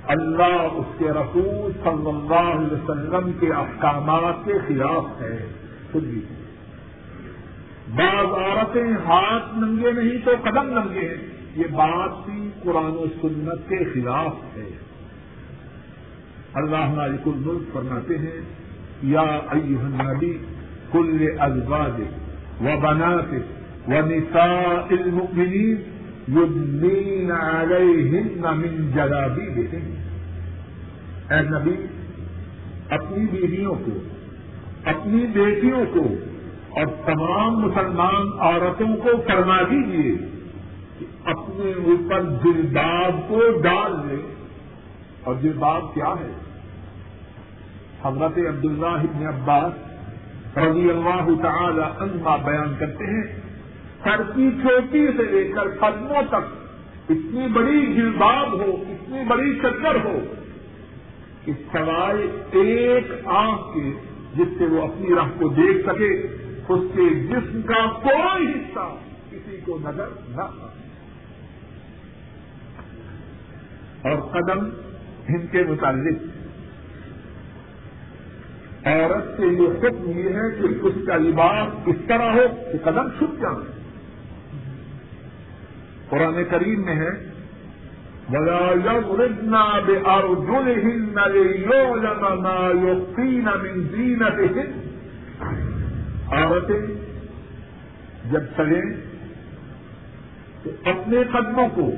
اللہ، 0.03 0.67
اس 0.75 0.85
کے 0.97 1.05
رسول 1.05 1.71
صلی 1.83 2.09
اللہ 2.09 2.51
علیہ 2.51 2.73
وسلم 2.73 3.31
کے 3.39 3.53
احکامات 3.53 4.45
کے 4.45 4.53
خلاف 4.67 5.21
ہے۔ 5.21 5.47
خود 5.91 6.03
بھی۔ 6.03 6.21
بعض 7.95 8.25
عورتیں 8.25 8.93
ہاتھ 9.05 9.57
ننگے 9.57 9.91
نہیں 9.91 10.25
تو 10.25 10.31
قدم 10.43 10.79
ننگے 10.79 11.09
ہیں۔ 11.09 11.34
یہ 11.55 11.67
بات 11.71 12.25
بھی 12.25 12.49
قرآن 12.63 12.91
و 12.91 13.05
سنت 13.21 13.69
کے 13.69 13.83
خلاف 13.93 14.57
ہے۔ 14.57 14.69
اللہ 16.53 16.89
مالک 16.95 17.27
الملک 17.27 17.73
فرماتے 17.73 18.17
ہیں، 18.17 18.41
یا 19.03 19.39
ایوہ 19.51 19.83
النبی 19.83 20.37
کل 20.91 21.25
ازواج 21.39 22.01
و 22.61 22.79
بنات 22.81 23.33
و 23.87 23.91
نساء 23.91 24.87
المؤمنین 24.89 25.77
یدنین 26.27 27.31
علیہن 27.31 28.41
من 28.41 28.91
جلابیبہن۔ 28.95 29.91
اے 31.31 31.41
نبی، 31.41 31.75
اپنی 32.89 33.25
بیویوں 33.25 33.75
کو، 33.75 33.91
اپنی 34.85 35.25
بیٹیوں 35.33 35.85
کو 35.93 36.07
اور 36.69 36.85
تمام 36.85 37.57
مسلمان 37.59 38.39
عورتوں 38.39 38.95
کو 38.95 39.09
فرما 39.27 39.61
دیجیے 39.61 40.34
اپنے 41.25 41.73
اوپر 41.85 42.21
جلباب 42.21 43.29
کو 43.29 43.41
ڈال 43.61 43.91
لے۔ 44.07 44.35
اور 45.23 45.35
جلباب 45.35 45.93
کیا 45.93 46.13
ہے؟ 46.19 46.31
حضرت 48.05 48.37
عبداللہ 48.37 48.85
ابن 48.85 49.27
عباس 49.27 49.73
رضی 50.57 50.89
اللہ 50.89 51.41
تعالی 51.41 51.81
عنہ 51.81 52.45
بیان 52.45 52.75
کرتے 52.79 53.05
ہیں، 53.05 53.39
سر 54.03 54.23
کی 54.35 54.49
چھوٹی 54.61 55.07
سے 55.17 55.23
لے 55.23 55.51
کر 55.55 55.69
قدموں 55.79 56.21
تک 56.27 56.45
اتنی 57.09 57.47
بڑی 57.47 57.93
جلباب 57.93 58.53
ہو، 58.53 58.83
اتنی 58.89 59.23
بڑی 59.27 59.59
چکر 59.59 59.95
ہو 60.05 60.19
کہ 61.45 61.51
سوائے 61.71 62.27
ایک 62.51 63.11
آنکھ 63.25 63.61
کے 63.73 63.91
جس 64.35 64.47
سے 64.57 64.65
وہ 64.65 64.81
اپنی 64.81 65.15
راہ 65.15 65.29
کو 65.39 65.47
دیکھ 65.47 65.89
سکے، 65.89 66.13
اس 66.69 66.83
کے 66.95 67.09
جسم 67.09 67.61
کا 67.61 67.87
کوئی 68.03 68.47
حصہ 68.47 68.95
کسی 69.31 69.57
کو 69.65 69.77
نظر 69.81 70.07
نہ 70.29 70.41
آ 70.41 70.67
اور 74.05 74.17
قدم 74.17 74.69
ان 75.27 75.47
کے 75.47 75.63
متعلق۔ 75.63 76.35
عورت 78.87 79.37
کے 79.37 79.45
لیے 79.45 79.67
حکم 79.67 80.19
یہ 80.19 80.29
ہے 80.29 80.51
کہ 80.59 80.67
اس 80.81 80.93
کا 81.07 81.17
لباس 81.17 81.75
اس 81.85 81.95
طرح 82.07 82.33
ہو 82.33 82.61
کہ 82.71 82.77
قدم 82.83 83.09
چھپ 83.09 83.41
جائیں 83.41 83.75
قرآن 86.09 86.43
کریم 86.49 86.85
میں 86.85 86.95
ہے 86.95 87.09
بلا 88.29 88.91
یونا 88.91 89.79
بے 89.79 89.97
اور 89.97 90.23
جل 90.23 90.79
ہند 90.83 91.17
نہ 91.17 92.71
یوقین 92.81 93.49
زینت 93.91 94.39
ہند 94.39 94.85
عورتیں 96.33 96.81
جب 98.31 98.43
چلیں 98.57 98.81
تو 100.63 100.69
اپنے 100.85 101.23
قدموں 101.33 101.67
کو 101.75 101.91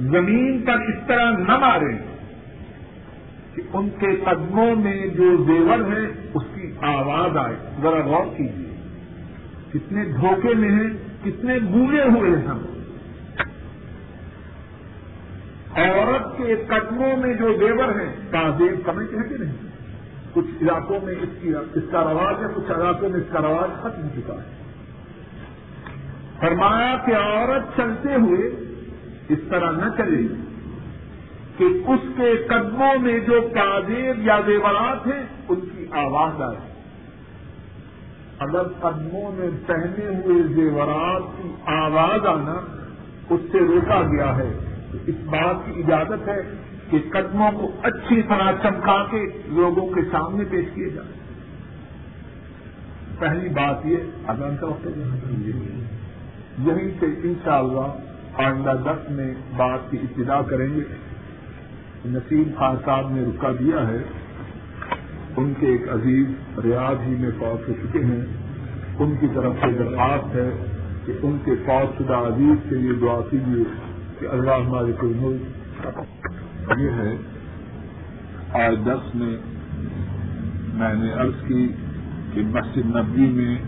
زمین 0.00 0.62
پر 0.66 0.72
اس 0.72 0.94
طرح 1.06 1.30
نہ 1.30 1.56
مارے 1.56 1.96
کہ 3.54 3.62
ان 3.72 3.88
کے 3.90 4.16
قدموں 4.16 4.76
میں 4.76 5.06
جو 5.06 5.44
زیور 5.44 5.92
ہے 5.92 6.28
اس 6.34 6.42
کی 6.54 6.72
آواز 6.80 7.36
آئے۔ 7.36 7.56
ذرا 7.82 8.06
غور 8.06 8.26
کیجیے 8.36 8.66
کتنے 9.72 10.04
دھوکے 10.04 10.54
میں 10.54 10.70
ہیں، 10.70 10.88
کتنے 11.24 11.58
بولے 11.58 12.02
ہوئے 12.02 12.30
ہیں 12.30 12.46
ہم۔ 12.46 12.58
عورت 15.76 16.38
کے 16.38 16.56
قدموں 16.56 17.16
میں 17.16 17.34
جو 17.34 17.56
زیور 17.58 18.00
ہیں 18.00 18.16
تعزیب 18.30 18.90
سمجھتے 18.90 19.16
ہیں 19.16 19.28
کہ 19.28 19.44
نہیں؟ 19.44 19.56
کچھ 20.32 20.62
علاقوں 20.62 21.00
میں 21.02 21.14
اس 21.22 21.28
کی 21.42 21.52
اس 21.74 21.82
کا 21.90 22.04
رواج 22.04 22.34
ہے، 22.42 22.48
کچھ 22.54 22.70
علاقوں 22.70 23.08
میں 23.08 23.20
اس 23.20 23.26
کا 23.32 23.40
رواج 23.40 23.80
ختم 23.80 24.02
ہو 24.02 24.08
چکا 24.16 24.34
ہے۔ 24.34 24.72
فرمایا 26.40 26.96
کہ 27.06 27.16
عورت 27.16 27.76
چلتے 27.76 28.14
ہوئے 28.14 28.65
اس 29.28 29.38
طرح 29.50 29.70
نہ 29.70 29.96
چلے 29.96 30.34
کہ 31.56 31.64
اس 31.64 32.00
کے 32.16 32.46
قدموں 32.48 32.98
میں 32.98 33.20
جو 33.20 33.48
تعزیب 33.54 34.18
یا 34.18 34.40
زیورات 34.46 35.06
ہیں، 35.06 35.26
ان 35.48 35.60
کی 35.60 35.86
آواز 35.90 36.42
آئے۔ 36.42 36.72
اگر 38.38 38.62
قدموں 38.62 39.32
میں 39.32 39.50
پہنے 39.66 40.06
ہوئے 40.06 40.42
زیورات 40.42 41.22
کی 41.42 41.48
آواز 41.66 42.26
آنا 42.26 42.60
اس 43.30 43.40
سے 43.52 43.58
روکا 43.58 44.02
گیا 44.02 44.36
ہے، 44.36 44.52
تو 44.92 44.98
اس 45.06 45.14
بات 45.24 45.56
کی 45.66 45.82
اجازت 45.82 46.28
ہے 46.28 46.42
کہ 46.90 46.98
قدموں 47.10 47.50
کو 47.52 47.72
اچھی 47.82 48.22
طرح 48.22 48.52
چمکا 48.62 49.04
کے 49.10 49.26
لوگوں 49.46 49.94
کے 49.94 50.00
سامنے 50.12 50.44
پیش 50.50 50.64
کیے 50.74 50.88
جائیں۔ 50.88 51.26
پہلی 53.18 53.48
بات 53.48 53.86
یہ، 53.86 53.96
اذان 54.26 54.56
کا 54.60 54.66
وقت 54.66 54.86
یہیں 56.58 56.90
سے 57.00 57.06
انشاءاللہ 57.06 58.05
آئندہ 58.38 58.72
دس 58.84 59.10
میں 59.10 59.34
بات 59.56 59.78
کی 59.90 59.96
ابتدا 60.02 60.42
کریں 60.42 60.68
گے۔ 60.74 60.80
نسیم 62.06 62.42
خان 62.58 62.76
صاحب 62.84 63.10
نے 63.10 63.22
رکا 63.22 63.50
دیا 63.58 63.88
ہے۔ 63.88 64.02
ان 65.36 65.52
کے 65.60 65.66
ایک 65.66 65.88
عزیز 65.88 66.26
ریاض 66.64 66.96
ہی 67.06 67.14
میں 67.18 67.30
فوج 67.38 67.70
ہو 67.70 67.74
چکے 67.82 68.04
ہیں۔ 68.04 68.26
ان 68.98 69.14
کی 69.20 69.26
طرف 69.34 69.52
سے 69.62 69.72
درخواست 69.72 70.34
ہے 70.34 70.50
کہ 71.06 71.12
ان 71.22 71.38
کے 71.44 71.50
فوج 71.66 72.02
شدہ 72.02 72.14
عزیز 72.14 72.70
کے 72.70 72.76
لیے 72.76 72.92
دعا 72.92 73.20
کیجیے 73.30 73.64
کہ 74.18 74.26
اللہ 74.26 74.50
ہمارے 74.50 74.92
کوئی 74.92 75.12
ملک 75.16 75.40
یہ 76.80 76.90
ہے۔ 76.90 77.16
آج 78.52 78.78
دس 78.86 79.14
میں 79.14 79.36
میں 80.74 80.94
نے 80.94 81.12
عرض 81.12 81.48
کی 81.48 81.68
کہ 82.32 82.42
مسجد 82.42 82.96
نبی 82.96 83.26
میں 83.26 83.58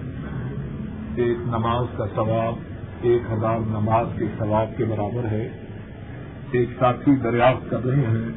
ایک 1.16 1.36
نماز 1.40 1.86
کا 1.96 2.06
ثواب 2.14 2.54
ایک 3.03 3.22
ہزار 3.32 3.59
نماز 3.59 4.07
کے 4.18 4.24
ثواب 4.38 4.76
کے 4.76 4.84
برابر 4.84 5.24
ہے۔ 5.24 5.49
ایک 6.51 6.68
ساتھی 6.78 7.16
دریافت 7.16 7.70
کر 7.70 7.84
رہے 7.84 8.01
ہیں 8.01 8.28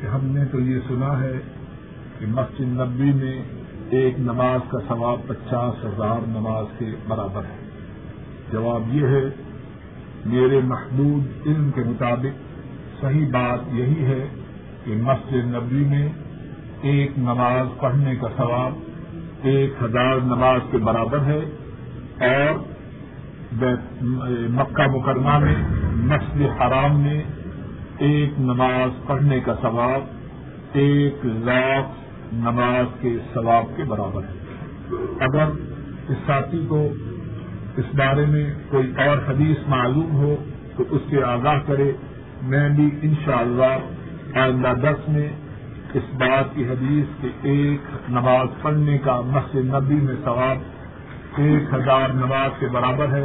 کہ 0.00 0.06
ہم 0.06 0.20
نے 0.22 0.44
تو 0.44 0.60
یہ 0.60 0.78
سنا 0.88 1.22
ہے 1.22 1.38
کہ 2.18 2.26
مسجد 2.26 2.60
نبی 2.60 3.12
میں 3.12 3.42
ایک 3.90 4.20
نماز 4.20 4.60
کا 4.70 4.78
ثواب 4.88 5.20
پچاس 5.26 5.84
ہزار 5.84 6.28
نماز 6.28 6.66
کے 6.78 6.86
برابر 7.08 7.42
ہے۔ 7.44 7.68
جواب 8.52 8.82
یہ 8.94 9.06
ہے، 9.06 9.24
میرے 10.26 10.60
محدود 10.64 11.46
علم 11.46 11.70
کے 11.74 11.80
مطابق 11.86 12.50
صحیح 13.00 13.26
بات 13.32 13.60
یہی 13.72 14.04
ہے 14.04 14.28
کہ 14.84 14.94
مسجد 14.96 15.34
نبی 15.34 15.84
میں 15.84 16.08
ایک 16.82 17.18
نماز 17.18 17.80
پڑھنے 17.80 18.16
کا 18.16 18.28
ثواب 18.36 18.72
ایک 19.42 19.72
ہزار 19.82 20.16
نماز 20.16 20.60
کے 20.70 20.78
برابر 20.78 21.18
ہے 21.18 21.40
اور 22.20 22.69
مکہ 23.52 24.86
مکرمہ 24.86 25.38
میں، 25.38 25.54
مسجد 25.92 26.60
حرام 26.60 27.00
میں 27.00 27.22
ایک 27.98 28.32
نماز 28.38 29.06
پڑھنے 29.06 29.40
کا 29.40 29.54
ثواب، 29.62 30.00
ایک 30.72 31.14
لاکھ 31.24 31.88
نماز 32.34 32.86
کے 33.00 33.16
ثواب 33.34 33.76
کے 33.76 33.84
برابر 33.84 34.22
ہے۔ 34.22 34.32
اگر 35.20 35.44
اس 36.08 36.16
ساتھی 36.26 36.66
کو 36.68 36.88
اس 37.76 37.84
بارے 37.94 38.26
میں 38.26 38.54
کوئی 38.68 38.92
اور 38.96 39.18
حدیث 39.28 39.68
معلوم 39.68 40.14
ہو 40.16 40.36
تو 40.76 40.84
اس 40.90 41.02
سے 41.10 41.22
آگاہ 41.22 41.58
کرے۔ 41.66 41.92
میں 42.42 42.68
بھی 42.68 42.90
انشاءاللہ 43.02 43.78
شاء 44.32 44.42
آئندہ 44.42 44.72
دس 44.82 45.08
میں 45.08 45.28
اس 45.94 46.14
بات 46.14 46.54
کی 46.54 46.64
حدیث 46.64 47.22
کہ 47.22 47.28
ایک 47.42 47.80
نماز 48.08 48.48
پڑھنے 48.62 48.98
کا 48.98 49.20
مسجد 49.20 49.64
نبی 49.64 49.94
میں 49.94 50.14
ثواب 50.24 50.79
ایک 51.36 51.74
ہزار 51.74 52.08
نماز 52.08 52.50
کے 52.60 52.66
برابر 52.66 53.08
ہے۔ 53.12 53.24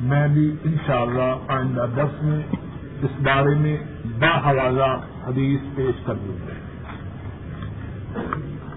میں 0.00 0.28
بھی 0.28 0.56
انشاءاللہ 0.64 1.36
آئندہ 1.48 1.86
دس 1.96 2.22
میں 2.22 2.42
اس 3.02 3.20
بارے 3.22 3.54
میں 3.54 3.76
با 4.20 4.38
حوالہ 4.44 4.96
حدیث 5.26 5.60
پیش 5.76 6.06
کر 6.06 6.14
دوں 6.14 6.36
گا۔ 6.36 6.52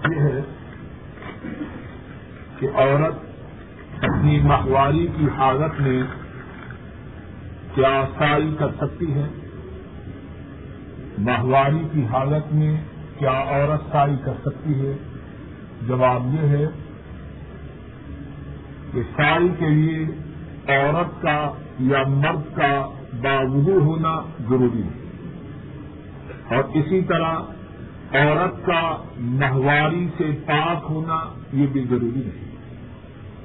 یہ 0.08 0.20
ہے 0.20 0.40
کہ 2.58 2.68
عورت 2.74 3.14
اپنی 4.04 4.40
ماہواری 4.40 5.06
کی 5.18 5.26
حالت 5.36 5.80
میں 5.80 6.02
کیا 7.74 8.04
سائی 8.18 8.54
کر 8.58 8.68
سکتی 8.80 9.14
ہے؟ 9.14 9.26
ماہواری 11.18 11.88
کی 11.92 12.06
حالت 12.06 12.54
میں 12.54 12.76
کیا 13.18 13.30
عورت 13.30 13.92
سائی 13.92 14.16
کر 14.24 14.32
سکتی 14.44 14.86
ہے؟ 14.86 14.92
جواب 15.88 16.34
یہ 16.34 16.48
ہے 16.48 16.66
کہ 18.92 19.00
کے 19.58 19.68
لیے 19.68 20.06
عورت 20.68 21.22
کا 21.22 21.52
یا 21.78 22.02
مرد 22.08 22.56
کا 22.56 22.88
باوضو 23.22 23.78
ہونا 23.78 24.20
ضروری 24.48 24.82
ہے۔ 24.82 25.00
اور 26.54 26.64
اسی 26.74 27.02
طرح 27.02 27.34
عورت 28.12 28.66
کا 28.66 29.02
ماہواری 29.18 30.08
سے 30.18 30.24
پاک 30.46 30.86
ہونا 30.90 31.16
یہ 31.52 31.66
بھی 31.66 31.84
ضروری 31.90 32.26
ہے 32.26 32.50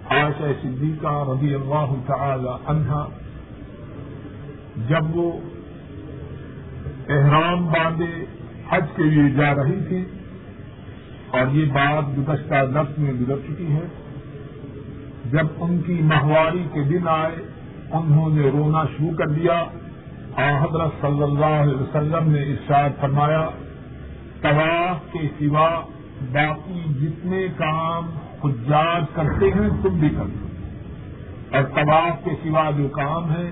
عائشہ 0.10 0.52
صدیقہ 0.62 1.26
رضی 1.28 1.56
اللہ 1.56 1.94
تعالی 2.06 2.50
عنہا 2.66 3.08
جب 4.90 5.16
وہ 5.16 5.32
احرام 7.10 7.66
باندھے 7.66 8.26
حج 8.70 8.86
کے 8.96 9.04
لیے 9.04 9.30
جا 9.32 9.56
رہی 9.56 9.80
تھی 9.88 10.06
اور 11.32 11.56
یہ 11.56 11.66
بات 11.66 12.18
گزشتہ 12.18 12.66
دس 12.74 13.00
میں 13.00 13.14
گزر 13.14 13.36
چکی 13.48 13.72
ہے۔ 13.72 14.05
جب 15.36 15.48
ان 15.60 15.80
کی 15.86 15.94
ماہواری 16.02 16.64
کے 16.74 16.84
دن 16.84 17.08
آئے، 17.08 17.36
انہوں 17.92 18.30
نے 18.30 18.50
رونا 18.50 18.84
شروع 18.98 19.14
کر 19.18 19.28
دیا۔ 19.28 19.64
حضرت 20.38 21.02
صلی 21.02 21.24
اللہ 21.24 21.54
علیہ 21.58 21.76
وسلم 21.76 22.32
نے 22.32 22.42
ارشاد 22.44 22.90
فرمایا 23.02 23.44
طواف 24.42 25.14
کے 25.14 25.28
سوا 25.40 25.70
باقی 26.32 26.82
جتنے 27.02 27.48
کام 27.58 28.10
حجاج 28.44 29.04
کرتے 29.14 29.46
ہیں، 29.46 29.70
تم 29.84 30.00
بھی 30.00 30.10
کر 30.10 30.26
دو 30.26 31.58
اور 31.58 31.64
طواف 31.76 32.24
کے 32.24 32.32
سوا 32.44 32.70
جو 32.78 32.88
کام 32.88 33.32
ہے 33.32 33.52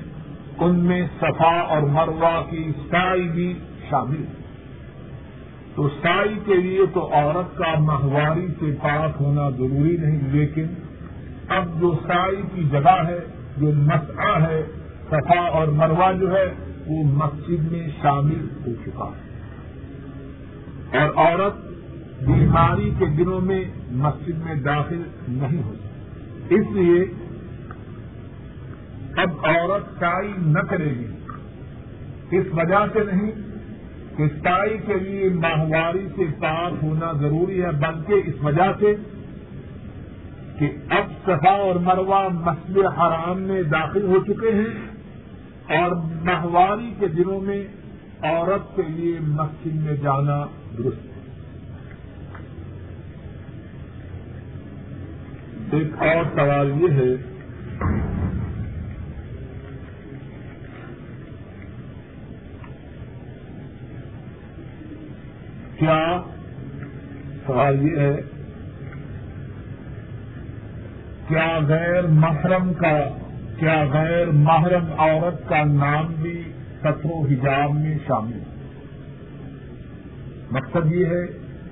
ان 0.60 0.80
میں 0.80 1.02
صفا 1.20 1.56
اور 1.70 1.82
مروا 1.82 2.36
کی 2.50 2.64
سائی 2.92 3.28
بھی 3.30 3.54
شامل 3.90 4.22
ہے۔ 4.22 4.42
تو 5.76 5.88
سائی 6.02 6.36
کے 6.46 6.56
لیے 6.56 6.86
تو 6.94 7.10
عورت 7.14 7.58
کا 7.58 7.74
ماہواری 7.80 8.48
سے 8.60 8.76
پاک 8.82 9.22
ہونا 9.22 9.50
ضروری 9.50 9.98
نہیں، 9.98 10.20
لیکن 10.32 10.68
اب 11.56 11.82
جو 11.82 11.95
سائی 12.08 12.41
کی 12.56 12.64
جگہ 12.64 13.08
ہے، 13.08 13.20
جو 13.58 13.72
مسئلہ 13.76 14.45
ہے، 14.47 14.64
صفا 15.10 15.39
اور 15.39 15.68
مروا 15.68 16.12
جو 16.12 16.32
ہے، 16.32 16.54
وہ 16.88 17.04
مسجد 17.04 17.72
میں 17.72 17.88
شامل 18.01 18.47
ہو 18.68 18.72
چکا 18.86 19.06
ہے۔ 19.06 19.24
اور 20.97 21.10
عورت 21.16 21.56
بیماری 22.22 22.91
کے 22.99 23.06
دنوں 23.06 23.41
میں 23.41 23.66
مسجد 23.91 24.45
میں 24.45 24.56
داخل 24.56 25.01
نہیں 25.28 25.64
ہو 25.64 25.74
سکتی۔ 25.74 26.56
اس 26.56 26.66
لیے 26.72 27.06
اب 29.18 29.30
عورت 29.43 29.99
سائی 29.99 30.34
نہ 30.38 30.60
کرے 30.60 30.89
گی۔ 30.89 31.08
اس 32.38 32.45
وجہ 32.51 32.86
سے 32.93 32.99
نہیں 33.12 33.32
کہ 34.18 34.28
سائی 34.28 34.78
کے 34.86 34.93
لیے 34.93 35.30
ماہواری 35.30 36.08
سے 36.16 36.24
پار 36.39 36.72
ہونا 36.84 37.12
ضروری 37.12 37.64
ہے، 37.64 37.72
بلکہ 37.72 38.14
اس 38.26 38.43
وجہ 38.43 38.72
سے 38.80 38.95
کہ 40.60 40.72
اب 40.89 41.04
صفا 41.26 41.49
اور 41.49 41.76
مروا 41.76 42.28
مسجد 42.28 42.78
حرام 42.78 43.41
میں 43.41 43.64
داخل 43.64 44.04
ہو 44.04 44.24
چکے 44.28 44.51
ہیں 44.51 44.93
اور 45.78 45.91
ماہواری 46.26 46.93
کے 46.99 47.08
دنوں 47.08 47.41
میں 47.41 47.68
عورت 48.22 48.76
کے 48.76 48.82
لیے 48.88 49.20
مسجد 49.20 49.76
میں 49.76 49.95
جانا 49.95 50.45
درست 50.78 51.06
ہے۔ 51.06 51.14
ایک 55.72 55.88
اور 55.97 56.24
سوال 56.36 56.72
یہ 56.78 56.89
ہے 56.89 57.16
کیا 65.78 66.22
سوال 67.47 67.88
یہ 67.88 67.99
ہے 67.99 68.22
کیا 71.28 71.60
غیر 71.68 72.08
محرم 72.08 72.74
کا، 72.74 72.98
کیا 73.60 73.86
غیر 73.94 74.28
محرم 74.28 74.86
عورت 74.98 75.50
کا 75.50 75.64
نام 75.64 76.14
بھی 76.22 76.44
سطر 76.80 77.06
و 77.06 77.26
حجاب 77.26 77.72
میں 77.74 77.98
شامل 78.08 78.40
مقصد 80.52 80.92
یہ 80.92 81.06
ہے 81.06 81.28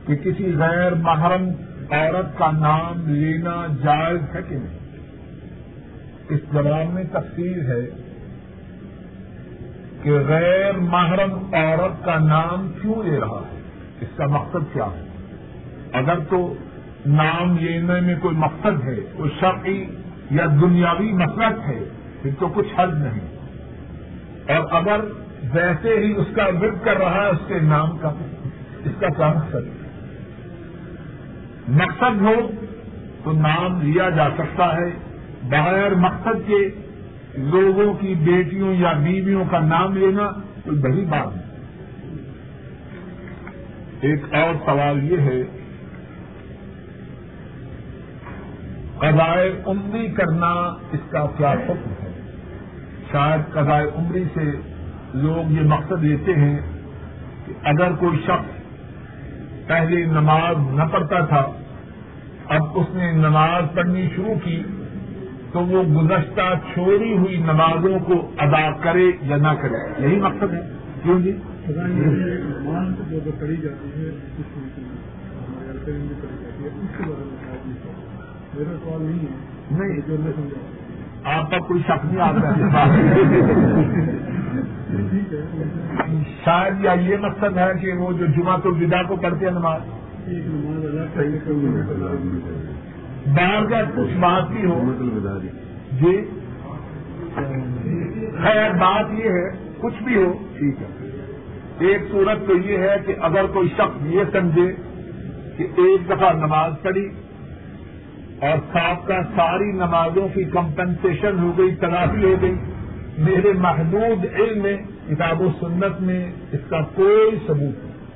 کہ 0.08 0.16
کسی 0.16 0.56
غیر 0.58 0.94
محرم 0.94 1.50
عورت 1.92 2.38
کا 2.38 2.52
نام 2.52 3.08
لینا 3.08 3.68
جائز 3.84 4.36
ہے 4.36 4.42
کہ 4.50 4.56
نہیں؟ 4.56 4.80
اس 6.30 6.40
جواب 6.54 6.94
میں 6.94 7.04
تفصیل 7.12 7.72
ہے 7.72 7.90
کہ 10.04 10.12
غیر 10.28 10.78
محرم 10.78 11.54
عورت 11.54 12.06
کا 12.06 12.18
نام 12.18 12.72
کیوں 12.82 13.04
لے 13.04 13.20
رہا 13.20 13.42
ہے؟ 13.52 13.62
اس 14.02 14.08
کا 14.16 14.26
مقصد 14.26 14.74
کیا 14.74 14.86
ہے؟ 14.86 15.08
اگر 15.92 16.20
تو 16.30 16.54
نام 17.06 17.58
لینے 17.58 18.02
میں 18.02 18.16
کوئی 18.22 18.36
مقصد 18.36 18.84
ہے، 18.84 18.96
کوئی 19.18 19.30
شرعی 19.40 19.86
یا 20.32 20.46
دنیاوی 20.46 21.14
مقصد 21.14 21.70
ہے 21.70 21.80
پھر 22.22 22.32
تو 22.40 22.48
کچھ 22.48 22.68
حد 22.78 22.88
نہیں۔ 22.88 23.38
اور 24.56 24.68
اگر 24.72 25.00
ویسے 25.54 26.00
ہی 26.00 26.14
اس 26.18 26.28
کا 26.36 26.46
ورد 26.46 26.86
کر 26.86 26.98
رہا 26.98 27.24
ہے، 27.24 27.30
اس 27.30 27.48
کے 27.48 27.60
نام 27.60 27.98
کا، 27.98 28.14
اس 28.86 28.92
کا 29.00 29.08
کیا 29.10 29.28
مقصد 29.28 29.56
ہے؟ 29.56 29.72
مقصد 31.68 32.22
ہو 32.22 32.52
تو 33.24 33.32
نام 33.32 33.82
لیا 33.82 34.10
جا 34.10 34.30
سکتا 34.38 34.76
ہے۔ 34.76 34.90
بغیر 35.44 35.96
مقصد 35.96 36.48
کے 36.48 36.70
لوگوں 37.38 37.94
کی 37.94 38.16
بیٹیوں 38.16 38.74
یا 38.74 38.94
بیویوں 38.94 39.46
کا 39.52 39.60
نام 39.60 39.98
لینا 39.98 40.32
کوئی 40.64 40.80
بڑی 40.80 41.06
بات 41.06 41.36
نہیں۔ 41.36 41.46
ایک 44.02 44.34
اور 44.34 44.54
سوال 44.66 45.12
یہ 45.12 45.18
ہے 45.18 45.44
قضائے 49.02 49.62
عمری 49.66 50.08
کرنا 50.08 50.48
اس 50.92 51.00
کا 51.10 51.26
کیا 51.38 51.52
حکم 51.52 51.92
ہے؟ 52.04 52.12
شاید 53.12 53.54
قضائے 53.54 53.88
عمری 53.96 54.24
سے 54.34 54.52
لوگ 55.14 55.52
یہ 55.52 55.62
مقصد 55.62 56.04
لیتے 56.04 56.36
ہیں 56.36 56.60
کہ 57.46 57.54
اگر 57.64 57.92
کوئی 58.00 58.20
شخص 58.28 58.62
پہلے 59.68 60.06
نماز 60.06 60.56
نہ 60.70 60.84
پڑھتا 60.92 61.26
تھا، 61.26 61.52
اب 62.46 62.62
اس 62.76 62.86
نے 62.94 63.12
نماز 63.12 63.64
پڑھنی 63.76 64.10
شروع 64.16 64.36
کی 64.44 64.64
تو 65.52 65.60
وہ 65.60 65.84
گزشتہ 65.84 66.74
چھوڑی 66.74 67.18
ہوئی 67.18 67.38
نمازوں 67.38 68.00
کو 68.00 68.32
ادا 68.38 68.72
کرے 68.72 69.12
یا 69.22 69.38
نہ 69.38 69.48
کرے۔ 69.62 70.08
یہی 70.08 70.20
مقصد 70.20 70.54
ہے۔ 70.54 70.78
کیوں 71.04 71.20
جی؟ 71.20 71.38
پڑھی 73.40 73.56
جاتی 73.56 73.90
ہے 73.96 74.12
میرا 78.54 78.78
سوال 78.84 79.02
نہیں 79.02 79.20
ہے 79.20 79.36
نہیں۔ 79.72 80.00
جو 80.08 80.16
میں 80.20 80.32
سمجھا۔ 80.36 81.38
آپ 81.38 81.52
کا 81.52 81.58
کوئی 81.58 81.82
شک 81.82 82.06
نہیں 82.06 82.22
آتا 82.22 82.54
ٹھیک 85.10 85.34
ہے 85.34 86.24
شاید 86.46 86.86
یا 86.86 86.92
یہ 86.92 87.18
مقصد 87.18 87.58
ہے 87.58 87.72
کہ 87.82 87.94
وہ 87.94 88.12
جو 88.14 88.26
جمعہ 88.26 88.58
تو 88.58 88.70
ودا 88.76 89.04
کو 89.04 89.16
پڑھتے 89.16 89.46
ہیں 89.46 89.52
نماز۔ 89.52 89.82
باہر 93.28 93.66
کا 93.70 93.82
کچھ 93.96 94.18
بات 94.18 94.50
بھی 94.52 94.66
ہو۔ 94.66 94.92
جی۔ 95.92 96.30
خیر 98.44 98.72
بات 98.72 99.06
یہ 99.12 99.30
ہے 99.30 99.50
کچھ 99.80 100.04
بھی 100.04 100.24
ہو۔ 100.24 100.34
ٹھیک 100.58 100.76
ہے۔ 100.82 101.10
ایک 101.80 102.02
صورت 102.12 102.48
تو 102.48 102.58
یہ 102.58 102.78
ہے 102.78 102.96
کہ 103.06 103.16
اگر 103.22 103.46
کوئی 103.46 103.68
شخص 103.70 104.06
یہ 104.06 104.24
سمجھے 104.32 104.74
کہ 105.58 105.64
ایک 105.64 106.10
دفعہ 106.10 106.34
نماز 106.34 106.72
پڑھی 106.82 107.10
اور 108.42 108.58
ساتھ 108.74 109.08
کا 109.08 109.24
ساری 109.36 109.72
نمازوں 109.72 110.28
کی 110.28 110.44
کمپنسیشن 110.44 111.40
ہو 111.40 111.58
گئی 111.58 111.76
تلافی 111.76 112.24
ہو 112.24 112.42
گئی۔ 112.42 112.56
میرے 113.18 113.54
محدود 113.54 114.26
علم 114.40 114.64
میں، 114.64 114.78
کتاب 115.10 115.42
و 115.42 115.52
سنت 115.60 116.02
میں 116.02 116.32
اس 116.52 116.60
کا 116.70 116.82
کوئی 116.82 117.40
ثبوت 117.48 117.60
نہیں۔ 117.60 118.08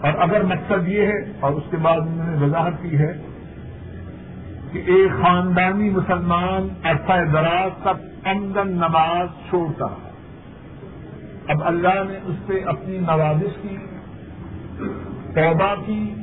اور 0.00 0.12
اگر 0.18 0.42
مقصد 0.42 0.88
یہ 0.88 1.02
ہے، 1.02 1.32
اور 1.40 1.52
اس 1.52 1.62
کے 1.70 1.76
بعد 1.76 2.00
انہوں 2.00 2.36
نے 2.36 2.46
وضاحت 2.46 2.72
کی 2.82 2.98
ہے 2.98 3.22
کہ 4.72 4.78
ایک 4.86 5.22
خاندانی 5.22 5.90
مسلمان 5.90 6.68
عرصہ 6.82 7.32
دراز 7.32 7.82
تک 7.82 8.26
امدن 8.26 8.68
نماز 8.68 9.28
چھوڑتا 9.48 9.84
ہے۔ 9.84 10.10
اب 11.48 11.64
اللہ 11.64 12.04
نے 12.08 12.18
اس 12.24 12.34
سے 12.46 12.60
اپنی 12.60 12.98
نوازش 12.98 13.58
کی، 13.62 13.76
توبہ 15.34 15.74
کی 15.86 16.14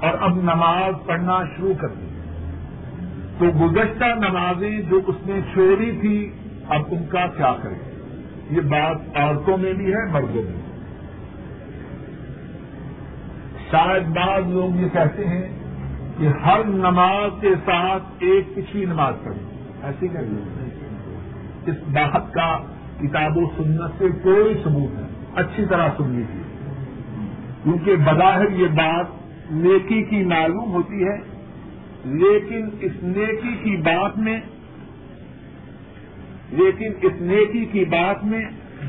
اور 0.00 0.12
اب 0.20 0.36
نماز 0.36 1.06
پڑھنا 1.06 1.40
شروع 1.56 1.74
کر 1.80 1.88
دی۔ 1.88 2.15
تو 3.38 3.46
گزشتہ 3.46 4.04
نمازیں 4.04 4.80
جو 4.80 5.00
اس 5.06 5.26
نے 5.26 5.40
چھوڑی 5.54 5.98
تھی، 6.00 6.30
اب 6.68 6.82
ان 6.90 7.06
کا 7.06 7.26
کیا 7.26 7.54
کرے 7.62 7.74
یہ 8.50 8.60
بات 8.60 8.96
عورتوں 9.14 9.56
میں 9.58 9.72
بھی 9.72 9.94
ہے، 9.94 10.12
مردوں 10.12 10.42
میں 10.42 10.52
بھی 10.52 10.62
شاید 13.70 14.02
بعض 14.06 14.42
لوگ 14.46 14.76
یہ 14.76 14.88
کہتے 14.92 15.26
ہیں 15.26 15.48
کہ 16.18 16.26
ہر 16.26 16.64
نماز 16.64 17.30
کے 17.40 17.54
ساتھ 17.64 18.02
ایک 18.18 18.54
پچھلی 18.54 18.84
نماز 18.84 19.14
پڑھیں۔ 19.24 19.44
ایسی 19.82 20.08
کہ 20.08 20.18
اس 21.70 21.76
بات 21.92 22.34
کا 22.34 22.58
کتاب 23.00 23.36
و 23.36 23.46
سنت 23.56 23.98
سے 23.98 24.04
کوئی 24.22 24.54
ثبوت 24.64 24.98
ہے 24.98 25.06
اچھی 25.34 25.64
طرح 25.64 25.88
سن 25.96 26.10
لیجیے 26.10 26.42
کیونکہ 27.64 27.96
بظاہر 27.96 28.50
یہ 28.50 28.66
بات 28.66 29.06
نیکی 29.50 30.02
کی 30.02 30.24
معلوم 30.24 30.72
ہوتی 30.72 31.04
ہے۔ 31.04 31.35
لیکن 32.06 32.68
اس 32.80 32.92
نیکی 33.02 33.56
کی 33.62 33.76
بات 33.76 34.18
میں 34.18 34.40
لیکن 36.50 36.92
اس 37.02 37.12
نیکی 37.20 37.64
کی 37.64 37.84
بات 37.84 38.24
میں 38.24 38.44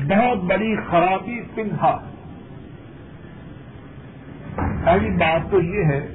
بہت 0.08 0.38
بڑی 0.38 0.76
خرابی 0.76 1.40
پنہا 1.54 1.98
پہلی 4.84 5.10
بات 5.10 5.50
تو 5.50 5.60
یہ 5.60 5.84
ہے 5.84 6.06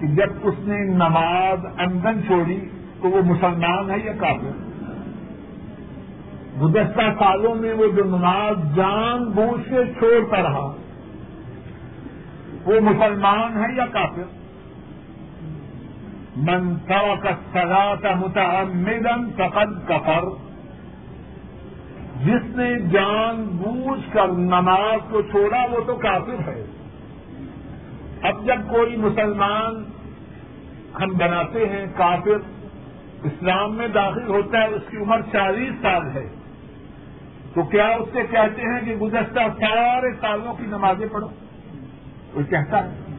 کہ 0.00 0.06
جب 0.06 0.30
اس 0.42 0.54
نے 0.58 0.84
نماز 0.84 1.66
اندن 1.78 2.20
چھوڑی 2.26 2.60
تو 3.02 3.10
وہ 3.10 3.22
مسلمان 3.22 3.90
ہے 3.90 3.96
یا 4.04 4.12
کافر؟ 4.12 4.58
گزشتہ 6.60 7.00
سالوں 7.18 7.54
میں 7.54 7.74
وہ 7.74 7.86
جو 7.86 8.04
نماز 8.04 8.76
جان 8.76 9.30
بوجھ 9.30 9.68
سے 9.68 9.76
چھوڑتا 9.98 10.42
رہا، 10.42 10.74
وہ 12.64 12.80
مسلمان 12.80 13.56
ہے 13.56 13.74
یا 13.76 13.86
کافر؟ 13.86 14.39
من 16.36 16.74
ترک 16.76 17.26
الصلاة 17.26 18.18
متعمدا 18.18 19.16
فقد 19.36 19.88
کفر۔ 19.88 20.24
جس 22.24 22.56
نے 22.56 22.78
جان 22.78 23.44
بوجھ 23.44 24.12
کر 24.12 24.28
نماز 24.28 25.00
کو 25.10 25.22
چھوڑا، 25.22 25.66
وہ 25.70 25.80
تو 25.86 25.94
کافر 25.94 26.48
ہے۔ 26.48 26.64
اب 28.22 28.46
جب 28.46 28.56
کوئی 28.68 28.96
مسلمان 28.96 29.84
ہم 31.02 31.08
بناتے 31.18 31.68
ہیں 31.68 31.86
کافر، 31.96 32.38
اسلام 33.24 33.76
میں 33.76 33.88
داخل 33.88 34.26
ہوتا 34.26 34.58
ہے، 34.58 34.66
اس 34.66 34.82
کی 34.90 34.96
عمر 34.96 35.20
چالیس 35.32 35.72
سال 35.82 36.02
ہے۔ 36.14 36.28
تو 37.54 37.62
کیا 37.62 37.88
اس 37.88 38.08
سے 38.12 38.20
کہتے 38.30 38.62
ہیں 38.62 38.80
کہ 38.84 38.96
گزشتہ 38.96 39.40
سارے 39.60 40.12
سالوں 40.20 40.54
کی 40.54 40.66
نمازیں 40.66 41.06
پڑھو؟ 41.12 41.28
کوئی 42.32 42.44
کہتا 42.44 42.84
ہے۔ 42.84 43.09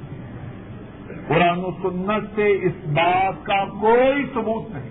قرآن 1.32 1.60
و 1.60 1.72
سنت 1.72 2.36
سے 2.36 2.52
اس 2.52 2.72
بات 2.86 3.46
کا 3.46 3.66
کوئی 3.66 4.26
ثبوت 4.34 4.70
نہیں۔ 4.70 4.90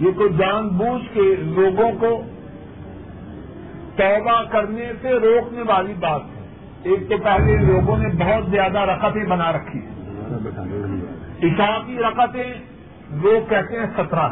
یہ 0.00 0.10
تو 0.18 0.28
جان 0.28 0.68
بوجھ 0.68 1.14
کے 1.14 1.34
لوگوں 1.38 1.92
کو 2.00 2.22
توبہ 3.96 4.42
کرنے 4.42 4.92
سے 5.02 5.10
روکنے 5.10 5.62
والی 5.62 5.94
بات 5.94 6.20
ہے۔ 6.22 6.46
ایک 6.82 7.08
تو 7.10 7.16
پہلے 7.18 7.56
لوگوں 7.56 7.98
نے 7.98 8.08
بہت 8.08 8.50
زیادہ 8.50 8.78
رقطیں 8.78 9.24
بنا 9.24 9.52
رکھی 9.52 9.80
ہیں۔ 9.80 9.96
عشاء 11.42 11.86
کی 11.86 11.98
رقطیں 11.98 12.54
لوگ 13.10 13.48
کہتے 13.48 13.78
ہیں 13.78 13.86
سترہ۔ 13.96 14.28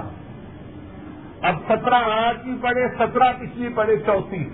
اب 1.43 1.55
سترہ 1.69 1.95
آج 1.95 2.37
کی 2.45 2.55
پڑے 2.61 2.89
سترہ 2.95 3.33
پچھلی 3.41 3.69
پڑے 3.69 3.97
چوتھی۔ 3.97 4.49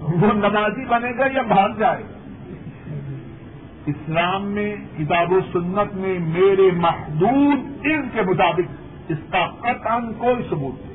وہ 0.00 0.32
نمازی 0.32 0.84
بنے 0.84 1.18
گا 1.18 1.24
یا 1.34 1.42
بھاگ 1.42 1.68
جائے 1.78 2.02
گا؟ 2.02 2.23
اسلام 3.86 4.46
میں، 4.46 4.76
کتاب 4.98 5.32
و 5.32 5.40
سنت 5.52 5.94
میں 5.94 6.18
میرے 6.18 6.70
محدود 6.72 7.86
علم 7.86 8.08
کے 8.12 8.22
مطابق 8.22 8.84
اس 9.08 9.18
کا 9.30 9.46
قطعا 9.60 9.98
کوئی 10.18 10.42
ثبوت 10.50 10.86
نہیں۔ 10.86 10.94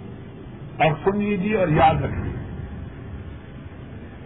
اور 0.78 0.96
سن 1.04 1.18
لیجیے 1.18 1.58
اور 1.58 1.68
یاد 1.68 1.96
رکھیے 1.96 2.30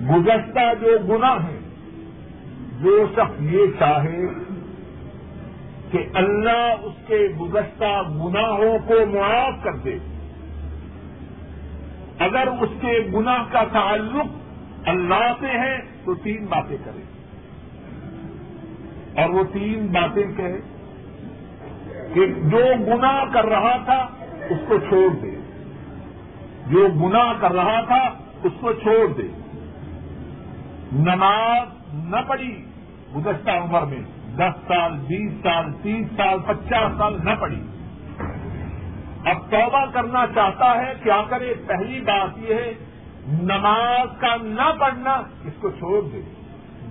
گزشتہ 0.01 0.73
جو 0.81 1.17
گناہ 1.17 1.43
ہے 1.43 1.59
جو 2.81 3.05
شخص 3.15 3.41
یہ 3.41 3.65
چاہے 3.79 4.21
کہ 5.91 6.05
اللہ 6.13 6.73
اس 6.83 6.93
کے 7.07 7.27
گزشتہ 7.41 8.01
گناہوں 8.09 8.79
کو 8.87 8.93
معاف 9.05 9.63
کر 9.63 9.75
دے، 9.75 9.97
اگر 12.19 12.47
اس 12.61 12.69
کے 12.81 13.07
گناہ 13.13 13.43
کا 13.51 13.63
تعلق 13.73 14.25
اللہ 14.85 15.33
سے 15.39 15.47
ہے 15.47 15.77
تو 16.05 16.15
تین 16.15 16.45
باتیں 16.45 16.77
کرے 16.85 17.22
اور 19.17 19.29
وہ 19.29 19.43
تین 19.53 19.87
باتیں 19.87 20.37
کہے 20.37 20.59
کہ 22.13 22.27
جو 22.27 22.61
گناہ 22.87 23.23
کر 23.33 23.45
رہا 23.45 23.77
تھا 23.85 24.07
اس 24.49 24.57
کو 24.67 24.77
چھوڑ 24.77 25.15
دے۔ 25.15 25.35
جو 26.67 26.87
گناہ 26.87 27.33
کر 27.39 27.51
رہا 27.51 27.81
تھا 27.81 28.09
اس 28.43 28.51
کو 28.61 28.73
چھوڑ 28.73 29.13
دے۔ 29.13 29.27
نماز 30.91 31.67
نہ 31.93 32.15
پڑھی 32.27 32.65
گزشتہ 33.15 33.51
عمر 33.51 33.81
میں، 33.81 34.01
دس 34.37 34.67
سال، 34.67 34.91
بیس 34.91 35.33
سال، 35.43 35.65
تیس 35.81 36.07
سال، 36.17 36.39
پچاس 36.47 36.97
سال 36.97 37.17
نہ 37.23 37.29
پڑھی۔ 37.39 37.63
اب 39.25 39.51
توبہ 39.51 39.85
کرنا 39.93 40.25
چاہتا 40.35 40.77
ہے 40.77 40.93
کیا 41.03 41.21
کرے 41.29 41.53
پہلی 41.67 42.01
بات 42.01 42.29
یہ 42.37 42.55
ہے، 42.55 42.73
نماز 43.27 44.07
کا 44.19 44.35
نہ 44.41 44.71
پڑھنا 44.79 45.11
اس 45.43 45.53
کو 45.59 45.69
چھوڑ 45.69 46.01
دے۔ 46.13 46.32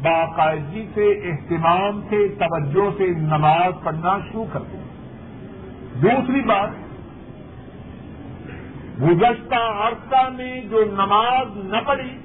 باقاعدگی 0.03 0.87
سے، 0.95 1.09
اہتمام 1.31 2.01
سے، 2.09 2.29
توجہ 2.29 2.91
سے 2.99 3.07
نماز 3.07 3.73
پڑھنا 3.85 4.19
شروع 4.19 4.45
کر 4.53 4.61
دے 4.73 4.79
دوسری 6.03 6.41
بات، 6.41 6.71
گزشتہ 9.03 9.55
عرصہ 9.55 10.29
میں 10.29 10.61
جو 10.61 10.85
نماز 10.85 11.57
نہ 11.57 11.77
پڑھی، 11.87 12.17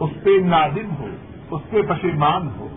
اس 0.00 0.10
پہ 0.22 0.30
نازم 0.44 0.90
ہو، 0.98 1.06
اس 1.50 1.62
پہ 1.70 1.82
پشیمان 1.82 2.48
ہو 2.56 2.68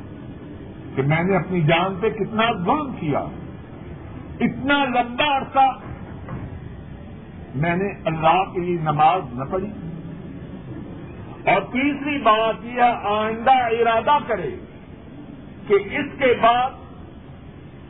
کہ 0.95 1.01
میں 1.01 1.23
نے 1.23 1.35
اپنی 1.35 1.61
جان 1.61 1.95
پہ 1.99 2.09
کتنا 2.09 2.51
ظلم 2.65 2.91
کیا۔ 2.99 3.19
اتنا 4.39 4.85
لمبا 4.85 5.37
عرصہ 5.37 5.67
میں 7.55 7.75
نے 7.75 7.89
اللہ 8.05 8.43
کے 8.53 8.59
لیے 8.59 8.77
نماز 8.81 9.33
نہ 9.33 9.43
پڑھی۔ 9.49 9.88
اور 11.45 11.61
تیسری 11.61 12.17
بات 12.17 12.65
یہ 12.65 12.81
آئندہ 13.03 13.51
ارادہ 13.51 14.17
کرے 14.27 14.55
کہ 15.67 15.73
اس 15.73 16.19
کے 16.19 16.33
بعد 16.41 16.69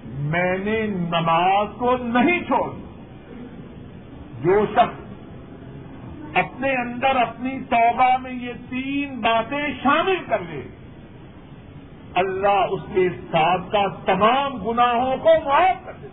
میں 0.06 0.58
نے 0.58 0.88
نماز 0.88 1.68
کو 1.78 1.97
نہیں 1.97 2.39
چھوڑ 2.47 2.70
جو 4.43 4.66
شخص 4.66 6.38
اپنے 6.38 6.72
اندر 6.72 7.16
اپنی 7.16 7.60
توبہ 7.70 8.18
میں 8.18 8.32
یہ 8.32 8.54
تین 8.70 9.20
باتیں 9.20 9.74
شامل 9.84 10.16
کر 10.28 10.39
لے، 10.50 10.62
اللہ 12.14 12.66
اس 12.72 12.82
کے 12.93 13.10
ساتھ 13.32 13.72
کا 13.72 13.88
تمام 14.06 14.58
گناہوں 14.64 15.18
کو 15.18 15.30
معاف 15.45 15.86
کر 15.86 15.93
دے۔ 16.02 16.08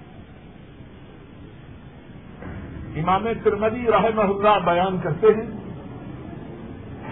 امام 3.00 3.26
ترمدی 3.44 3.86
رحمہ 3.86 4.22
اللہ 4.22 4.58
بیان 4.64 4.98
کرتے 5.02 5.26
ہیں 5.26 5.65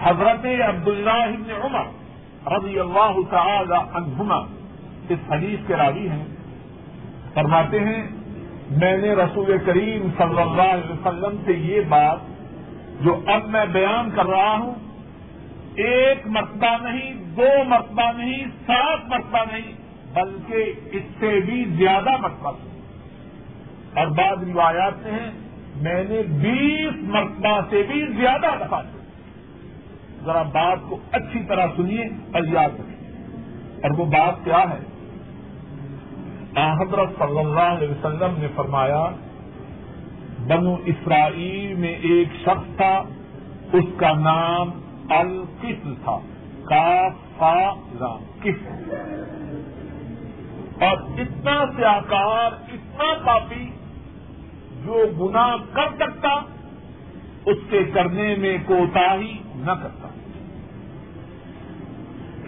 حضرت 0.03 0.45
عبداللہ 0.45 1.09
ابن 1.09 1.51
عمر 1.63 1.85
رضی 2.51 2.79
اللہ 2.79 3.17
تعالی 3.29 3.75
عنہما 3.93 4.37
اس 5.09 5.19
حدیث 5.31 5.67
کے 5.67 5.75
راوی 5.75 6.09
ہیں۔ 6.09 6.25
فرماتے 7.33 7.79
ہیں، 7.79 8.07
میں 8.71 8.97
نے 8.97 9.13
رسول 9.13 9.57
کریم 9.65 10.07
صلی 10.17 10.41
اللہ 10.41 10.61
علیہ 10.61 10.91
وسلم 10.91 11.37
سے 11.45 11.53
یہ 11.53 11.81
بات 11.81 12.17
جو 13.01 13.19
اب 13.25 13.45
میں 13.45 13.65
بیان 13.65 14.09
کر 14.15 14.25
رہا 14.25 14.57
ہوں، 14.57 14.75
ایک 15.75 16.27
مرتبہ 16.27 16.89
نہیں، 16.89 17.13
دو 17.13 17.63
مرتبہ 17.67 18.11
نہیں، 18.17 18.43
سات 18.67 18.99
مرتبہ 19.07 19.39
نہیں، 19.51 19.71
بلکہ 20.13 20.73
اس 20.91 21.03
سے 21.19 21.39
بھی 21.45 21.65
زیادہ 21.65 22.17
مرتبہ۔ 22.17 22.51
سنی 22.51 22.79
اور 23.99 24.07
بعض 24.07 24.43
روایات 24.49 24.93
میں 25.03 25.11
ہیں 25.11 25.31
میں 25.75 26.03
نے 26.09 26.21
بیس 26.23 26.93
مرتبہ 27.01 27.59
سے 27.69 27.83
بھی 27.87 28.05
زیادہ 28.07 28.47
دفعہ۔ 28.61 28.81
سنی 28.83 29.04
ذرا 30.25 30.41
بات 30.41 30.77
کو 30.89 30.97
اچھی 31.11 31.43
طرح 31.43 31.65
سنیے 31.75 32.05
اور 32.05 32.41
یاد 32.51 32.69
رکھیے۔ 32.69 33.09
اور 33.83 33.91
وہ 33.91 34.05
بات 34.05 34.35
کیا 34.43 34.63
ہے؟ 34.69 34.79
حضرت 36.57 37.09
صلی 37.19 37.39
اللہ 37.39 37.59
علیہ 37.59 37.89
وسلم 37.89 38.33
نے 38.37 38.47
فرمایا، 38.55 39.05
بنو 40.47 40.75
اسرائیل 40.85 41.73
میں 41.73 41.95
ایک 41.95 42.27
شخص 42.41 42.77
تھا، 42.77 43.03
اس 43.73 43.83
کا 43.97 44.13
نام 44.13 44.71
القسل 45.09 45.93
تھا۔ 46.03 46.19
کا 46.69 47.07
قسم 48.43 48.73
اور 50.81 50.97
اتنا 50.97 51.65
سیاکار، 51.75 52.51
اتنا 52.51 53.13
کافی، 53.25 53.69
جو 54.85 55.05
گناہ 55.19 55.55
کر 55.73 55.87
سکتا، 55.95 56.29
اس 57.45 57.57
کے 57.69 57.83
کرنے 57.83 58.35
میں 58.35 58.57
کوتا 58.65 59.13
ہی 59.13 59.37
نہ 59.55 59.71
کرتا۔ 59.71 60.07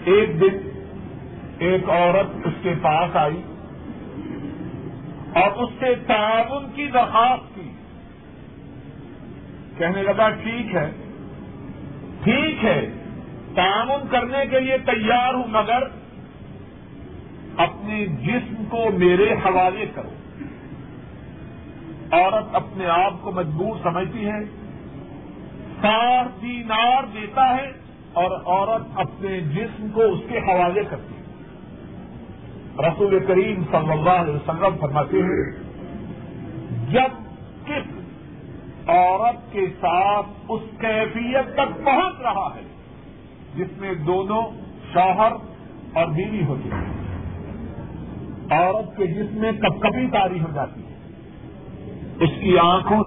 ایک 0.07 0.41
دن 0.41 0.81
ایک 1.59 1.89
عورت 1.89 2.47
اس 2.47 2.53
کے 2.63 2.73
پاس 2.81 3.15
آئی 3.15 3.41
اور 5.33 5.51
اس 5.51 5.69
سے 5.79 5.95
تعاون 6.07 6.65
کی 6.75 6.87
درخواست 6.87 7.55
کی۔ 7.55 7.71
کہنے 9.77 10.03
لگا، 10.03 10.29
ٹھیک 10.29 10.75
ہے 10.75 10.91
ٹھیک 12.23 12.65
ہے، 12.65 12.91
تعاون 13.55 14.07
کرنے 14.11 14.45
کے 14.45 14.59
لیے 14.59 14.77
تیار 14.77 15.33
ہوں، 15.33 15.47
مگر 15.47 15.83
اپنے 17.57 18.05
جسم 18.05 18.63
کو 18.69 18.85
میرے 18.93 19.33
حوالے 19.33 19.85
کرو۔ 19.95 20.11
عورت 22.11 22.55
اپنے 22.55 22.85
آپ 22.85 23.13
کو 23.21 23.31
مجبور 23.31 23.77
سمجھتی 23.83 24.25
ہے، 24.25 24.43
ساٹھ 25.81 26.41
دینار 26.41 27.03
دیتا 27.13 27.55
ہے 27.55 27.86
اور 28.18 28.32
عورت 28.45 28.84
اپنے 28.95 29.41
جسم 29.41 29.88
کو 29.93 30.01
اس 30.01 30.20
کے 30.30 30.38
حوالے 30.38 30.84
کرتی 30.89 31.13
ہے۔ 31.13 31.24
رسول 32.88 33.20
کریم 33.28 33.63
صلی 33.72 33.91
اللہ 33.91 34.18
علیہ 34.22 34.34
وسلم 34.34 34.76
فرماتے 34.82 35.18
ہیں، 35.18 35.45
جب 36.91 37.15
کس 37.65 37.86
عورت 38.89 39.51
کے 39.51 39.65
ساتھ 39.82 40.26
اس 40.49 40.61
کیفیت 40.80 41.53
تک 41.53 41.86
پہنچ 41.86 42.22
رہا 42.22 42.49
ہے، 42.55 42.61
جس 43.55 43.78
میں 43.78 43.93
دونوں 43.93 44.41
شوہر 44.93 45.32
اور 45.93 46.05
بیوی 46.05 46.43
ہوتی 46.43 46.70
ہیں، 46.72 46.95
عورت 48.49 48.97
کے 48.97 49.07
جسم 49.07 49.38
میں 49.38 49.51
کب 49.51 49.82
کبھی 49.82 50.07
تاری 50.07 50.39
ہو 50.39 50.51
جاتی 50.53 50.82
ہے۔ 50.82 50.95
اس 52.20 52.30
کی 52.41 52.57
آنکھوں 52.57 53.03